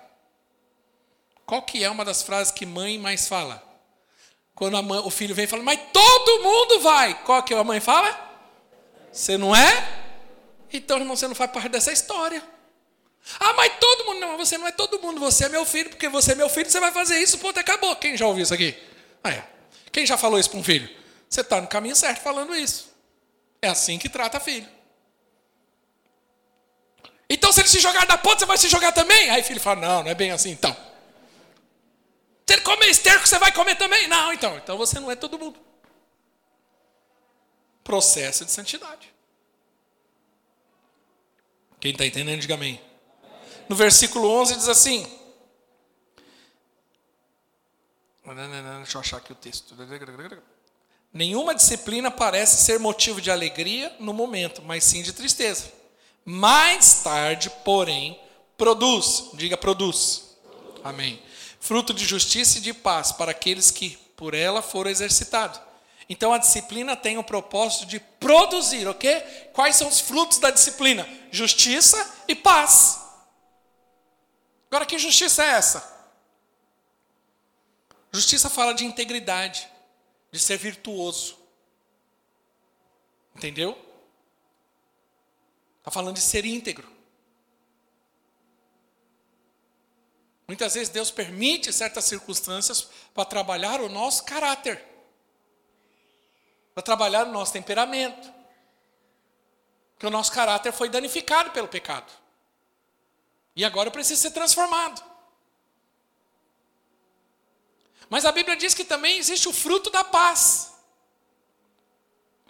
Qual 1.46 1.62
que 1.62 1.84
é 1.84 1.90
uma 1.90 2.04
das 2.04 2.24
frases 2.24 2.52
que 2.52 2.66
mãe 2.66 2.98
mais 2.98 3.28
fala? 3.28 3.65
Quando 4.56 4.82
mãe, 4.82 5.00
o 5.04 5.10
filho 5.10 5.36
vem 5.36 5.44
e 5.44 5.48
fala, 5.48 5.62
mas 5.62 5.80
todo 5.92 6.42
mundo 6.42 6.80
vai. 6.80 7.14
Qual 7.24 7.44
que 7.44 7.54
a 7.54 7.64
mãe 7.64 7.82
fala? 7.82 8.18
Você 9.12 9.38
não 9.38 9.54
é? 9.54 9.88
Então, 10.72 10.98
irmão, 10.98 11.16
você 11.16 11.28
não 11.28 11.36
faz 11.36 11.52
parte 11.52 11.70
dessa 11.70 11.92
história. 11.92 12.42
Ah, 13.40 13.54
mas 13.54 13.74
todo 13.80 14.06
mundo. 14.06 14.20
Não, 14.20 14.38
você 14.38 14.58
não 14.58 14.68
é 14.68 14.72
todo 14.72 15.00
mundo, 15.00 15.20
você 15.20 15.46
é 15.46 15.50
meu 15.50 15.66
filho, 15.66 15.90
porque 15.90 16.08
você 16.08 16.32
é 16.32 16.36
meu 16.36 16.48
filho, 16.48 16.70
você 16.70 16.80
vai 16.80 16.92
fazer 16.92 17.20
isso, 17.20 17.38
ponto, 17.38 17.60
acabou. 17.60 17.96
Quem 17.98 18.16
já 18.16 18.26
ouviu 18.26 18.44
isso 18.44 18.54
aqui? 18.54 18.76
Ah, 19.24 19.32
é. 19.32 19.44
Quem 19.92 20.06
já 20.06 20.18
falou 20.18 20.40
isso 20.40 20.50
para 20.50 20.60
um 20.60 20.64
filho? 20.64 20.90
Você 21.30 21.42
está 21.42 21.60
no 21.60 21.68
caminho 21.68 21.96
certo 21.96 22.22
falando 22.22 22.56
isso. 22.56 22.94
É 23.62 23.68
assim 23.68 23.98
que 23.98 24.08
trata 24.08 24.40
filho. 24.40 24.68
Então, 27.30 27.52
se 27.52 27.60
ele 27.60 27.68
se 27.68 27.80
jogar 27.80 28.06
da 28.06 28.18
ponta, 28.18 28.40
você 28.40 28.46
vai 28.46 28.58
se 28.58 28.70
jogar 28.70 28.92
também? 28.92 29.30
Aí 29.32 29.42
o 29.42 29.44
filho 29.44 29.60
fala: 29.60 29.82
Não, 29.82 30.04
não 30.04 30.12
é 30.12 30.16
bem 30.16 30.32
assim 30.32 30.52
então. 30.52 30.76
Se 32.46 32.54
ele 32.54 32.62
comer 32.62 32.90
esterco, 32.90 33.28
você 33.28 33.40
vai 33.40 33.52
comer 33.52 33.76
também? 33.76 34.08
Não, 34.08 34.32
então. 34.32 34.56
Então 34.58 34.78
você 34.78 35.00
não 35.00 35.10
é 35.10 35.16
todo 35.16 35.40
mundo. 35.40 35.60
Processo 37.84 38.46
de 38.46 38.52
santidade. 38.52 39.14
Quem 41.80 41.92
está 41.92 42.06
entendendo, 42.06 42.40
diga 42.40 42.54
amém. 42.54 42.80
No 43.68 43.76
versículo 43.76 44.30
11 44.30 44.56
diz 44.56 44.70
assim. 44.70 45.06
Deixa 48.78 48.98
eu 48.98 49.02
achar 49.02 49.18
aqui 49.18 49.32
o 49.32 49.36
texto. 49.36 49.76
Nenhuma 51.12 51.56
disciplina 51.56 52.12
parece 52.12 52.64
ser 52.64 52.80
motivo 52.80 53.22
de 53.22 53.32
alegria 53.32 53.96
no 54.00 54.14
momento, 54.14 54.62
mas 54.62 54.84
sim 54.84 55.02
de 55.02 55.14
tristeza. 55.14 55.72
Mais 56.24 57.02
tarde, 57.04 57.50
porém, 57.64 58.20
produz. 58.58 59.30
Diga 59.34 59.58
produz. 59.58 60.36
Amém 60.84 61.25
fruto 61.66 61.96
de 61.96 62.06
justiça 62.06 62.60
e 62.60 62.62
de 62.62 62.72
paz 62.72 63.12
para 63.12 63.32
aqueles 63.32 63.72
que 63.72 63.98
por 64.16 64.36
ela 64.36 64.62
foram 64.62 64.92
exercitados. 64.92 65.60
Então 66.08 66.32
a 66.32 66.38
disciplina 66.38 66.96
tem 66.96 67.18
o 67.18 67.24
propósito 67.24 67.88
de 67.88 68.00
produzir, 68.00 68.88
ok? 68.88 69.20
Quais 69.52 69.76
são 69.76 69.88
os 69.88 70.00
frutos 70.00 70.38
da 70.38 70.52
disciplina? 70.52 71.08
Justiça 71.32 71.98
e 72.28 72.36
paz. 72.36 73.02
Agora, 74.70 74.86
que 74.86 75.00
justiça 75.00 75.44
é 75.44 75.48
essa? 75.48 75.92
Justiça 78.12 78.48
fala 78.48 78.76
de 78.76 78.86
integridade, 78.86 79.68
de 80.32 80.40
ser 80.40 80.58
virtuoso. 80.58 81.36
Entendeu? 83.36 83.76
Está 85.80 85.90
falando 85.90 86.16
de 86.16 86.22
ser 86.22 86.46
íntegro. 86.46 86.95
Muitas 90.48 90.76
vezes 90.76 90.90
Deus 90.90 91.10
permite 91.10 91.74
certas 91.74 92.06
circunstâncias 92.06 92.88
para 93.14 93.26
trabalhar 93.26 93.82
o 93.82 93.90
nosso 93.90 94.24
caráter, 94.24 94.84
para 96.74 96.84
trabalhar 96.84 97.26
o 97.28 97.32
nosso 97.32 97.54
temperamento. 97.54 98.34
Porque 99.94 100.06
o 100.06 100.12
nosso 100.12 100.32
caráter 100.32 100.72
foi 100.74 100.90
danificado 100.90 101.52
pelo 101.52 101.68
pecado. 101.68 102.12
E 103.56 103.64
agora 103.64 103.90
precisa 103.90 104.22
ser 104.22 104.32
transformado. 104.32 105.02
Mas 108.10 108.26
a 108.26 108.32
Bíblia 108.32 108.56
diz 108.56 108.74
que 108.74 108.84
também 108.84 109.18
existe 109.18 109.48
o 109.48 109.54
fruto 109.54 109.90
da 109.90 110.04
paz. 110.04 110.74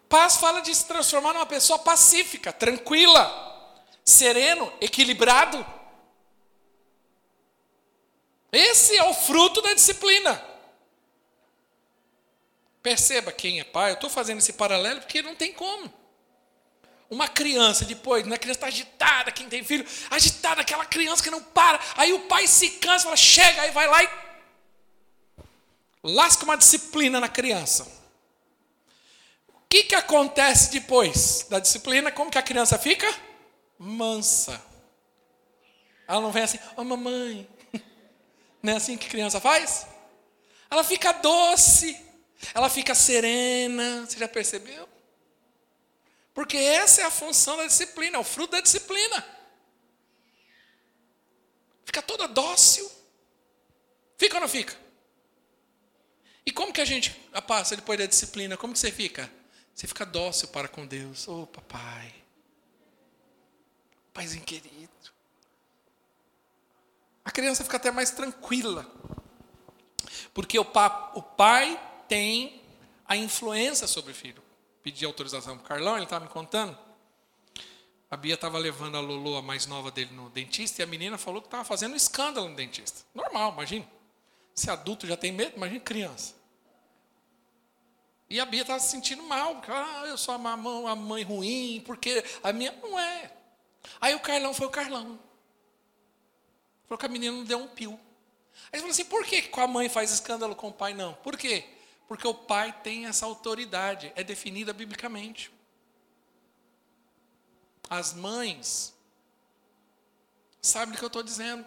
Paz 0.10 0.38
fala 0.38 0.62
de 0.62 0.74
se 0.74 0.86
transformar 0.86 1.34
numa 1.34 1.46
pessoa 1.46 1.80
pacífica, 1.80 2.52
tranquila, 2.52 3.86
sereno, 4.04 4.72
equilibrado. 4.82 5.66
Esse 8.56 8.96
é 8.96 9.04
o 9.04 9.14
fruto 9.14 9.62
da 9.62 9.74
disciplina. 9.74 10.42
Perceba 12.82 13.32
quem 13.32 13.60
é 13.60 13.66
pai, 13.66 13.92
eu 13.92 13.96
estou 13.96 14.10
fazendo 14.10 14.38
esse 14.38 14.54
paralelo 14.54 15.02
porque 15.02 15.22
não 15.22 15.36
tem 15.36 15.52
como. 15.52 15.94
uma 17.10 17.28
criança 17.28 17.84
depois, 17.84 18.26
né? 18.26 18.36
a 18.36 18.40
criança 18.40 18.58
está 18.58 18.68
agitada, 18.68 19.32
quem 19.32 19.50
tem 19.50 19.64
filho, 19.64 19.86
agitada, 20.10 20.62
aquela 20.62 20.86
criança 20.86 21.22
que 21.22 21.30
não 21.30 21.44
para. 21.44 21.80
Aí 21.98 22.14
o 22.14 22.22
pai 22.22 22.48
se 22.48 22.70
cansa, 22.72 23.04
fala, 23.04 23.18
chega, 23.18 23.62
aí 23.62 23.72
vai 23.72 23.88
lá 23.88 24.04
e 24.04 24.10
lasca 26.02 26.46
uma 26.46 26.56
disciplina 26.56 27.20
na 27.20 27.28
criança. 27.28 27.84
O 29.50 29.68
que, 29.68 29.84
que 29.84 29.96
acontece 29.96 30.72
depois 30.72 31.46
da 31.50 31.60
disciplina? 31.60 32.12
Como 32.12 32.32
que 32.32 32.38
a 32.38 32.44
criança 32.44 32.78
fica? 32.78 33.14
Mansa. 33.78 34.64
Ela 36.08 36.22
não 36.22 36.32
vem 36.32 36.44
assim, 36.44 36.58
ô 36.78 36.82
oh, 36.82 36.84
mamãe. 36.84 37.55
Não 38.66 38.74
é 38.74 38.78
assim 38.78 38.98
que 38.98 39.08
criança 39.08 39.40
faz? 39.40 39.86
Ela 40.72 40.84
fica 40.84 41.12
doce, 41.12 41.96
ela 42.52 42.68
fica 42.68 42.96
serena. 42.96 44.04
Você 44.04 44.18
já 44.18 44.28
percebeu? 44.28 44.90
Porque 46.34 46.58
essa 46.58 47.02
é 47.02 47.04
a 47.06 47.12
função 47.12 47.58
da 47.58 47.68
disciplina, 47.68 48.18
é 48.18 48.20
o 48.20 48.24
fruto 48.24 48.54
da 48.54 48.62
disciplina. 48.62 49.24
Fica 51.86 52.02
toda 52.02 52.28
dócil. 52.28 52.92
Fica 54.18 54.38
ou 54.38 54.42
não 54.42 54.48
fica? 54.48 54.76
E 56.44 56.52
como 56.52 56.74
que 56.74 56.82
a 56.82 56.86
gente 56.86 57.12
passa 57.46 57.76
depois 57.76 58.00
da 58.00 58.08
disciplina? 58.08 58.58
Como 58.58 58.74
que 58.74 58.80
você 58.80 58.92
fica? 58.92 59.32
Você 59.76 59.86
fica 59.86 60.08
dócil 60.08 60.48
para 60.48 60.68
com 60.68 60.88
Deus. 60.88 61.28
Ô 61.28 61.44
oh, 61.44 61.48
papai. 61.48 62.12
Paizinho 64.12 64.44
querido. 64.44 64.95
A 67.26 67.32
criança 67.32 67.64
fica 67.64 67.76
até 67.76 67.92
mais 67.92 68.12
tranquila. 68.12 68.90
Porque 70.34 70.58
o, 70.58 70.66
o 71.16 71.22
pai 71.22 71.82
tem 72.08 72.62
a 73.06 73.18
influência 73.18 73.88
sobre 73.88 74.12
o 74.12 74.16
filho 74.16 74.46
pedi 74.86 75.04
autorização 75.04 75.58
para 75.58 75.66
o 75.66 75.68
Carlão, 75.68 75.96
ele 75.96 76.04
estava 76.04 76.24
me 76.26 76.32
contando. 76.32 76.78
A 78.12 78.16
Bia 78.16 78.36
estava 78.36 78.60
levando 78.60 78.96
a 78.96 79.00
Lulu, 79.00 79.36
a 79.36 79.42
mais 79.42 79.66
nova 79.66 79.90
dele, 79.90 80.14
no 80.14 80.30
dentista, 80.30 80.80
e 80.80 80.84
a 80.84 80.86
menina 80.86 81.18
falou 81.18 81.42
que 81.42 81.48
estava 81.48 81.64
fazendo 81.64 81.94
um 81.94 81.96
escândalo 81.96 82.48
no 82.48 82.56
dentista. 82.56 83.02
Normal, 83.12 83.54
imagina. 83.54 83.90
Se 84.54 84.70
adulto 84.70 85.08
já 85.08 85.18
tem 85.18 85.32
medo, 85.32 85.54
imagina 85.56 85.80
criança. 85.80 86.36
E 88.30 88.40
a 88.40 88.46
Bia 88.46 88.62
estava 88.62 88.80
se 88.80 88.92
sentindo 88.92 89.24
mal, 89.24 89.56
porque 89.56 89.72
ah, 89.72 90.04
eu 90.06 90.20
sou 90.20 90.36
a 90.36 90.38
mãe 90.96 91.24
ruim, 91.24 91.82
porque 91.84 92.24
a 92.44 92.54
minha. 92.54 92.72
Não 92.74 93.00
é. 93.00 93.32
Aí 94.00 94.14
o 94.14 94.20
Carlão 94.20 94.54
foi 94.54 94.68
o 94.68 94.72
Carlão. 94.72 95.20
Falou 96.88 96.98
que 96.98 97.06
a 97.06 97.10
menina 97.10 97.36
não 97.36 97.44
deu 97.44 97.58
um 97.58 97.68
pio. 97.68 98.00
Aí 98.72 98.74
ele 98.74 98.82
falou 98.82 98.92
assim: 98.92 99.06
por 99.06 99.26
que 99.26 99.44
com 99.44 99.62
a 99.62 99.68
mãe 99.68 99.90
faz 99.90 100.12
escândalo 100.12 100.56
com 100.56 100.70
o 100.70 100.74
pai 100.74 100.94
não? 100.94 101.14
Por 101.16 101.38
quê? 101.38 101.66
Porque 102.08 102.28
o 102.28 102.34
pai 102.34 102.74
tem 102.84 103.08
essa 103.08 103.26
autoridade, 103.26 104.12
é 104.16 104.24
definida 104.24 104.72
biblicamente. 104.74 105.52
As 107.90 108.14
mães 108.14 108.94
sabem 110.62 110.94
do 110.94 110.98
que 110.98 111.04
eu 111.04 111.08
estou 111.08 111.24
dizendo. 111.24 111.66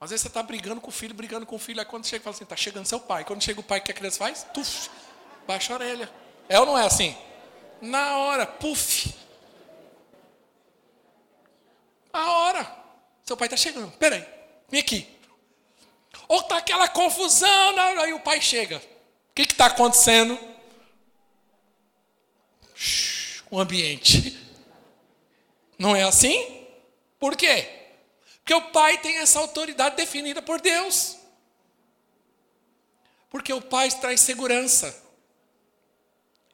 Às 0.00 0.10
vezes 0.10 0.22
você 0.22 0.28
está 0.28 0.42
brigando 0.42 0.80
com 0.80 0.88
o 0.88 0.92
filho, 0.92 1.14
brigando 1.14 1.46
com 1.46 1.56
o 1.56 1.58
filho, 1.58 1.80
aí 1.80 1.86
quando 1.86 2.06
chega 2.06 2.22
fala 2.22 2.34
assim, 2.34 2.44
está 2.44 2.56
chegando 2.56 2.86
seu 2.86 3.00
pai. 3.00 3.24
Quando 3.24 3.42
chega 3.42 3.60
o 3.60 3.62
pai, 3.62 3.78
o 3.78 3.82
que 3.82 3.90
a 3.90 3.94
criança 3.94 4.18
faz? 4.18 4.44
Tuf, 4.52 4.90
baixa 5.46 5.72
a 5.72 5.76
orelha. 5.76 6.12
É 6.48 6.60
ou 6.60 6.66
não 6.66 6.76
é 6.76 6.84
assim? 6.84 7.16
Na 7.80 8.18
hora, 8.18 8.46
puf. 8.46 9.14
A 12.12 12.30
hora. 12.30 12.83
Seu 13.24 13.36
pai 13.36 13.46
está 13.46 13.56
chegando. 13.56 13.90
Peraí, 13.92 14.24
vem 14.68 14.80
aqui. 14.80 15.08
Ou 16.28 16.40
está 16.40 16.58
aquela 16.58 16.88
confusão, 16.88 17.78
aí 18.00 18.12
o 18.12 18.20
pai 18.20 18.40
chega. 18.40 18.76
O 18.76 19.34
que 19.34 19.42
está 19.42 19.66
acontecendo? 19.66 20.38
O 23.50 23.58
ambiente. 23.58 24.38
Não 25.78 25.96
é 25.96 26.02
assim? 26.02 26.66
Por 27.18 27.36
quê? 27.36 27.68
Porque 28.36 28.54
o 28.54 28.70
pai 28.70 28.98
tem 28.98 29.16
essa 29.18 29.38
autoridade 29.38 29.96
definida 29.96 30.42
por 30.42 30.60
Deus. 30.60 31.16
Porque 33.30 33.52
o 33.52 33.60
pai 33.60 33.90
traz 33.90 34.20
segurança. 34.20 35.02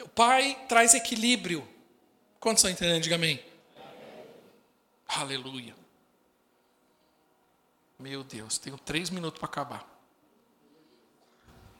O 0.00 0.08
pai 0.08 0.56
traz 0.68 0.94
equilíbrio. 0.94 1.66
Quantos 2.38 2.60
estão 2.60 2.70
entendendo? 2.70 3.02
Diga 3.02 3.16
amém. 3.16 3.44
Aleluia. 5.06 5.79
Meu 8.00 8.24
Deus, 8.24 8.56
tenho 8.56 8.78
três 8.78 9.10
minutos 9.10 9.38
para 9.38 9.48
acabar. 9.48 9.86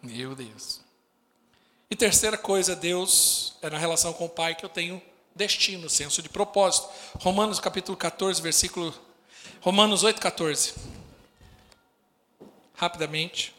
Meu 0.03 0.35
Deus. 0.35 0.83
E 1.89 1.97
terceira 1.97 2.37
coisa, 2.37 2.77
Deus, 2.77 3.57
é 3.63 3.71
na 3.71 3.79
relação 3.79 4.13
com 4.13 4.27
o 4.27 4.29
Pai 4.29 4.55
que 4.55 4.63
eu 4.63 4.69
tenho 4.69 5.03
destino, 5.35 5.89
senso 5.89 6.21
de 6.21 6.29
propósito. 6.29 6.91
Romanos 7.21 7.59
capítulo 7.59 7.97
14, 7.97 8.43
versículo. 8.43 8.95
Romanos 9.63 10.03
8, 10.03 10.21
14. 10.21 10.75
Rapidamente. 12.75 13.55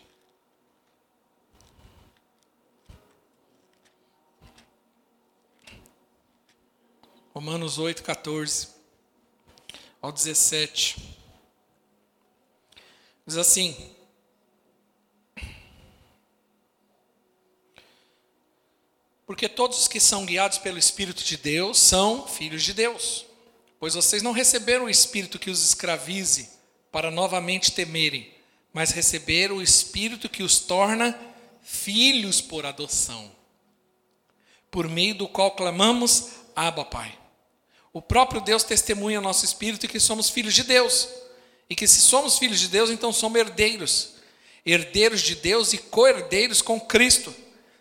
Romanos 7.33 7.79
8, 7.79 8.03
14 8.03 8.67
ao 9.99 10.11
17. 10.11 11.10
Diz 13.31 13.37
assim: 13.37 13.73
Porque 19.25 19.47
todos 19.47 19.79
os 19.79 19.87
que 19.87 20.01
são 20.01 20.25
guiados 20.25 20.57
pelo 20.57 20.77
Espírito 20.77 21.23
de 21.23 21.37
Deus 21.37 21.79
são 21.79 22.27
filhos 22.27 22.61
de 22.61 22.73
Deus. 22.73 23.25
Pois 23.79 23.93
vocês 23.93 24.21
não 24.21 24.33
receberam 24.33 24.83
o 24.83 24.89
Espírito 24.89 25.39
que 25.39 25.49
os 25.49 25.63
escravize 25.63 26.49
para 26.91 27.09
novamente 27.09 27.71
temerem, 27.71 28.29
mas 28.73 28.91
receberam 28.91 29.55
o 29.55 29.61
Espírito 29.61 30.27
que 30.27 30.43
os 30.43 30.59
torna 30.59 31.17
filhos 31.61 32.41
por 32.41 32.65
adoção, 32.65 33.31
por 34.69 34.89
meio 34.89 35.15
do 35.15 35.29
qual 35.29 35.51
clamamos, 35.51 36.31
Abba, 36.53 36.83
Pai. 36.83 37.17
O 37.93 38.01
próprio 38.01 38.41
Deus 38.41 38.65
testemunha 38.65 39.21
nosso 39.21 39.45
espírito 39.45 39.87
que 39.87 40.01
somos 40.01 40.29
filhos 40.29 40.53
de 40.53 40.63
Deus, 40.63 41.07
e 41.71 41.75
que 41.75 41.87
se 41.87 42.01
somos 42.01 42.37
filhos 42.37 42.59
de 42.59 42.67
Deus, 42.67 42.89
então 42.89 43.13
somos 43.13 43.39
herdeiros, 43.39 44.15
herdeiros 44.65 45.21
de 45.21 45.35
Deus 45.35 45.71
e 45.71 45.77
co-herdeiros 45.77 46.61
com 46.61 46.77
Cristo 46.77 47.33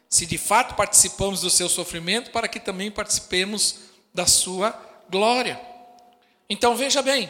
se 0.08 0.24
de 0.26 0.38
fato 0.38 0.76
participamos 0.76 1.40
do 1.40 1.50
seu 1.50 1.68
sofrimento, 1.68 2.30
para 2.30 2.46
que 2.46 2.60
também 2.60 2.88
participemos 2.88 3.80
da 4.14 4.28
sua 4.28 4.70
glória. 5.10 5.60
Então 6.48 6.76
veja 6.76 7.02
bem, 7.02 7.28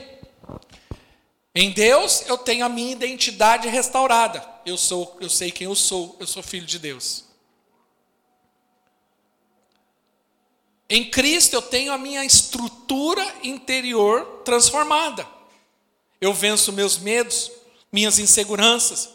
em 1.54 1.70
Deus 1.70 2.24
eu 2.26 2.36
tenho 2.36 2.66
a 2.66 2.68
minha 2.68 2.92
identidade 2.92 3.66
restaurada. 3.66 4.46
Eu 4.66 4.76
sou, 4.76 5.16
eu 5.18 5.30
sei 5.30 5.50
quem 5.50 5.64
eu 5.64 5.74
sou, 5.74 6.14
eu 6.20 6.26
sou 6.26 6.42
filho 6.42 6.66
de 6.66 6.78
Deus. 6.78 7.24
Em 10.90 11.08
Cristo 11.08 11.54
eu 11.54 11.62
tenho 11.62 11.90
a 11.90 11.96
minha 11.96 12.22
estrutura 12.22 13.26
interior 13.42 14.42
transformada. 14.44 15.39
Eu 16.20 16.34
venço 16.34 16.72
meus 16.72 16.98
medos, 16.98 17.50
minhas 17.90 18.18
inseguranças, 18.18 19.08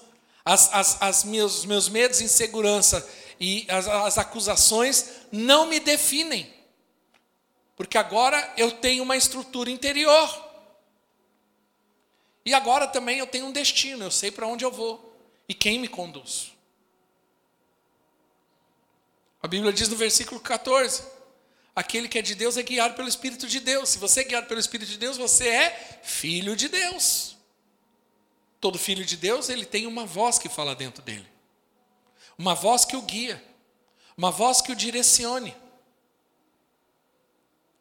as, 0.43 0.73
as, 0.73 1.01
as 1.01 1.23
meus, 1.23 1.65
meus 1.65 1.89
medos 1.89 2.21
insegurança 2.21 3.07
e 3.39 3.65
as, 3.69 3.87
as 3.87 4.17
acusações 4.17 5.09
não 5.31 5.67
me 5.67 5.79
definem. 5.79 6.53
Porque 7.75 7.97
agora 7.97 8.53
eu 8.57 8.71
tenho 8.71 9.03
uma 9.03 9.17
estrutura 9.17 9.69
interior. 9.69 10.43
E 12.45 12.53
agora 12.53 12.87
também 12.87 13.19
eu 13.19 13.27
tenho 13.27 13.47
um 13.47 13.51
destino, 13.51 14.05
eu 14.05 14.11
sei 14.11 14.31
para 14.31 14.47
onde 14.47 14.63
eu 14.63 14.71
vou 14.71 15.15
e 15.49 15.53
quem 15.53 15.79
me 15.79 15.87
conduz. 15.87 16.53
A 19.41 19.47
Bíblia 19.47 19.73
diz 19.73 19.89
no 19.89 19.95
versículo 19.95 20.39
14: 20.39 21.03
aquele 21.75 22.07
que 22.07 22.17
é 22.17 22.21
de 22.21 22.35
Deus 22.35 22.57
é 22.57 22.63
guiado 22.63 22.95
pelo 22.95 23.09
Espírito 23.09 23.47
de 23.47 23.59
Deus. 23.59 23.89
Se 23.89 23.97
você 23.97 24.21
é 24.21 24.23
guiado 24.23 24.47
pelo 24.47 24.59
Espírito 24.59 24.89
de 24.89 24.97
Deus, 24.97 25.17
você 25.17 25.47
é 25.47 25.99
filho 26.03 26.55
de 26.55 26.69
Deus. 26.69 27.35
Todo 28.61 28.79
filho 28.79 29.03
de 29.03 29.17
Deus, 29.17 29.49
ele 29.49 29.65
tem 29.65 29.85
uma 29.85 30.05
voz 30.05 30.39
que 30.39 30.49
fala 30.49 30.75
dentro 30.75 31.03
dele 31.03 31.35
uma 32.37 32.53
voz 32.53 32.85
que 32.85 32.95
o 32.95 33.01
guia, 33.01 33.43
uma 34.17 34.31
voz 34.31 34.61
que 34.61 34.71
o 34.71 34.75
direcione. 34.75 35.55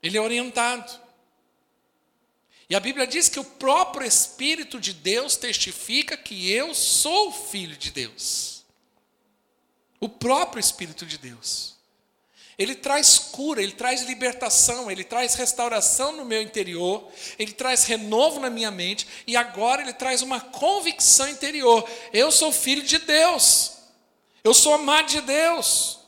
Ele 0.03 0.17
é 0.17 0.21
orientado. 0.21 1.01
E 2.69 2.75
a 2.75 2.81
Bíblia 2.81 3.07
diz 3.07 3.29
que 3.29 3.41
o 3.41 3.45
próprio 3.45 4.07
Espírito 4.07 4.81
de 4.81 4.93
Deus 4.93 5.37
testifica 5.37 6.17
que 6.17 6.51
eu 6.51 6.75
sou 6.75 7.33
filho 7.33 7.77
de 7.77 7.91
Deus. 7.91 8.65
O 10.01 10.09
próprio 10.09 10.61
Espírito 10.61 11.05
de 11.05 11.19
Deus. 11.19 11.74
Ele 12.59 12.75
traz 12.75 13.19
cura, 13.19 13.63
ele 13.63 13.73
traz 13.73 14.03
libertação, 14.03 14.91
ele 14.91 15.03
traz 15.03 15.35
restauração 15.35 16.13
no 16.13 16.25
meu 16.25 16.41
interior, 16.41 17.11
ele 17.39 17.53
traz 17.53 17.85
renovo 17.85 18.39
na 18.39 18.49
minha 18.49 18.71
mente 18.71 19.07
e 19.27 19.37
agora 19.37 19.83
ele 19.83 19.93
traz 19.93 20.23
uma 20.23 20.41
convicção 20.41 21.29
interior. 21.29 21.89
Eu 22.13 22.31
sou 22.31 22.53
filho 22.53 22.83
de 22.83 22.99
Deus. 22.99 23.73
Eu 24.45 24.55
sou 24.55 24.75
amado 24.75 25.09
de 25.09 25.21
Deus. 25.21 25.99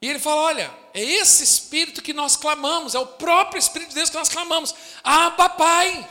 E 0.00 0.08
ele 0.08 0.18
fala: 0.18 0.42
olha, 0.42 0.74
é 0.92 1.00
esse 1.00 1.44
Espírito 1.44 2.02
que 2.02 2.12
nós 2.12 2.34
clamamos, 2.34 2.96
é 2.96 2.98
o 2.98 3.06
próprio 3.06 3.60
Espírito 3.60 3.90
de 3.90 3.94
Deus 3.94 4.10
que 4.10 4.16
nós 4.16 4.28
clamamos. 4.28 4.74
Ah, 5.04 5.30
papai! 5.30 6.08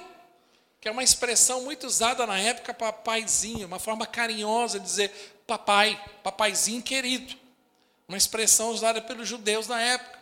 Que 0.80 0.88
é 0.88 0.92
uma 0.92 1.04
expressão 1.04 1.62
muito 1.64 1.86
usada 1.86 2.26
na 2.26 2.39
época 2.39 2.74
para 2.74 2.94
paizinho, 2.94 3.68
uma 3.68 3.78
forma 3.78 4.08
carinhosa 4.08 4.80
de 4.80 4.86
dizer 4.86 5.41
papai, 5.52 6.02
papaizinho 6.24 6.82
querido. 6.82 7.38
Uma 8.08 8.18
expressão 8.18 8.70
usada 8.70 9.02
pelos 9.02 9.28
judeus 9.28 9.68
na 9.68 9.82
época. 9.82 10.18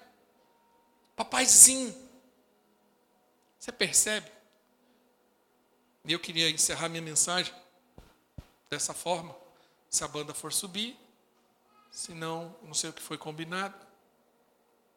Papaizinho. 1.15 1.95
Você 3.59 3.71
percebe? 3.71 4.31
E 6.03 6.13
eu 6.13 6.19
queria 6.19 6.49
encerrar 6.49 6.89
minha 6.89 7.01
mensagem 7.01 7.53
dessa 8.71 8.91
forma. 8.91 9.35
Se 9.87 10.03
a 10.03 10.07
banda 10.07 10.33
for 10.33 10.51
subir, 10.51 10.97
se 11.91 12.11
não, 12.11 12.55
não 12.63 12.73
sei 12.73 12.89
o 12.89 12.93
que 12.93 13.01
foi 13.01 13.17
combinado, 13.17 13.75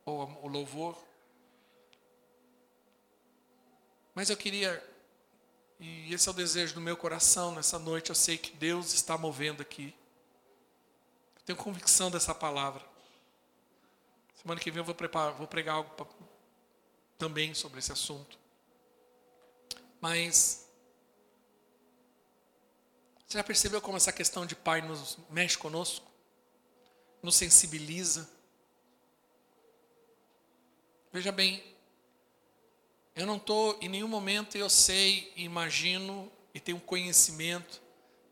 ou 0.07 0.41
o 0.43 0.49
louvor. 0.49 0.97
Mas 4.15 4.31
eu 4.31 4.37
queria, 4.37 4.83
e 5.79 6.13
esse 6.13 6.27
é 6.27 6.33
o 6.33 6.35
desejo 6.35 6.75
do 6.75 6.81
meu 6.81 6.97
coração 6.97 7.55
nessa 7.55 7.79
noite, 7.79 8.11
eu 8.11 8.15
sei 8.15 8.39
que 8.39 8.57
Deus 8.57 8.95
está 8.95 9.19
movendo 9.19 9.61
aqui. 9.61 9.95
Tenho 11.45 11.59
convicção 11.59 12.11
dessa 12.11 12.35
palavra. 12.35 12.83
Semana 14.41 14.61
que 14.61 14.71
vem 14.71 14.81
eu 14.81 14.85
vou, 14.85 14.95
preparar, 14.95 15.33
vou 15.35 15.47
pregar 15.47 15.77
algo 15.77 15.91
pra, 15.91 16.07
também 17.19 17.55
sobre 17.55 17.79
esse 17.79 17.93
assunto. 17.93 18.39
Mas 20.01 20.69
você 23.27 23.39
já 23.39 23.45
percebeu 23.45 23.81
como 23.81 23.97
essa 23.97 24.13
questão 24.13 24.45
de 24.45 24.55
pai 24.55 24.83
nos 24.83 25.17
mexe 25.31 25.57
conosco? 25.57 26.07
Nos 27.23 27.37
sensibiliza? 27.37 28.29
Veja 31.13 31.31
bem, 31.31 31.63
eu 33.15 33.27
não 33.27 33.37
estou 33.37 33.79
em 33.81 33.89
nenhum 33.89 34.09
momento 34.09 34.57
eu 34.57 34.69
sei, 34.69 35.33
imagino 35.37 36.31
e 36.55 36.61
tenho 36.61 36.81
conhecimento 36.81 37.81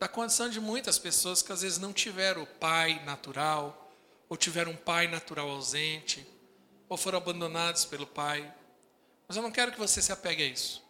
da 0.00 0.08
condição 0.08 0.48
de 0.48 0.58
muitas 0.58 0.98
pessoas 0.98 1.42
que 1.42 1.52
às 1.52 1.60
vezes 1.60 1.76
não 1.76 1.92
tiveram 1.92 2.42
o 2.42 2.46
pai 2.46 3.04
natural, 3.04 3.92
ou 4.30 4.36
tiveram 4.36 4.72
um 4.72 4.76
pai 4.76 5.06
natural 5.06 5.50
ausente, 5.50 6.26
ou 6.88 6.96
foram 6.96 7.18
abandonados 7.18 7.84
pelo 7.84 8.06
pai. 8.06 8.52
Mas 9.28 9.36
eu 9.36 9.42
não 9.42 9.52
quero 9.52 9.70
que 9.70 9.78
você 9.78 10.00
se 10.00 10.10
apegue 10.10 10.42
a 10.42 10.46
isso. 10.46 10.82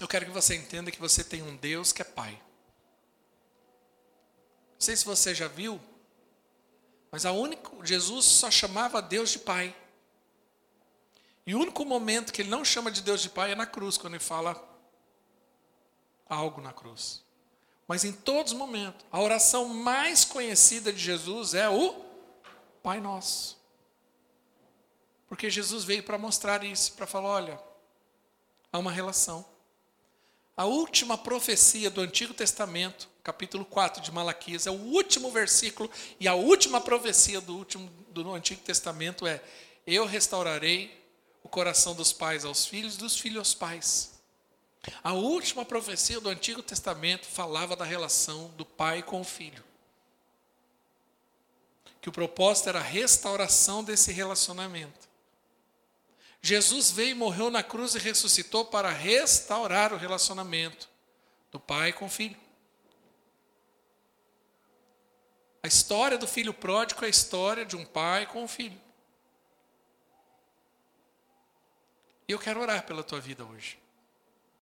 Eu 0.00 0.08
quero 0.08 0.26
que 0.26 0.32
você 0.32 0.56
entenda 0.56 0.90
que 0.90 0.98
você 0.98 1.22
tem 1.22 1.42
um 1.42 1.56
Deus 1.56 1.92
que 1.92 2.02
é 2.02 2.04
Pai. 2.04 2.32
Não 2.32 4.80
sei 4.80 4.94
se 4.94 5.06
você 5.06 5.34
já 5.34 5.48
viu, 5.48 5.80
mas 7.10 7.24
a 7.24 7.32
único, 7.32 7.86
Jesus 7.86 8.26
só 8.26 8.50
chamava 8.50 9.00
Deus 9.00 9.30
de 9.30 9.38
Pai. 9.38 9.74
E 11.46 11.54
o 11.54 11.60
único 11.60 11.82
momento 11.84 12.32
que 12.32 12.42
ele 12.42 12.50
não 12.50 12.62
chama 12.62 12.90
de 12.90 13.00
Deus 13.00 13.22
de 13.22 13.30
Pai 13.30 13.52
é 13.52 13.54
na 13.54 13.64
cruz, 13.64 13.96
quando 13.96 14.14
ele 14.14 14.22
fala 14.22 14.75
algo 16.28 16.60
na 16.60 16.72
cruz. 16.72 17.24
Mas 17.88 18.04
em 18.04 18.12
todos 18.12 18.52
os 18.52 18.58
momentos, 18.58 19.04
a 19.12 19.20
oração 19.20 19.68
mais 19.68 20.24
conhecida 20.24 20.92
de 20.92 20.98
Jesus 20.98 21.54
é 21.54 21.68
o 21.68 21.94
Pai 22.82 23.00
Nosso. 23.00 23.56
Porque 25.28 25.50
Jesus 25.50 25.84
veio 25.84 26.02
para 26.02 26.18
mostrar 26.18 26.64
isso, 26.64 26.92
para 26.94 27.06
falar: 27.06 27.28
olha, 27.28 27.60
há 28.72 28.78
uma 28.78 28.90
relação. 28.90 29.44
A 30.56 30.64
última 30.64 31.18
profecia 31.18 31.90
do 31.90 32.00
Antigo 32.00 32.32
Testamento, 32.32 33.08
capítulo 33.22 33.64
4 33.64 34.02
de 34.02 34.10
Malaquias, 34.10 34.66
é 34.66 34.70
o 34.70 34.74
último 34.74 35.30
versículo 35.30 35.90
e 36.18 36.26
a 36.26 36.34
última 36.34 36.80
profecia 36.80 37.40
do, 37.40 37.56
último, 37.56 37.90
do 38.08 38.32
Antigo 38.32 38.62
Testamento 38.62 39.26
é: 39.26 39.42
Eu 39.86 40.06
restaurarei 40.06 41.04
o 41.42 41.48
coração 41.48 41.94
dos 41.94 42.12
pais 42.12 42.44
aos 42.44 42.66
filhos, 42.66 42.96
dos 42.96 43.18
filhos 43.18 43.38
aos 43.38 43.54
pais. 43.54 44.15
A 45.02 45.12
última 45.12 45.64
profecia 45.64 46.20
do 46.20 46.28
Antigo 46.28 46.62
Testamento 46.62 47.26
falava 47.26 47.74
da 47.74 47.84
relação 47.84 48.48
do 48.56 48.64
pai 48.64 49.02
com 49.02 49.20
o 49.20 49.24
filho. 49.24 49.64
Que 52.00 52.08
o 52.08 52.12
propósito 52.12 52.68
era 52.68 52.78
a 52.78 52.82
restauração 52.82 53.82
desse 53.82 54.12
relacionamento. 54.12 55.06
Jesus 56.40 56.90
veio 56.90 57.10
e 57.10 57.14
morreu 57.14 57.50
na 57.50 57.62
cruz 57.62 57.94
e 57.94 57.98
ressuscitou 57.98 58.64
para 58.64 58.90
restaurar 58.90 59.92
o 59.92 59.96
relacionamento 59.96 60.88
do 61.50 61.58
pai 61.58 61.92
com 61.92 62.06
o 62.06 62.10
filho. 62.10 62.36
A 65.62 65.66
história 65.66 66.16
do 66.16 66.28
filho 66.28 66.54
pródigo 66.54 67.02
é 67.02 67.06
a 67.06 67.10
história 67.10 67.64
de 67.64 67.74
um 67.74 67.84
pai 67.84 68.26
com 68.26 68.44
um 68.44 68.46
filho. 68.46 68.80
E 72.28 72.32
eu 72.32 72.38
quero 72.38 72.60
orar 72.60 72.86
pela 72.86 73.02
tua 73.02 73.20
vida 73.20 73.44
hoje. 73.44 73.76